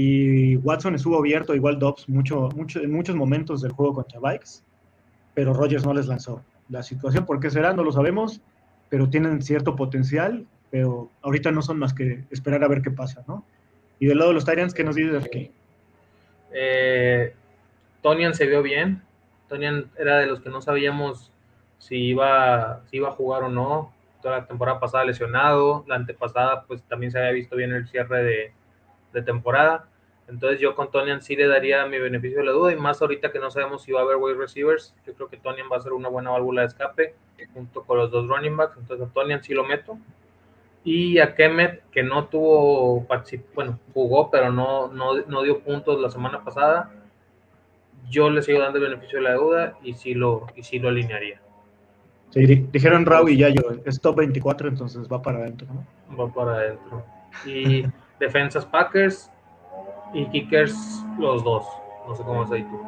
y 0.00 0.54
Watson 0.58 0.94
estuvo 0.94 1.18
abierto, 1.18 1.56
igual 1.56 1.80
Dobbs, 1.80 2.08
mucho, 2.08 2.48
mucho, 2.54 2.80
en 2.80 2.92
muchos 2.92 3.16
momentos 3.16 3.62
del 3.62 3.72
juego 3.72 3.94
contra 3.94 4.20
Bikes, 4.20 4.62
pero 5.34 5.52
Rogers 5.52 5.84
no 5.84 5.92
les 5.92 6.06
lanzó. 6.06 6.40
La 6.68 6.82
situación, 6.82 7.26
¿por 7.26 7.40
qué 7.40 7.50
será? 7.50 7.72
No 7.72 7.82
lo 7.82 7.92
sabemos, 7.92 8.40
pero 8.88 9.08
tienen 9.08 9.42
cierto 9.42 9.76
potencial, 9.76 10.46
pero 10.70 11.10
ahorita 11.22 11.50
no 11.50 11.62
son 11.62 11.78
más 11.78 11.94
que 11.94 12.24
esperar 12.30 12.62
a 12.64 12.68
ver 12.68 12.82
qué 12.82 12.90
pasa, 12.90 13.24
¿no? 13.26 13.44
Y 13.98 14.06
del 14.06 14.18
lado 14.18 14.30
de 14.30 14.34
los 14.34 14.44
Tyrants, 14.44 14.74
¿qué 14.74 14.84
nos 14.84 14.96
dices 14.96 15.24
aquí? 15.24 15.50
Eh, 16.52 17.34
Tonian 18.02 18.34
se 18.34 18.46
vio 18.46 18.62
bien. 18.62 19.02
Tonian 19.48 19.90
era 19.98 20.18
de 20.18 20.26
los 20.26 20.40
que 20.40 20.50
no 20.50 20.60
sabíamos 20.60 21.32
si 21.78 21.96
iba, 21.96 22.82
si 22.90 22.98
iba 22.98 23.08
a 23.08 23.12
jugar 23.12 23.42
o 23.44 23.48
no. 23.48 23.92
Toda 24.22 24.38
la 24.38 24.46
temporada 24.46 24.80
pasada 24.80 25.04
lesionado, 25.04 25.84
la 25.86 25.96
antepasada 25.96 26.64
pues 26.64 26.82
también 26.82 27.12
se 27.12 27.18
había 27.18 27.30
visto 27.30 27.56
bien 27.56 27.72
el 27.72 27.88
cierre 27.88 28.22
de, 28.22 28.52
de 29.12 29.22
temporada. 29.22 29.86
Entonces 30.28 30.60
yo 30.60 30.74
con 30.74 30.90
Tonian 30.90 31.22
sí 31.22 31.36
le 31.36 31.48
daría 31.48 31.86
mi 31.86 31.98
beneficio 31.98 32.40
de 32.40 32.44
la 32.44 32.52
duda 32.52 32.72
y 32.72 32.76
más 32.76 33.00
ahorita 33.00 33.32
que 33.32 33.38
no 33.38 33.50
sabemos 33.50 33.82
si 33.82 33.92
va 33.92 34.00
a 34.00 34.02
haber 34.02 34.16
wide 34.16 34.36
receivers, 34.36 34.94
yo 35.06 35.14
creo 35.14 35.28
que 35.28 35.38
Tonian 35.38 35.68
va 35.72 35.78
a 35.78 35.80
ser 35.80 35.92
una 35.92 36.08
buena 36.08 36.30
válvula 36.30 36.62
de 36.62 36.68
escape 36.68 37.14
junto 37.54 37.82
con 37.82 37.98
los 37.98 38.10
dos 38.10 38.28
running 38.28 38.56
backs, 38.56 38.76
entonces 38.76 39.08
a 39.08 39.10
Tonian 39.12 39.42
sí 39.42 39.54
lo 39.54 39.64
meto. 39.64 39.98
Y 40.84 41.18
a 41.18 41.34
Kemet, 41.34 41.82
que 41.90 42.02
no 42.02 42.26
tuvo, 42.26 43.06
bueno, 43.54 43.78
jugó, 43.92 44.30
pero 44.30 44.52
no, 44.52 44.88
no, 44.88 45.42
dio 45.42 45.60
puntos 45.60 46.00
la 46.00 46.10
semana 46.10 46.44
pasada, 46.44 46.92
yo 48.10 48.30
le 48.30 48.42
sigo 48.42 48.60
dando 48.60 48.78
el 48.78 48.84
beneficio 48.84 49.18
de 49.18 49.24
la 49.24 49.34
duda 49.34 49.78
y 49.82 49.94
sí 49.94 50.14
lo, 50.14 50.46
y 50.56 50.62
sí 50.62 50.78
lo 50.78 50.88
alinearía. 50.88 51.40
Sí, 52.30 52.44
dijeron 52.70 53.06
Raúl 53.06 53.30
y 53.30 53.38
Yayo, 53.38 53.62
es 53.84 54.00
top 54.00 54.16
24, 54.16 54.68
entonces 54.68 55.08
va 55.10 55.20
para 55.22 55.38
adentro, 55.38 55.66
Va 56.18 56.32
para 56.32 56.52
adentro. 56.52 57.04
Y 57.46 57.84
defensas 58.20 58.64
Packers 58.66 59.30
y 60.12 60.26
kickers 60.26 61.04
los 61.18 61.44
dos. 61.44 61.66
No 62.06 62.14
sé 62.14 62.22
cómo 62.22 62.44
es 62.44 62.50
ahí 62.50 62.62
tú. 62.62 62.80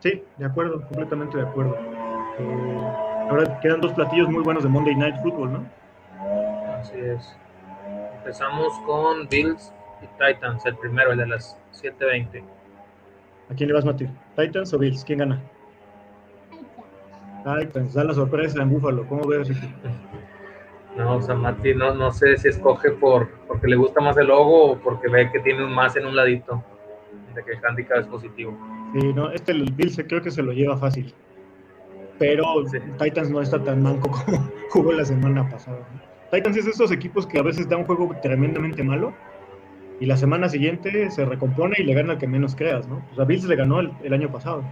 Sí, 0.00 0.22
de 0.38 0.46
acuerdo, 0.46 0.80
completamente 0.80 1.36
de 1.36 1.44
acuerdo. 1.44 1.76
Eh, 2.38 2.80
ahora 3.28 3.60
quedan 3.60 3.80
dos 3.80 3.92
platillos 3.92 4.28
muy 4.28 4.42
buenos 4.42 4.62
de 4.62 4.68
Monday 4.68 4.94
Night 4.94 5.16
Football, 5.22 5.52
¿no? 5.52 5.66
Así 6.80 6.98
es. 6.98 7.36
Empezamos 8.18 8.72
con 8.86 9.28
Bills 9.28 9.72
y 10.02 10.06
Titans, 10.22 10.64
el 10.66 10.76
primero, 10.76 11.12
el 11.12 11.18
de 11.18 11.26
las 11.26 11.58
7:20. 11.72 12.42
¿A 13.50 13.54
quién 13.54 13.68
le 13.68 13.74
vas, 13.74 13.84
Mati? 13.84 14.08
¿Titans 14.36 14.72
o 14.72 14.78
Bills? 14.78 15.04
¿Quién 15.04 15.18
gana? 15.18 15.40
Titans, 17.44 17.94
da 17.94 18.04
la 18.04 18.14
sorpresa 18.14 18.62
en 18.62 18.70
Búfalo. 18.70 19.06
¿Cómo 19.06 19.26
ves, 19.26 19.48
No, 20.96 21.16
o 21.16 21.22
sea, 21.22 21.34
Mati 21.34 21.74
no, 21.74 21.94
no 21.94 22.10
sé 22.12 22.36
si 22.36 22.48
escoge 22.48 22.90
por 22.90 23.28
porque 23.46 23.68
le 23.68 23.76
gusta 23.76 24.00
más 24.00 24.16
el 24.16 24.26
logo 24.26 24.72
o 24.72 24.78
porque 24.78 25.08
ve 25.08 25.30
que 25.30 25.40
tiene 25.40 25.64
un 25.64 25.72
más 25.72 25.96
en 25.96 26.06
un 26.06 26.16
ladito, 26.16 26.62
de 27.34 27.44
que 27.44 27.52
el 27.52 27.64
handicap 27.64 27.98
es 27.98 28.06
positivo. 28.06 28.56
Sí, 28.92 29.12
no, 29.12 29.30
este 29.30 29.52
el 29.52 29.72
Bill 29.72 29.90
se, 29.90 30.06
creo 30.06 30.20
que 30.20 30.30
se 30.30 30.42
lo 30.42 30.52
lleva 30.52 30.76
fácil. 30.76 31.14
Pero 32.18 32.44
Titans 32.98 33.30
no 33.30 33.40
está 33.40 33.62
tan 33.62 33.82
manco 33.82 34.10
como 34.26 34.50
jugó 34.70 34.92
la 34.92 35.04
semana 35.04 35.48
pasada. 35.48 35.78
Titans 36.30 36.56
es 36.56 36.66
esos 36.66 36.92
equipos 36.92 37.26
que 37.26 37.38
a 37.38 37.42
veces 37.42 37.68
da 37.68 37.76
un 37.76 37.84
juego 37.84 38.14
tremendamente 38.22 38.82
malo 38.82 39.12
y 40.00 40.06
la 40.06 40.16
semana 40.16 40.48
siguiente 40.48 41.10
se 41.10 41.24
recompone 41.24 41.76
y 41.78 41.84
le 41.84 41.94
gana 41.94 42.12
al 42.12 42.18
que 42.18 42.26
menos 42.26 42.56
creas, 42.56 42.88
¿no? 42.88 43.02
O 43.12 43.16
sea, 43.16 43.24
Bills 43.24 43.44
le 43.44 43.56
ganó 43.56 43.80
el, 43.80 43.92
el 44.02 44.12
año 44.12 44.30
pasado. 44.30 44.64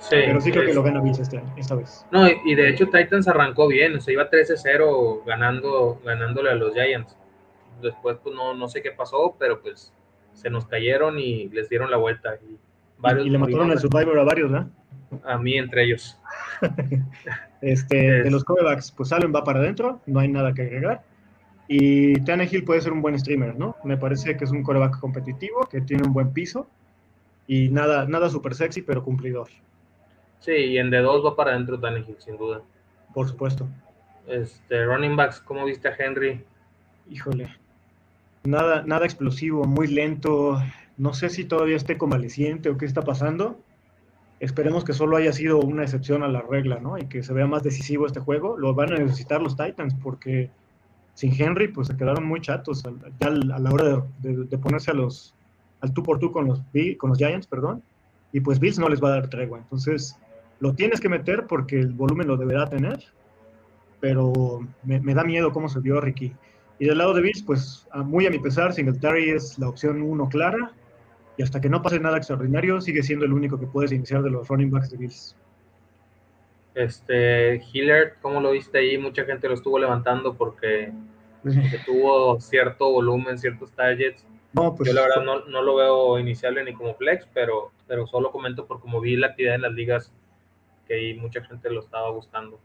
Sí, 0.00 0.16
pero 0.26 0.40
sí 0.40 0.50
creo 0.52 0.64
que 0.64 0.70
es- 0.70 0.76
lo 0.76 0.82
gana 0.82 1.00
Bills 1.00 1.18
este 1.18 1.38
año, 1.38 1.52
esta 1.56 1.74
vez. 1.74 2.06
No, 2.10 2.26
y, 2.28 2.36
y 2.44 2.54
de 2.54 2.70
hecho 2.70 2.86
Titans 2.86 3.26
arrancó 3.28 3.66
bien, 3.66 3.96
o 3.96 4.00
sea, 4.00 4.12
iba 4.14 4.30
13-0 4.30 5.24
ganando, 5.26 6.00
ganándole 6.04 6.50
a 6.50 6.54
los 6.54 6.72
Giants. 6.74 7.16
Después, 7.82 8.16
pues 8.22 8.34
no, 8.34 8.54
no 8.54 8.68
sé 8.68 8.82
qué 8.82 8.90
pasó, 8.92 9.36
pero 9.38 9.60
pues 9.60 9.92
se 10.34 10.50
nos 10.50 10.66
cayeron 10.66 11.18
y 11.18 11.48
les 11.48 11.68
dieron 11.68 11.90
la 11.90 11.96
vuelta. 11.96 12.36
Y, 12.36 12.56
varios 12.98 13.26
y 13.26 13.30
le 13.30 13.38
mataron 13.38 13.70
el 13.70 13.78
Survivor 13.78 14.18
a 14.18 14.24
varios, 14.24 14.50
¿verdad? 14.50 14.68
a 15.24 15.38
mí 15.38 15.54
entre 15.56 15.84
ellos. 15.84 16.18
Este, 17.60 18.18
Es- 18.18 18.24
De 18.24 18.30
los 18.30 18.44
corebacks, 18.44 18.92
pues 18.92 19.12
Allen 19.12 19.32
va 19.34 19.42
para 19.42 19.58
adentro, 19.60 20.00
no 20.06 20.20
hay 20.20 20.28
nada 20.28 20.54
que 20.54 20.62
agregar. 20.62 21.02
Y 21.66 22.14
Tannehill 22.22 22.64
puede 22.64 22.80
ser 22.80 22.92
un 22.92 23.02
buen 23.02 23.18
streamer, 23.18 23.56
¿no? 23.58 23.76
Me 23.84 23.96
parece 23.96 24.36
que 24.36 24.44
es 24.44 24.50
un 24.52 24.62
coreback 24.62 24.98
competitivo, 25.00 25.66
que 25.70 25.80
tiene 25.80 26.04
un 26.06 26.12
buen 26.12 26.32
piso 26.32 26.68
y 27.46 27.68
nada, 27.68 28.06
nada 28.06 28.30
súper 28.30 28.54
sexy, 28.54 28.82
pero 28.82 29.02
cumplidor, 29.02 29.48
Sí, 30.40 30.52
y 30.52 30.78
en 30.78 30.90
D2 30.90 31.24
va 31.24 31.36
para 31.36 31.52
adentro 31.52 31.78
Tannehill, 31.78 32.16
sin 32.18 32.36
duda. 32.36 32.62
por 33.14 33.26
supuesto. 33.28 33.66
Este, 34.26 34.84
running 34.84 35.16
backs, 35.16 35.40
¿cómo 35.40 35.64
viste 35.64 35.88
a 35.88 35.94
Henry? 35.98 36.44
Híjole. 37.10 37.48
Nada, 38.44 38.82
nada 38.86 39.04
explosivo, 39.06 39.64
muy 39.64 39.86
lento. 39.88 40.60
No 40.96 41.14
sé 41.14 41.28
si 41.30 41.44
todavía 41.44 41.76
esté 41.76 41.96
convaleciente 41.98 42.68
o 42.68 42.76
qué 42.78 42.84
está 42.86 43.02
pasando. 43.02 43.58
Esperemos 44.40 44.84
que 44.84 44.92
solo 44.92 45.16
haya 45.16 45.32
sido 45.32 45.58
una 45.58 45.82
excepción 45.82 46.22
a 46.22 46.28
la 46.28 46.42
regla, 46.42 46.78
¿no? 46.80 46.96
Y 46.98 47.06
que 47.06 47.22
se 47.22 47.32
vea 47.32 47.46
más 47.46 47.62
decisivo 47.64 48.06
este 48.06 48.20
juego. 48.20 48.56
Lo 48.56 48.74
van 48.74 48.92
a 48.92 48.98
necesitar 48.98 49.40
los 49.42 49.56
Titans 49.56 49.94
porque 50.02 50.50
sin 51.14 51.32
Henry, 51.40 51.68
pues 51.68 51.88
se 51.88 51.96
quedaron 51.96 52.24
muy 52.24 52.40
chatos 52.40 52.84
al- 52.84 53.50
a 53.52 53.58
la 53.58 53.70
hora 53.72 53.84
de, 53.84 54.02
de- 54.36 54.44
de 54.44 54.58
ponerse 54.58 54.92
a 54.92 54.94
los, 54.94 55.34
al 55.80 55.92
tú 55.92 56.02
por 56.04 56.18
tú 56.20 56.30
con 56.30 56.46
los, 56.46 56.60
con 56.98 57.10
los 57.10 57.18
Giants, 57.18 57.46
perdón. 57.48 57.82
Y 58.32 58.40
pues 58.40 58.60
Bills 58.60 58.78
no 58.78 58.88
les 58.88 59.02
va 59.02 59.08
a 59.08 59.12
dar 59.12 59.28
tregua. 59.30 59.58
Entonces, 59.58 60.16
lo 60.60 60.74
tienes 60.74 61.00
que 61.00 61.08
meter 61.08 61.46
porque 61.46 61.78
el 61.78 61.92
volumen 61.92 62.28
lo 62.28 62.36
deberá 62.36 62.68
tener. 62.68 63.04
Pero 64.00 64.60
me, 64.84 65.00
me 65.00 65.14
da 65.14 65.24
miedo 65.24 65.52
cómo 65.52 65.68
se 65.68 65.80
vio 65.80 66.00
Ricky. 66.00 66.32
Y 66.78 66.86
del 66.86 66.98
lado 66.98 67.12
de 67.14 67.22
Bills, 67.22 67.42
pues 67.42 67.86
muy 67.92 68.26
a 68.26 68.30
mi 68.30 68.38
pesar, 68.38 68.72
Singletary 68.72 69.30
es 69.30 69.58
la 69.58 69.68
opción 69.68 70.00
uno 70.02 70.28
clara. 70.28 70.72
Y 71.36 71.42
hasta 71.42 71.60
que 71.60 71.68
no 71.68 71.82
pase 71.82 72.00
nada 72.00 72.16
extraordinario, 72.16 72.80
sigue 72.80 73.02
siendo 73.02 73.24
el 73.24 73.32
único 73.32 73.58
que 73.58 73.66
puedes 73.66 73.92
iniciar 73.92 74.22
de 74.22 74.30
los 74.30 74.48
running 74.48 74.70
backs 74.70 74.90
de 74.90 74.96
Bills. 74.96 75.36
Este, 76.74 77.62
Hillard, 77.72 78.14
¿cómo 78.20 78.40
lo 78.40 78.52
viste 78.52 78.78
ahí? 78.78 78.98
Mucha 78.98 79.24
gente 79.24 79.48
lo 79.48 79.54
estuvo 79.54 79.78
levantando 79.78 80.34
porque, 80.34 80.92
porque 81.42 81.78
tuvo 81.86 82.40
cierto 82.40 82.90
volumen, 82.90 83.38
ciertos 83.38 83.72
targets. 83.72 84.24
No, 84.52 84.74
pues 84.74 84.88
Yo 84.88 84.94
la 84.94 85.02
verdad 85.02 85.22
no, 85.24 85.44
no 85.46 85.62
lo 85.62 85.76
veo 85.76 86.18
iniciable 86.18 86.64
ni 86.64 86.72
como 86.72 86.94
flex, 86.94 87.26
pero, 87.34 87.72
pero 87.86 88.06
solo 88.06 88.30
comento 88.30 88.66
por 88.66 88.80
cómo 88.80 89.00
vi 89.00 89.16
la 89.16 89.28
actividad 89.28 89.56
en 89.56 89.62
las 89.62 89.72
ligas 89.72 90.12
que 90.88 90.94
ahí 90.94 91.14
mucha 91.14 91.44
gente 91.44 91.70
lo 91.70 91.80
estaba 91.80 92.10
buscando. 92.10 92.58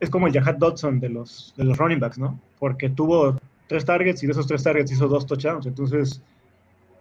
es 0.00 0.08
como 0.10 0.26
el 0.28 0.32
Jahat 0.32 0.58
Dodson 0.58 1.00
de 1.00 1.08
los, 1.08 1.52
de 1.56 1.64
los 1.64 1.76
running 1.76 2.00
backs, 2.00 2.18
¿no? 2.18 2.38
Porque 2.58 2.88
tuvo 2.90 3.36
tres 3.66 3.84
targets 3.84 4.22
y 4.22 4.26
de 4.26 4.32
esos 4.32 4.46
tres 4.46 4.62
targets 4.62 4.92
hizo 4.92 5.08
dos 5.08 5.26
touchdowns. 5.26 5.66
Entonces, 5.66 6.22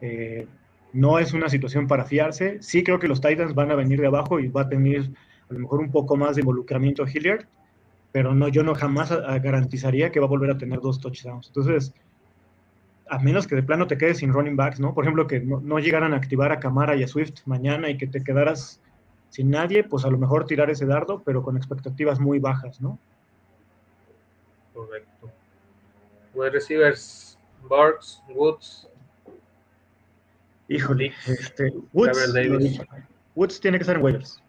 eh, 0.01 0.47
no 0.93 1.19
es 1.19 1.33
una 1.33 1.49
situación 1.49 1.87
para 1.87 2.05
fiarse. 2.05 2.61
Sí 2.61 2.83
creo 2.83 2.99
que 2.99 3.07
los 3.07 3.21
Titans 3.21 3.53
van 3.55 3.71
a 3.71 3.75
venir 3.75 3.99
de 3.99 4.07
abajo 4.07 4.39
y 4.39 4.47
va 4.47 4.61
a 4.61 4.69
tener 4.69 5.11
a 5.49 5.53
lo 5.53 5.59
mejor 5.59 5.79
un 5.79 5.91
poco 5.91 6.15
más 6.17 6.35
de 6.35 6.41
involucramiento 6.41 7.05
Hilliard, 7.07 7.45
pero 8.11 8.33
no, 8.35 8.47
yo 8.47 8.63
no 8.63 8.75
jamás 8.75 9.11
a- 9.11 9.33
a 9.33 9.39
garantizaría 9.39 10.11
que 10.11 10.19
va 10.19 10.25
a 10.27 10.29
volver 10.29 10.51
a 10.51 10.57
tener 10.57 10.79
dos 10.79 10.99
touchdowns. 10.99 11.47
Entonces, 11.47 11.93
a 13.09 13.19
menos 13.19 13.47
que 13.47 13.55
de 13.55 13.63
plano 13.63 13.87
te 13.87 13.97
quedes 13.97 14.19
sin 14.19 14.31
running 14.31 14.55
backs, 14.55 14.79
¿no? 14.79 14.93
Por 14.93 15.03
ejemplo, 15.03 15.27
que 15.27 15.39
no, 15.41 15.59
no 15.59 15.79
llegaran 15.79 16.13
a 16.13 16.17
activar 16.17 16.51
a 16.51 16.59
Camara 16.59 16.95
y 16.95 17.03
a 17.03 17.07
Swift 17.07 17.41
mañana 17.45 17.89
y 17.89 17.97
que 17.97 18.07
te 18.07 18.23
quedaras 18.23 18.81
sin 19.33 19.49
nadie, 19.49 19.83
pues 19.83 20.05
a 20.05 20.11
lo 20.11 20.19
mejor 20.19 20.45
tirar 20.45 20.69
ese 20.69 20.85
dardo, 20.85 21.23
pero 21.23 21.41
con 21.41 21.57
expectativas 21.57 22.19
muy 22.19 22.37
bajas, 22.37 22.79
¿no? 22.79 22.99
Correcto. 24.75 25.31
Wide 26.35 26.51
receivers, 26.51 27.39
Barks, 27.67 28.21
Woods, 28.29 28.87
Híjole, 30.67 31.13
este, 31.25 31.73
Woods, 31.93 32.31
Davis. 32.31 32.79
Woods 33.33 33.59
tiene 33.59 33.79
que 33.79 33.81
estar 33.81 33.95
en 33.95 34.03
waivers. 34.03 34.43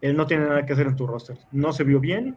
Él 0.00 0.16
no 0.16 0.26
tiene 0.26 0.46
nada 0.46 0.66
que 0.66 0.72
hacer 0.72 0.88
en 0.88 0.96
tu 0.96 1.06
roster. 1.06 1.38
No 1.52 1.72
se 1.72 1.84
vio 1.84 2.00
bien, 2.00 2.36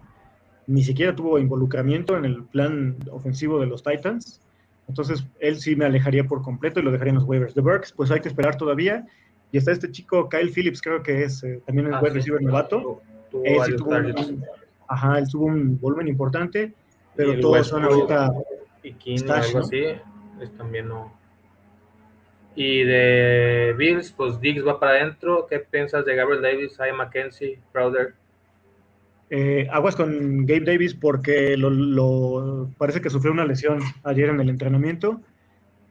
ni 0.67 0.83
siquiera 0.83 1.15
tuvo 1.15 1.39
involucramiento 1.39 2.15
en 2.15 2.25
el 2.25 2.43
plan 2.43 2.97
ofensivo 3.09 3.59
de 3.59 3.65
los 3.65 3.81
Titans. 3.81 4.41
Entonces, 4.87 5.25
él 5.39 5.59
sí 5.59 5.75
me 5.75 5.85
alejaría 5.85 6.25
por 6.25 6.43
completo 6.43 6.79
y 6.79 6.83
lo 6.83 6.91
dejaría 6.91 7.13
en 7.13 7.15
los 7.15 7.25
waivers. 7.25 7.55
De 7.55 7.61
Burks, 7.61 7.93
pues 7.93 8.11
hay 8.11 8.19
que 8.19 8.27
esperar 8.27 8.57
todavía. 8.57 9.07
Y 9.51 9.57
está 9.57 9.71
este 9.71 9.91
chico, 9.91 10.29
Kyle 10.29 10.51
Phillips, 10.51 10.81
creo 10.81 11.01
que 11.01 11.23
es, 11.23 11.43
eh, 11.43 11.61
también 11.65 11.87
es 11.87 11.93
Ah, 11.95 11.99
wide 12.01 12.11
sí, 12.11 12.17
receiver 12.19 12.41
novato. 12.41 13.01
Tuvo, 13.31 13.65
sí 13.65 13.75
tuvo 13.75 13.89
un- 13.91 14.43
ajá, 14.87 15.19
él 15.19 15.25
tuvo 15.29 15.45
un 15.45 15.79
volumen 15.79 16.07
importante, 16.07 16.73
pero 17.15 17.39
todos 17.41 17.67
son 17.67 17.83
ahorita 17.83 18.29
o 18.31 19.17
Stash, 19.17 19.47
algo 19.47 19.59
¿no? 19.59 19.65
así, 19.65 19.83
es 20.41 20.51
también 20.57 20.87
no. 20.87 21.17
Y 22.55 22.83
de 22.83 23.73
Bills, 23.77 24.11
pues 24.11 24.39
Diggs 24.41 24.65
va 24.65 24.79
para 24.79 24.93
adentro. 24.93 25.47
¿Qué 25.49 25.59
piensas 25.59 26.05
de 26.05 26.15
Gabriel 26.15 26.41
Davis, 26.41 26.79
Hay 26.79 26.91
McKenzie, 26.91 27.59
Crowder? 27.71 28.15
Eh, 29.29 29.67
aguas 29.71 29.95
con 29.95 30.45
Gabe 30.45 30.65
Davis 30.65 30.95
porque 30.95 31.55
lo, 31.55 31.69
lo- 31.69 32.69
parece 32.77 32.99
que 32.99 33.09
sufrió 33.11 33.31
una 33.31 33.45
lesión 33.45 33.79
ayer 34.03 34.29
en 34.29 34.39
el 34.41 34.49
entrenamiento. 34.49 35.21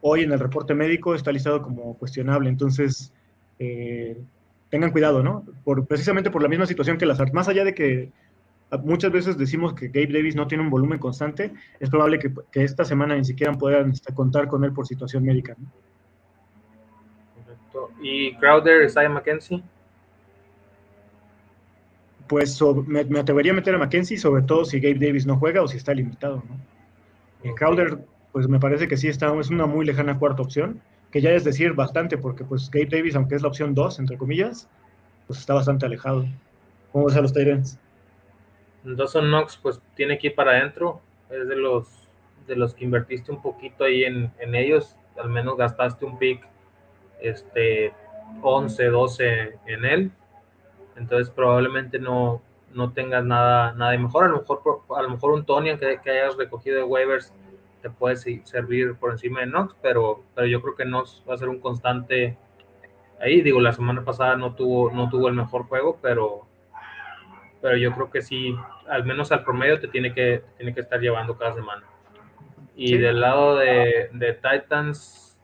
Hoy 0.01 0.23
en 0.23 0.33
el 0.33 0.41
reporte 0.41 0.75
médico 0.75 1.15
está 1.15 1.33
listado 1.33 1.63
como 1.63 1.97
cuestionable. 1.97 2.49
Entonces, 2.49 3.13
eh, 3.59 4.17
tengan 4.71 4.91
cuidado, 4.91 5.23
¿no? 5.23 5.45
Por, 5.65 5.87
precisamente 5.87 6.31
por 6.31 6.43
la 6.43 6.49
misma 6.49 6.67
situación 6.67 6.99
que 6.99 7.07
las 7.07 7.19
armas. 7.21 7.35
Más 7.35 7.49
allá 7.49 7.65
de 7.65 7.75
que 7.75 8.13
muchas 8.85 9.11
veces 9.11 9.39
decimos 9.39 9.73
que 9.75 9.89
Gabe 9.89 10.13
Davis 10.13 10.37
no 10.37 10.47
tiene 10.47 10.63
un 10.65 10.71
volumen 10.71 10.99
constante, 10.99 11.53
es 11.81 11.89
probable 11.91 12.19
que, 12.19 12.33
que 12.53 12.65
esta 12.65 12.85
semana 12.85 13.17
ni 13.17 13.25
siquiera 13.25 13.53
puedan 13.55 13.93
este, 13.93 14.13
contar 14.13 14.49
con 14.49 14.65
él 14.65 14.73
por 14.73 14.87
situación 14.87 15.25
médica. 15.25 15.57
¿no? 15.59 15.67
Correcto. 17.43 17.91
Y 18.03 18.35
Crowder, 18.37 18.85
Isaiah 18.85 19.09
McKenzie. 19.09 19.63
Pues 22.29 22.53
so- 22.53 22.85
me, 22.87 23.05
me 23.05 23.21
atrevería 23.21 23.53
a 23.53 23.55
meter 23.55 23.75
a 23.75 23.79
Mackenzie, 23.79 24.19
sobre 24.19 24.43
todo 24.43 24.67
si 24.67 24.81
Gabe 24.81 24.99
Davis 25.07 25.25
no 25.27 25.39
juega 25.39 25.63
o 25.63 25.69
si 25.69 25.79
está 25.79 25.95
limitado, 25.95 26.43
¿no? 26.47 27.55
Crowder, 27.55 28.01
pues 28.33 28.49
me 28.49 28.59
parece 28.61 28.87
que 28.87 28.97
sí 28.99 29.09
está, 29.09 29.35
es 29.41 29.49
una 29.49 29.65
muy 29.65 29.87
lejana 29.87 30.19
cuarta 30.19 30.43
opción, 30.43 30.83
que 31.11 31.21
ya 31.21 31.31
es 31.31 31.45
decir 31.45 31.73
bastante, 31.73 32.19
porque 32.19 32.45
pues 32.45 32.71
Gabe 32.71 32.87
Davis, 32.87 33.17
aunque 33.17 33.35
es 33.35 33.43
la 33.43 33.49
opción 33.49 33.75
2, 33.75 33.99
entre 33.99 34.19
comillas, 34.19 34.69
pues 35.27 35.41
está 35.41 35.55
bastante 35.55 35.87
alejado. 35.87 36.27
¿Cómo 36.93 37.07
ves 37.07 37.17
a 37.17 37.21
los 37.21 37.33
Tyrants? 37.33 37.79
Dawson 38.85 39.27
Knox, 39.27 39.57
pues 39.57 39.81
tiene 39.95 40.19
que 40.19 40.29
ir 40.29 40.35
para 40.35 40.53
adentro. 40.53 41.01
Es 41.31 41.49
de 41.49 41.57
los 41.57 42.09
de 42.47 42.57
los 42.57 42.75
que 42.75 42.85
invertiste 42.85 43.31
un 43.31 43.43
poquito 43.43 43.85
ahí 43.85 44.05
en, 44.05 44.33
en 44.39 44.55
ellos. 44.55 44.97
Al 45.23 45.29
menos 45.29 45.57
gastaste 45.57 46.05
un 46.07 46.19
pick 46.19 46.43
este 47.21 47.93
11, 48.43 48.85
12 48.87 49.59
en 49.67 49.85
él. 49.85 50.11
Entonces 50.97 51.31
probablemente 51.31 51.99
no, 51.99 52.41
no 52.73 52.93
tengas 52.93 53.25
nada, 53.25 53.73
nada 53.75 53.93
de 53.93 53.99
mejor. 53.99 54.25
A 54.25 54.29
lo 54.29 54.39
mejor, 54.39 54.83
a 54.97 55.03
lo 55.03 55.11
mejor 55.11 55.33
un 55.33 55.45
Tony 55.45 55.77
que, 55.77 56.01
que 56.03 56.11
hayas 56.11 56.37
recogido 56.37 56.77
de 56.77 56.85
waivers 56.85 57.33
te 57.83 57.91
puede 57.91 58.17
servir 58.17 58.95
por 58.97 59.13
encima 59.13 59.41
de 59.41 59.47
Knox, 59.47 59.75
pero, 59.83 60.25
pero 60.35 60.47
yo 60.47 60.61
creo 60.63 60.75
que 60.75 60.85
Knox 60.85 61.23
va 61.29 61.35
a 61.35 61.39
ser 61.39 61.49
un 61.49 61.61
constante 61.61 62.37
ahí. 63.21 63.41
Digo, 63.41 63.61
la 63.61 63.73
semana 63.73 64.05
pasada 64.05 64.37
no 64.37 64.55
tuvo, 64.55 64.91
no 64.91 65.09
tuvo 65.09 65.29
el 65.29 65.35
mejor 65.35 65.65
juego, 65.65 65.99
pero, 66.03 66.47
pero 67.63 67.77
yo 67.77 67.93
creo 67.93 68.11
que 68.11 68.23
sí, 68.23 68.55
al 68.89 69.05
menos 69.05 69.31
al 69.33 69.45
promedio 69.45 69.79
te 69.81 69.89
tiene 69.89 70.13
que, 70.13 70.39
te 70.39 70.57
tiene 70.59 70.75
que 70.75 70.81
estar 70.81 71.01
llevando 71.01 71.37
cada 71.37 71.55
semana. 71.55 71.85
Y 72.77 72.89
Sí. 72.89 72.99
del 72.99 73.21
lado 73.21 73.57
de, 73.57 74.09
de 74.13 74.35
Titans, 74.35 75.39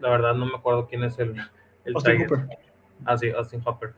la 0.00 0.10
verdad 0.10 0.34
no 0.34 0.46
me 0.46 0.56
acuerdo 0.56 0.86
quién 0.86 1.04
es 1.04 1.18
el, 1.18 1.34
el 1.84 1.94
Austin. 1.94 2.26
Cooper. 2.26 2.46
Ah, 3.04 3.16
sí, 3.18 3.30
Austin 3.30 3.60
Hopper. 3.64 3.92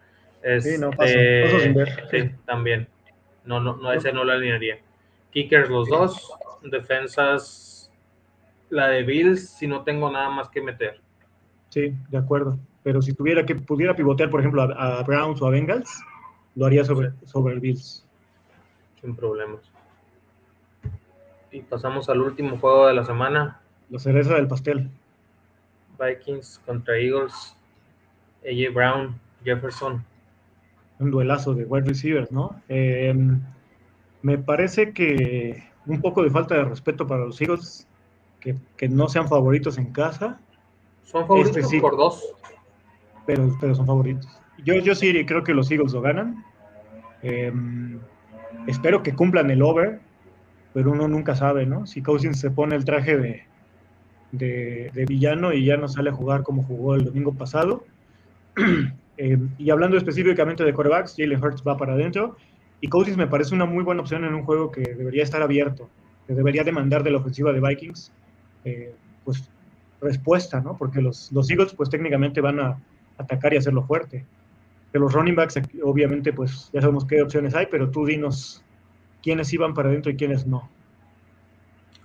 Sí, 0.60 0.76
no, 0.78 0.90
Este, 0.90 0.96
paso, 0.96 1.14
paso 1.44 1.60
sin 1.60 1.74
ver. 1.74 2.08
Sí, 2.10 2.30
también. 2.44 2.88
No, 3.44 3.60
no, 3.60 3.76
no, 3.76 3.92
ese 3.92 4.12
no 4.12 4.24
lo 4.24 4.32
alinearía. 4.32 4.78
Kickers 5.32 5.68
los 5.68 5.88
dos. 5.88 6.32
Defensas, 6.70 7.90
la 8.70 8.88
de 8.88 9.02
Bills, 9.02 9.48
si 9.48 9.66
no 9.66 9.82
tengo 9.82 10.10
nada 10.10 10.30
más 10.30 10.48
que 10.48 10.60
meter. 10.60 11.00
Sí, 11.70 11.94
de 12.08 12.18
acuerdo. 12.18 12.58
Pero 12.82 13.02
si 13.02 13.12
tuviera 13.12 13.44
que 13.44 13.54
pudiera 13.56 13.94
pivotear, 13.96 14.30
por 14.30 14.40
ejemplo, 14.40 14.62
a, 14.62 14.98
a 14.98 15.02
Browns 15.02 15.42
o 15.42 15.46
a 15.46 15.50
Bengals, 15.50 16.02
lo 16.54 16.66
haría 16.66 16.84
sobre, 16.84 17.12
sobre 17.24 17.54
el 17.54 17.60
Bills. 17.60 18.04
Sin 19.00 19.14
problemas. 19.16 19.60
Y 21.50 21.60
pasamos 21.60 22.08
al 22.08 22.20
último 22.20 22.58
juego 22.58 22.86
de 22.86 22.94
la 22.94 23.04
semana. 23.04 23.60
La 23.90 23.98
cereza 23.98 24.34
del 24.34 24.48
pastel. 24.48 24.90
Vikings 25.98 26.60
contra 26.64 26.96
Eagles. 26.98 27.56
AJ 28.44 28.72
Brown, 28.72 29.18
Jefferson. 29.44 30.04
un 30.98 31.10
duelazo 31.10 31.54
de 31.54 31.64
wide 31.64 31.88
receivers, 31.88 32.30
¿no? 32.30 32.60
Eh, 32.68 33.14
me 34.22 34.38
parece 34.38 34.92
que 34.92 35.64
un 35.86 36.00
poco 36.00 36.22
de 36.22 36.30
falta 36.30 36.54
de 36.56 36.64
respeto 36.64 37.06
para 37.06 37.24
los 37.24 37.40
Eagles, 37.40 37.86
que, 38.40 38.54
que 38.76 38.88
no 38.88 39.08
sean 39.08 39.28
favoritos 39.28 39.78
en 39.78 39.92
casa, 39.92 40.38
Son 41.04 41.26
favoritos 41.26 41.56
Este 41.56 41.68
sí. 41.68 41.80
por 41.80 41.96
dos. 41.96 42.22
pero, 43.26 43.56
pero 43.60 43.74
son 43.74 43.86
favoritos. 43.86 44.28
yo, 44.64 44.74
yo 44.74 44.94
sí 44.94 45.24
creo 45.26 45.42
que 45.42 45.54
los 45.54 45.70
Eagles 45.70 45.92
lo 45.92 46.00
ganan. 46.00 46.44
Em, 47.22 47.98
espero 48.66 49.02
que 49.02 49.14
cumplan 49.14 49.50
el 49.50 49.62
over, 49.62 50.00
pero 50.74 50.92
uno 50.92 51.08
nunca 51.08 51.34
sabe, 51.34 51.66
¿no? 51.66 51.86
Si 51.86 52.02
Cousins 52.02 52.38
se 52.38 52.50
pone 52.50 52.76
el 52.76 52.84
traje 52.84 53.16
de, 53.16 53.42
de, 54.32 55.04
villano 55.06 55.52
y 55.52 55.64
ya 55.64 55.76
no 55.76 55.88
sale 55.88 56.10
a 56.10 56.12
jugar 56.12 56.42
como 56.42 56.62
jugó 56.62 56.94
el 56.94 57.04
domingo 57.04 57.32
pasado. 57.32 57.84
Em, 59.18 59.48
y 59.56 59.70
hablando 59.70 59.96
específicamente 59.96 60.62
de 60.62 60.74
corebacks, 60.74 61.14
Jalen 61.16 61.42
Hurts 61.42 61.62
va 61.66 61.78
para 61.78 61.94
adentro. 61.94 62.36
Y 62.80 62.88
Cousins 62.88 63.16
me 63.16 63.26
parece 63.26 63.54
una 63.54 63.64
muy 63.64 63.82
buena 63.82 64.02
opción 64.02 64.24
en 64.24 64.34
un 64.34 64.44
juego 64.44 64.70
que 64.70 64.82
debería 64.82 65.22
estar 65.22 65.42
abierto, 65.42 65.88
que 66.26 66.34
debería 66.34 66.64
demandar 66.64 67.02
de 67.02 67.10
la 67.10 67.18
ofensiva 67.18 67.52
de 67.52 67.60
Vikings, 67.60 68.12
eh, 68.64 68.94
pues 69.24 69.50
respuesta, 70.00 70.60
¿no? 70.60 70.76
Porque 70.76 71.00
los, 71.00 71.32
los 71.32 71.50
Eagles, 71.50 71.74
pues 71.74 71.88
técnicamente 71.88 72.40
van 72.40 72.60
a 72.60 72.78
atacar 73.18 73.54
y 73.54 73.56
hacerlo 73.56 73.82
fuerte. 73.82 74.24
De 74.92 74.98
los 74.98 75.12
running 75.12 75.34
backs, 75.34 75.60
obviamente, 75.82 76.32
pues 76.32 76.70
ya 76.72 76.80
sabemos 76.80 77.04
qué 77.04 77.22
opciones 77.22 77.54
hay, 77.54 77.66
pero 77.70 77.90
tú 77.90 78.04
dinos 78.04 78.62
quiénes 79.22 79.52
iban 79.52 79.74
para 79.74 79.88
adentro 79.88 80.12
y 80.12 80.16
quiénes 80.16 80.46
no. 80.46 80.68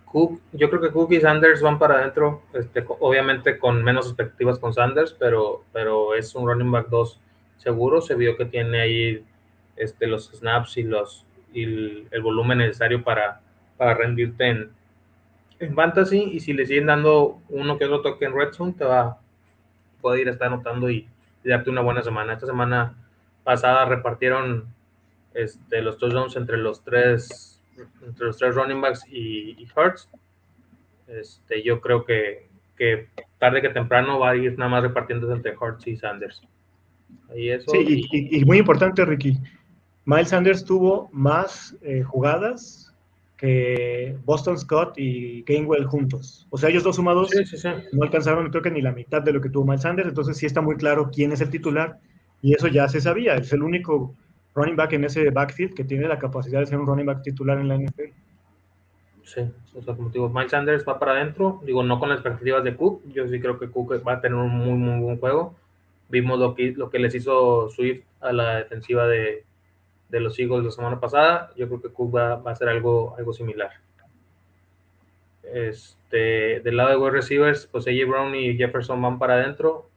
Cook, 0.06 0.42
yo 0.52 0.70
creo 0.70 0.82
que 0.82 0.92
Cook 0.92 1.14
y 1.14 1.22
Sanders 1.22 1.62
van 1.62 1.80
para 1.80 1.96
adentro, 1.96 2.42
este, 2.54 2.84
obviamente 3.00 3.58
con 3.58 3.82
menos 3.82 4.08
expectativas 4.08 4.60
con 4.60 4.74
Sanders, 4.74 5.16
pero, 5.18 5.64
pero 5.72 6.16
es 6.16 6.36
un 6.36 6.48
running 6.48 6.72
back 6.72 6.90
2 6.90 7.20
seguro. 7.58 8.02
Se 8.02 8.16
vio 8.16 8.36
que 8.36 8.46
tiene 8.46 8.82
ahí 8.82 9.26
este, 9.82 10.08
los 10.08 10.30
snaps 10.30 10.78
y, 10.78 10.84
los, 10.84 11.26
y 11.54 11.64
el, 11.64 12.22
volumen 12.22 12.60
necesario 12.60 13.04
para, 13.04 13.42
para 13.78 13.94
rendirte 13.96 14.48
en, 14.48 14.72
en 15.60 15.76
fantasy. 15.76 16.30
Y 16.34 16.40
si 16.40 16.54
le 16.54 16.66
siguen 16.66 16.86
dando 16.86 17.42
uno 17.50 17.78
que 17.78 17.86
otro 17.86 18.02
toque 18.02 18.26
en 18.26 18.36
Red 18.36 18.54
Zone, 18.54 18.74
te 18.74 18.86
va 18.86 19.02
a 19.02 19.18
poder 20.02 20.22
ir 20.22 20.28
a 20.30 20.32
estar 20.32 20.48
anotando 20.48 20.90
y, 20.90 21.08
darte 21.44 21.72
una 21.72 21.82
buena 21.82 22.04
semana. 22.04 22.34
Esta 22.34 22.46
semana 22.46 22.96
pasada 23.44 23.86
repartieron 23.86 24.68
este, 25.34 25.82
los 25.82 25.98
touchdowns 25.98 26.36
entre 26.36 26.58
los 26.58 26.84
tres 26.84 27.52
entre 28.06 28.28
los 28.28 28.38
tres 28.38 28.54
running 28.54 28.80
backs 28.80 29.06
y, 29.10 29.56
y 29.58 29.68
Hurts. 29.76 30.10
Este, 31.08 31.64
yo 31.64 31.82
creo 31.82 32.06
que, 32.06 32.48
que, 32.78 33.10
tarde 33.38 33.62
que 33.62 33.70
temprano 33.70 34.20
va 34.20 34.32
a 34.32 34.36
ir 34.36 34.58
nada 34.58 34.70
más 34.70 34.84
repartiendo 34.84 35.32
entre 35.34 35.56
Hurts 35.58 35.88
y 35.88 35.98
Sanders. 35.98 36.42
sí, 37.34 38.08
y, 38.12 38.46
muy 38.46 38.60
importante, 38.60 39.04
Ricky. 39.04 39.38
Miles 40.06 40.30
Sanders 40.30 40.66
tuvo 40.66 41.10
más 41.12 41.76
eh, 41.82 42.02
jugadas 42.02 42.94
que 43.38 44.16
Boston 44.24 44.58
Scott 44.58 44.94
y 44.98 45.44
Gainwell 45.44 45.86
juntos. 45.86 46.48
O 46.52 46.58
sea, 46.58 46.70
ellos 46.70 46.84
dos 46.84 46.96
sumados 46.96 47.32
no 47.92 48.04
alcanzaron, 48.04 48.50
creo 48.50 48.62
que 48.62 48.72
ni 48.72 48.82
la 48.82 48.92
mitad 48.92 49.22
de 49.22 49.34
lo 49.34 49.42
que 49.42 49.50
tuvo 49.50 49.66
Miles 49.66 49.82
Sanders. 49.82 50.10
Entonces, 50.10 50.38
sí 50.38 50.46
está 50.46 50.62
muy 50.62 50.76
claro 50.76 51.10
quién 51.12 51.32
es 51.32 51.42
el 51.42 51.50
titular. 51.50 52.00
Y 52.42 52.54
eso 52.54 52.68
ya 52.68 52.88
se 52.88 53.02
sabía. 53.02 53.36
Es 53.36 53.52
el 53.54 53.64
único 53.64 54.16
running 54.54 54.76
back 54.76 54.94
en 54.94 55.06
ese 55.06 55.30
backfield 55.30 55.74
que 55.74 55.84
tiene 55.84 56.08
la 56.08 56.20
capacidad 56.20 56.60
de 56.60 56.68
ser 56.68 56.80
un 56.80 56.88
running 56.88 57.06
back 57.06 57.24
titular 57.24 57.60
en 57.60 57.68
la 57.68 57.78
NFL. 57.78 58.14
Sí, 59.24 59.42
o 59.76 59.82
sea, 59.82 59.96
como 59.96 60.10
digo, 60.10 60.30
Miles 60.30 60.52
Sanders 60.52 60.86
va 60.88 61.00
para 61.00 61.14
adentro, 61.14 61.62
digo, 61.64 61.84
no 61.84 62.00
con 62.00 62.10
las 62.10 62.18
expectativas 62.18 62.64
de 62.64 62.76
Cook, 62.76 63.02
yo 63.14 63.28
sí 63.28 63.40
creo 63.40 63.58
que 63.58 63.70
Cook 63.70 64.04
va 64.06 64.14
a 64.14 64.22
tener 64.22 64.38
un 64.38 64.50
muy, 64.50 64.74
muy 64.74 65.00
buen 65.00 65.20
juego. 65.20 65.56
Vimos 66.10 66.38
lo 66.40 66.54
que, 66.54 66.74
lo 66.74 66.90
que 66.90 67.00
les 67.00 67.16
hizo 67.16 67.70
Swift 67.70 68.04
a 68.20 68.34
la 68.34 68.58
defensiva 68.58 69.08
de, 69.08 69.46
de 70.12 70.20
los 70.20 70.38
Eagles 70.38 70.64
la 70.64 70.72
semana 70.72 71.00
pasada, 71.00 71.52
yo 71.56 71.68
creo 71.68 71.82
que 71.82 71.90
Cook 71.90 72.16
va, 72.16 72.34
a 72.34 72.52
hacer 72.52 72.70
algo, 72.70 73.16
algo 73.18 73.34
similar. 73.34 73.72
Este, 75.44 76.60
del 76.60 76.78
lado 76.78 76.90
de 76.92 76.98
wide 76.98 77.12
receivers, 77.12 77.66
pues 77.66 77.88
AJ 77.88 78.08
Brown 78.08 78.36
y 78.36 78.56
Jefferson 78.56 79.02
van 79.02 79.18
para 79.18 79.36
adentro. 79.36 79.90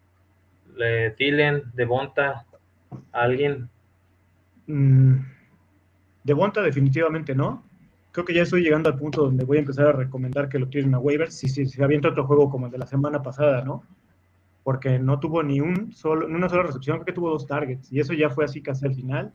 Le, 0.77 1.11
Thielen, 1.11 1.65
Devonta, 1.75 2.47
alguien, 3.13 3.69
Mm, 4.67 5.17
de 6.25 6.33
Bonta 6.33 6.63
definitivamente 6.63 7.35
no. 7.35 7.63
Creo 8.13 8.25
que 8.25 8.35
ya 8.35 8.43
estoy 8.43 8.63
llegando 8.63 8.89
al 8.89 8.97
punto 8.99 9.23
donde 9.25 9.45
voy 9.45 9.59
a 9.59 9.61
empezar 9.61 9.87
a 9.89 9.93
recomendar 9.93 10.49
que 10.49 10.59
lo 10.59 10.69
tiren 10.69 10.95
a 10.95 10.99
waivers 10.99 11.35
si, 11.35 11.49
si, 11.49 11.67
se 11.67 11.83
avienta 11.83 12.09
otro 12.09 12.27
juego 12.27 12.49
como 12.49 12.67
el 12.67 12.73
de 12.73 12.79
la 12.79 12.87
semana 12.87 13.23
pasada, 13.23 13.65
¿no? 13.65 13.83
Porque 14.63 14.99
no 14.99 15.21
tuvo 15.21 15.43
ni 15.43 15.61
un 15.61 15.93
solo, 15.93 16.27
una 16.27 16.49
sola 16.49 16.63
recepción, 16.63 16.99
creo 16.99 17.07
que 17.07 17.13
tuvo 17.13 17.31
dos 17.31 17.47
targets 17.47 17.93
y 17.93 18.01
eso 18.01 18.15
ya 18.15 18.31
fue 18.31 18.45
así 18.45 18.63
casi 18.63 18.87
al 18.87 18.95
final. 18.95 19.33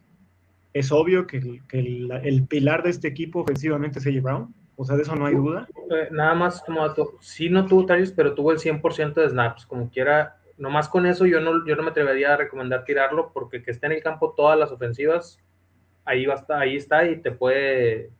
Es 0.73 0.91
obvio 0.91 1.25
que, 1.25 1.37
el, 1.37 1.61
que 1.67 1.79
el, 1.79 2.45
pilar 2.47 2.83
de 2.83 2.91
este 2.91 3.07
equipo 3.07 3.39
ofensivamente 3.39 3.99
es 3.99 4.07
AJ 4.07 4.21
Brown, 4.21 4.53
o 4.75 4.85
sea, 4.85 4.95
de 4.95 5.01
eso 5.01 5.15
no 5.15 5.25
hay 5.25 5.35
duda. 5.35 5.67
Eh, 5.91 6.09
nada 6.11 6.35
más 6.35 6.61
como 6.61 6.87
dato, 6.87 7.17
sí 7.19 7.49
no 7.49 7.65
tuvo 7.65 7.85
targets, 7.85 8.11
pero 8.11 8.35
tuvo 8.35 8.51
el 8.51 8.59
100% 8.59 9.13
de 9.13 9.29
snaps, 9.29 9.65
como 9.65 9.89
quiera, 9.89 10.37
nomás 10.57 10.87
con 10.87 11.05
eso 11.05 11.25
yo 11.25 11.41
no, 11.41 11.65
yo 11.65 11.75
no 11.75 11.83
me 11.83 11.89
atrevería 11.89 12.33
a 12.33 12.37
recomendar 12.37 12.83
tirarlo 12.83 13.31
porque 13.33 13.63
que 13.63 13.71
esté 13.71 13.87
en 13.87 13.93
el 13.93 14.03
campo 14.03 14.33
todas 14.37 14.59
las 14.59 14.71
ofensivas, 14.71 15.39
ahí 16.05 16.25
va 16.25 16.45
ahí 16.49 16.75
está 16.75 17.05
y 17.05 17.17
te 17.17 17.31
puede 17.31 18.11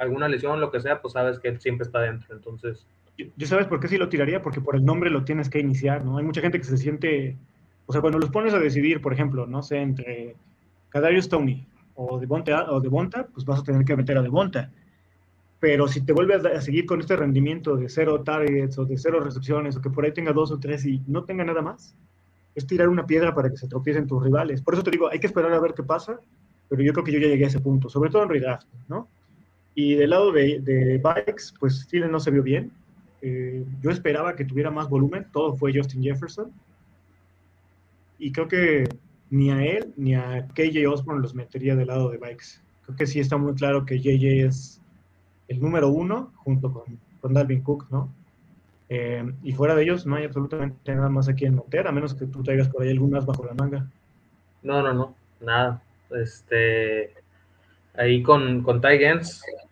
alguna 0.00 0.28
lesión, 0.28 0.60
lo 0.60 0.70
que 0.70 0.80
sea, 0.80 1.00
pues 1.00 1.12
sabes 1.12 1.38
que 1.38 1.48
él 1.48 1.60
siempre 1.60 1.84
está 1.84 2.00
dentro. 2.00 2.34
Entonces. 2.34 2.86
Yo 3.36 3.46
sabes 3.46 3.66
por 3.66 3.80
qué 3.80 3.88
sí 3.88 3.98
lo 3.98 4.08
tiraría, 4.08 4.40
porque 4.40 4.60
por 4.60 4.74
el 4.74 4.84
nombre 4.84 5.10
lo 5.10 5.24
tienes 5.24 5.50
que 5.50 5.60
iniciar, 5.60 6.04
¿no? 6.04 6.16
Hay 6.16 6.24
mucha 6.24 6.40
gente 6.40 6.58
que 6.58 6.64
se 6.64 6.78
siente, 6.78 7.36
o 7.84 7.92
sea, 7.92 8.00
cuando 8.00 8.18
los 8.18 8.30
pones 8.30 8.54
a 8.54 8.58
decidir, 8.58 9.02
por 9.02 9.12
ejemplo, 9.12 9.46
no 9.46 9.62
sé, 9.62 9.76
entre 9.76 10.36
Kadarius 10.90 11.28
Tony 11.28 11.66
o 11.94 12.18
Devonta, 12.18 12.70
o 12.70 12.80
Devonta, 12.80 13.26
pues 13.32 13.44
vas 13.46 13.60
a 13.60 13.62
tener 13.64 13.84
que 13.84 13.96
meter 13.96 14.18
a 14.18 14.22
Devonta 14.22 14.70
pero 15.60 15.86
si 15.86 16.00
te 16.00 16.14
vuelves 16.14 16.44
a 16.44 16.60
seguir 16.62 16.86
con 16.86 17.00
este 17.00 17.14
rendimiento 17.14 17.76
de 17.76 17.90
cero 17.90 18.22
targets 18.22 18.78
o 18.78 18.86
de 18.86 18.96
cero 18.96 19.20
recepciones 19.20 19.76
o 19.76 19.82
que 19.82 19.90
por 19.90 20.04
ahí 20.04 20.12
tenga 20.12 20.32
dos 20.32 20.50
o 20.50 20.58
tres 20.58 20.86
y 20.86 21.02
no 21.06 21.24
tenga 21.24 21.44
nada 21.44 21.60
más, 21.60 21.94
es 22.54 22.66
tirar 22.66 22.88
una 22.88 23.06
piedra 23.06 23.34
para 23.34 23.50
que 23.50 23.58
se 23.58 23.68
tropiecen 23.68 24.06
tus 24.06 24.22
rivales. 24.24 24.62
Por 24.62 24.72
eso 24.72 24.82
te 24.82 24.90
digo, 24.90 25.10
hay 25.10 25.20
que 25.20 25.26
esperar 25.26 25.52
a 25.52 25.60
ver 25.60 25.74
qué 25.74 25.82
pasa, 25.82 26.18
pero 26.70 26.82
yo 26.82 26.92
creo 26.94 27.04
que 27.04 27.12
yo 27.12 27.18
ya 27.18 27.28
llegué 27.28 27.44
a 27.44 27.48
ese 27.48 27.60
punto, 27.60 27.90
sobre 27.90 28.10
todo 28.10 28.22
en 28.22 28.30
redraft, 28.30 28.66
¿no? 28.88 29.06
Y 29.74 29.94
del 29.94 30.10
lado 30.10 30.32
de, 30.32 30.60
de 30.60 30.98
Bikes, 30.98 31.52
pues 31.60 31.80
Steele 31.80 32.08
no 32.08 32.20
se 32.20 32.30
vio 32.30 32.42
bien. 32.42 32.72
Eh, 33.20 33.62
yo 33.82 33.90
esperaba 33.90 34.34
que 34.34 34.46
tuviera 34.46 34.70
más 34.70 34.88
volumen, 34.88 35.26
todo 35.30 35.54
fue 35.54 35.72
Justin 35.74 36.02
Jefferson. 36.02 36.50
Y 38.18 38.32
creo 38.32 38.48
que 38.48 38.88
ni 39.30 39.50
a 39.50 39.64
él 39.64 39.92
ni 39.96 40.14
a 40.14 40.46
KJ 40.48 40.86
Osborne 40.88 41.22
los 41.22 41.34
metería 41.34 41.76
del 41.76 41.88
lado 41.88 42.10
de 42.10 42.18
Bikes. 42.18 42.60
Creo 42.84 42.96
que 42.96 43.06
sí 43.06 43.20
está 43.20 43.36
muy 43.36 43.54
claro 43.54 43.86
que 43.86 44.00
JJ 44.00 44.46
es 44.46 44.80
el 45.48 45.60
número 45.60 45.88
uno 45.88 46.32
junto 46.36 46.72
con, 46.72 46.98
con 47.20 47.32
Dalvin 47.32 47.62
Cook, 47.62 47.86
¿no? 47.90 48.12
Eh, 48.88 49.24
y 49.44 49.52
fuera 49.52 49.76
de 49.76 49.84
ellos 49.84 50.04
no 50.04 50.16
hay 50.16 50.24
absolutamente 50.24 50.92
nada 50.92 51.08
más 51.08 51.28
aquí 51.28 51.44
en 51.46 51.54
meter, 51.54 51.86
a 51.86 51.92
menos 51.92 52.12
que 52.12 52.26
tú 52.26 52.42
traigas 52.42 52.68
por 52.68 52.82
ahí 52.82 52.90
algunas 52.90 53.24
bajo 53.24 53.44
la 53.44 53.54
manga. 53.54 53.86
No, 54.62 54.82
no, 54.82 54.92
no, 54.92 55.14
nada. 55.40 55.80
Este, 56.10 57.14
ahí 57.94 58.22
con, 58.22 58.62
con 58.62 58.80
Ty 58.80 58.98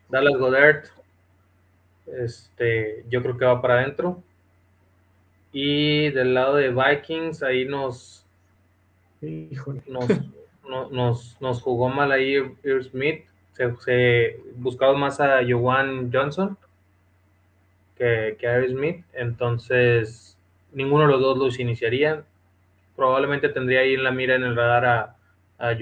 Dallas 0.08 0.38
Goddard, 0.38 0.84
este, 2.06 3.04
yo 3.10 3.22
creo 3.22 3.36
que 3.36 3.44
va 3.44 3.60
para 3.60 3.80
adentro. 3.80 4.22
Y 5.52 6.10
del 6.10 6.34
lado 6.34 6.54
de 6.56 6.70
Vikings, 6.70 7.42
ahí 7.42 7.64
nos, 7.64 8.17
nos, 9.86 10.92
nos, 10.92 11.36
nos, 11.40 11.62
jugó 11.62 11.88
mal 11.88 12.12
ahí 12.12 12.34
Ear 12.62 12.84
Smith 12.84 13.24
se, 13.84 14.40
buscaba 14.56 14.94
más 14.94 15.20
a 15.20 15.40
Joan 15.48 16.10
Johnson 16.12 16.56
que, 17.96 18.36
que 18.38 18.46
a 18.46 18.64
Smith, 18.66 19.04
entonces 19.12 20.36
ninguno 20.72 21.06
de 21.06 21.12
los 21.12 21.20
dos 21.20 21.38
los 21.38 21.58
iniciaría. 21.58 22.24
Probablemente 22.94 23.48
tendría 23.48 23.80
ahí 23.80 23.94
en 23.94 24.04
la 24.04 24.12
mira 24.12 24.34
en 24.34 24.44
el 24.44 24.56
radar 24.56 24.84
a, 24.86 25.16
a 25.58 25.76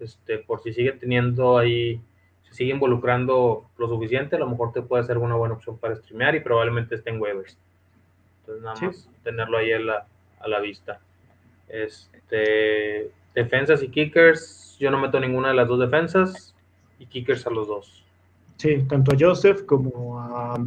este, 0.00 0.38
por 0.38 0.60
si 0.62 0.72
sigue 0.72 0.92
teniendo 0.92 1.58
ahí, 1.58 2.00
si 2.48 2.54
sigue 2.54 2.72
involucrando 2.72 3.68
lo 3.78 3.88
suficiente, 3.88 4.36
a 4.36 4.40
lo 4.40 4.48
mejor 4.48 4.72
te 4.72 4.82
puede 4.82 5.04
ser 5.04 5.18
una 5.18 5.34
buena 5.36 5.54
opción 5.54 5.78
para 5.78 5.96
streamear 5.96 6.34
y 6.34 6.40
probablemente 6.40 6.96
esté 6.96 7.10
en 7.10 7.20
waivers. 7.20 7.56
Entonces 8.40 8.64
nada 8.64 8.80
más 8.80 9.08
tenerlo 9.22 9.58
ahí 9.58 9.72
a 9.72 9.78
la, 9.80 10.06
a 10.40 10.48
la 10.48 10.60
vista. 10.60 11.00
Este, 11.68 13.10
defensas 13.34 13.82
y 13.82 13.88
kickers, 13.88 14.76
yo 14.78 14.90
no 14.90 14.98
meto 14.98 15.20
ninguna 15.20 15.48
de 15.48 15.54
las 15.54 15.68
dos 15.68 15.80
defensas 15.80 16.54
y 16.98 17.06
kickers 17.06 17.46
a 17.46 17.50
los 17.50 17.68
dos. 17.68 18.04
Sí, 18.56 18.84
tanto 18.88 19.12
a 19.12 19.16
Joseph 19.18 19.64
como 19.66 20.18
a. 20.18 20.58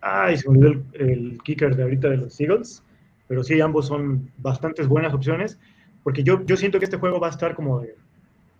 Ay, 0.00 0.36
se 0.36 0.48
olvidó 0.48 0.82
el, 0.94 1.38
kicker 1.42 1.74
de 1.76 1.82
ahorita 1.82 2.08
de 2.08 2.16
los 2.18 2.40
Eagles. 2.40 2.82
Pero 3.28 3.42
sí, 3.42 3.60
ambos 3.60 3.86
son 3.86 4.30
bastantes 4.38 4.86
buenas 4.86 5.14
opciones. 5.14 5.58
Porque 6.02 6.22
yo, 6.22 6.44
yo 6.44 6.56
siento 6.56 6.78
que 6.78 6.84
este 6.84 6.98
juego 6.98 7.18
va 7.18 7.28
a 7.28 7.30
estar 7.30 7.54
como 7.54 7.80
de 7.80 7.96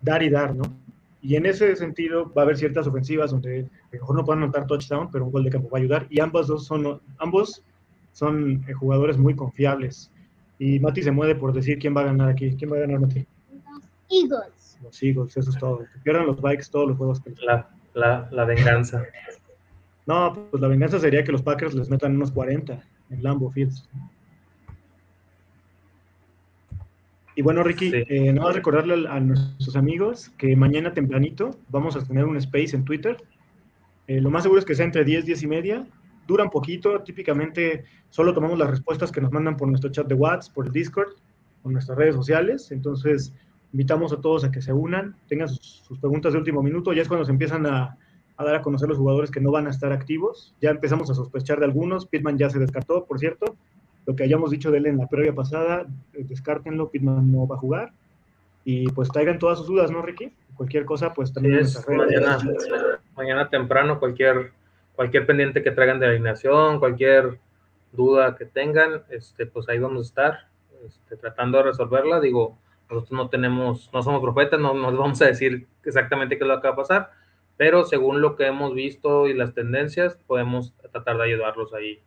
dar 0.01 0.23
y 0.23 0.29
dar, 0.29 0.55
¿no? 0.55 0.63
Y 1.21 1.35
en 1.35 1.45
ese 1.45 1.75
sentido 1.75 2.31
va 2.33 2.41
a 2.41 2.45
haber 2.45 2.57
ciertas 2.57 2.87
ofensivas 2.87 3.31
donde 3.31 3.59
a 3.59 3.61
lo 3.61 3.69
mejor 3.91 4.15
no 4.15 4.25
puedan 4.25 4.43
anotar 4.43 4.67
touchdown, 4.67 5.09
pero 5.11 5.25
un 5.25 5.31
gol 5.31 5.43
de 5.43 5.49
campo 5.49 5.69
va 5.69 5.77
a 5.77 5.81
ayudar. 5.81 6.07
Y 6.09 6.19
ambos 6.19 6.47
dos 6.47 6.65
son, 6.65 7.01
ambos 7.17 7.63
son 8.13 8.63
eh, 8.67 8.73
jugadores 8.73 9.17
muy 9.17 9.35
confiables. 9.35 10.11
Y 10.59 10.79
Mati 10.79 11.03
se 11.03 11.11
mueve 11.11 11.35
por 11.35 11.53
decir 11.53 11.77
quién 11.79 11.95
va 11.95 12.01
a 12.01 12.05
ganar 12.05 12.29
aquí. 12.29 12.55
¿Quién 12.57 12.71
va 12.71 12.77
a 12.77 12.81
ganar, 12.81 12.99
Mati? 12.99 13.25
Eagles 14.09 14.57
los 14.83 15.01
Eagles, 15.03 15.35
eso 15.37 15.49
es 15.49 15.57
todo. 15.57 15.79
Que 15.79 15.99
pierdan 16.03 16.25
los 16.27 16.41
Bikes 16.41 16.65
todos 16.71 16.87
los 16.89 16.97
juegos 16.97 17.19
que 17.21 17.33
la, 17.45 17.67
la, 17.93 18.27
la, 18.31 18.45
venganza. 18.45 19.03
No, 20.05 20.47
pues 20.51 20.61
la 20.61 20.67
venganza 20.67 20.99
sería 20.99 21.23
que 21.23 21.31
los 21.31 21.41
Packers 21.41 21.73
les 21.73 21.89
metan 21.89 22.15
unos 22.15 22.31
40 22.31 22.79
en 23.09 23.23
Lambo 23.23 23.51
Fields. 23.51 23.87
Y 27.35 27.41
bueno, 27.43 27.63
Ricky, 27.63 27.91
Sí. 27.91 28.03
eh, 28.07 28.33
nada 28.33 28.47
más 28.47 28.55
recordarle 28.55 29.07
a, 29.07 29.13
a 29.15 29.19
nuestros 29.19 29.75
amigos 29.75 30.29
que 30.37 30.55
mañana 30.55 30.93
tempranito 30.93 31.51
vamos 31.69 31.95
a 31.95 32.03
tener 32.03 32.25
un 32.25 32.37
space 32.37 32.75
en 32.75 32.83
Twitter. 32.83 33.17
Eh, 34.07 34.21
lo 34.21 34.29
más 34.31 34.43
seguro 34.43 34.59
es 34.59 34.65
que 34.65 34.73
sea 34.75 34.85
entre 34.85 35.03
10, 35.03 35.25
10 35.25 35.43
y 35.43 35.47
media. 35.47 35.87
Dura 36.27 36.43
un 36.43 36.49
poquito, 36.49 37.01
típicamente 37.01 37.85
solo 38.09 38.33
tomamos 38.33 38.59
las 38.59 38.69
respuestas 38.69 39.11
que 39.11 39.21
nos 39.21 39.31
mandan 39.31 39.57
por 39.57 39.67
nuestro 39.67 39.89
chat 39.91 40.07
de 40.07 40.15
WhatsApp, 40.15 40.53
por 40.53 40.67
el 40.67 40.71
Discord, 40.71 41.13
por 41.63 41.71
nuestras 41.71 41.97
redes 41.97 42.15
sociales. 42.15 42.71
Entonces, 42.71 43.33
invitamos 43.71 44.13
a 44.13 44.21
todos 44.21 44.43
a 44.43 44.51
que 44.51 44.61
se 44.61 44.73
unan, 44.73 45.15
tengan 45.27 45.47
sus, 45.47 45.83
sus 45.87 45.99
preguntas 45.99 46.33
de 46.33 46.39
último 46.39 46.61
minuto. 46.61 46.93
Ya 46.93 47.01
es 47.01 47.07
cuando 47.07 47.25
se 47.25 47.31
empiezan 47.31 47.65
a, 47.65 47.97
a 48.37 48.43
dar 48.43 48.55
a 48.55 48.61
conocer 48.61 48.87
los 48.87 48.97
jugadores 48.97 49.31
que 49.31 49.41
no 49.41 49.51
van 49.51 49.67
a 49.67 49.71
estar 49.71 49.91
activos. 49.91 50.53
Ya 50.61 50.69
empezamos 50.69 51.09
a 51.09 51.15
sospechar 51.15 51.59
de 51.59 51.65
algunos. 51.65 52.05
Pitman 52.05 52.37
ya 52.37 52.49
se 52.49 52.59
descartó, 52.59 53.05
por 53.05 53.19
cierto. 53.19 53.55
Lo 54.05 54.15
que 54.15 54.23
hayamos 54.23 54.51
dicho 54.51 54.71
de 54.71 54.77
él 54.77 54.85
en 54.85 54.97
la 54.97 55.07
previa 55.07 55.33
pasada, 55.33 55.85
eh, 56.13 56.23
descártenlo, 56.23 56.89
Pitman 56.89 57.31
no 57.31 57.47
va 57.47 57.55
a 57.55 57.59
jugar. 57.59 57.91
Y 58.63 58.89
pues 58.91 59.09
traigan 59.09 59.39
todas 59.39 59.57
sus 59.57 59.67
dudas, 59.67 59.91
¿no, 59.91 60.01
Ricky? 60.01 60.31
Cualquier 60.55 60.85
cosa, 60.85 61.13
pues 61.13 61.33
también 61.33 61.59
es 61.59 61.85
mañana, 61.87 62.37
mañana 63.15 63.49
temprano, 63.49 63.99
cualquier, 63.99 64.51
cualquier 64.97 65.27
pendiente 65.27 65.61
que 65.61 65.71
traigan 65.71 65.99
de 65.99 66.07
alineación, 66.07 66.79
cualquier 66.79 67.39
duda 67.91 68.35
que 68.35 68.45
tengan, 68.45 69.03
este, 69.09 69.45
pues 69.45 69.69
ahí 69.69 69.77
vamos 69.77 69.99
a 69.99 70.07
estar 70.07 70.49
este, 70.85 71.15
tratando 71.15 71.59
de 71.59 71.65
resolverla. 71.65 72.19
Digo, 72.19 72.57
nosotros 72.89 73.11
no 73.11 73.29
tenemos, 73.29 73.91
no 73.93 74.01
somos 74.01 74.21
profetas, 74.21 74.59
no 74.59 74.73
nos 74.73 74.97
vamos 74.97 75.21
a 75.21 75.27
decir 75.27 75.67
exactamente 75.85 76.37
qué 76.37 76.43
es 76.43 76.47
lo 76.47 76.59
que 76.59 76.67
va 76.67 76.73
a 76.73 76.77
pasar, 76.77 77.11
pero 77.57 77.85
según 77.85 78.21
lo 78.21 78.35
que 78.35 78.47
hemos 78.47 78.73
visto 78.73 79.27
y 79.27 79.35
las 79.35 79.53
tendencias, 79.53 80.17
podemos 80.25 80.73
tratar 80.91 81.17
de 81.17 81.25
ayudarlos 81.25 81.75
ahí 81.75 82.01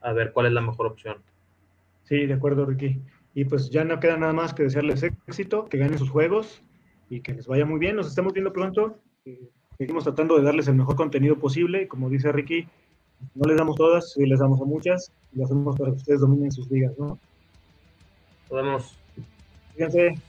a 0.00 0.12
ver 0.14 0.32
cuál 0.32 0.46
es 0.46 0.52
la 0.52 0.62
mejor 0.62 0.86
opción. 0.86 1.18
Sí, 2.04 2.24
de 2.24 2.34
acuerdo, 2.34 2.64
Ricky. 2.64 3.02
Y 3.34 3.44
pues 3.44 3.68
ya 3.68 3.84
no 3.84 4.00
queda 4.00 4.16
nada 4.16 4.32
más 4.32 4.54
que 4.54 4.62
desearles 4.62 5.02
éxito, 5.02 5.66
que 5.66 5.76
ganen 5.76 5.98
sus 5.98 6.08
juegos 6.08 6.62
y 7.10 7.20
que 7.20 7.34
les 7.34 7.46
vaya 7.46 7.66
muy 7.66 7.78
bien. 7.78 7.96
Nos 7.96 8.08
estamos 8.08 8.32
viendo 8.32 8.50
pronto. 8.50 8.98
Seguimos 9.78 10.02
tratando 10.02 10.36
de 10.36 10.42
darles 10.42 10.66
el 10.66 10.74
mejor 10.74 10.96
contenido 10.96 11.38
posible. 11.38 11.86
Como 11.86 12.10
dice 12.10 12.32
Ricky, 12.32 12.66
no 13.36 13.48
les 13.48 13.56
damos 13.56 13.76
todas, 13.76 14.12
sí 14.12 14.26
les 14.26 14.40
damos 14.40 14.60
a 14.60 14.64
muchas. 14.64 15.12
Y 15.32 15.38
lo 15.38 15.44
hacemos 15.44 15.76
para 15.76 15.92
que 15.92 15.98
ustedes 15.98 16.20
dominen 16.20 16.50
sus 16.50 16.68
ligas, 16.68 16.98
¿no? 16.98 17.16
Nos 18.50 18.62
vemos. 18.62 18.98
Fíjense. 19.74 20.20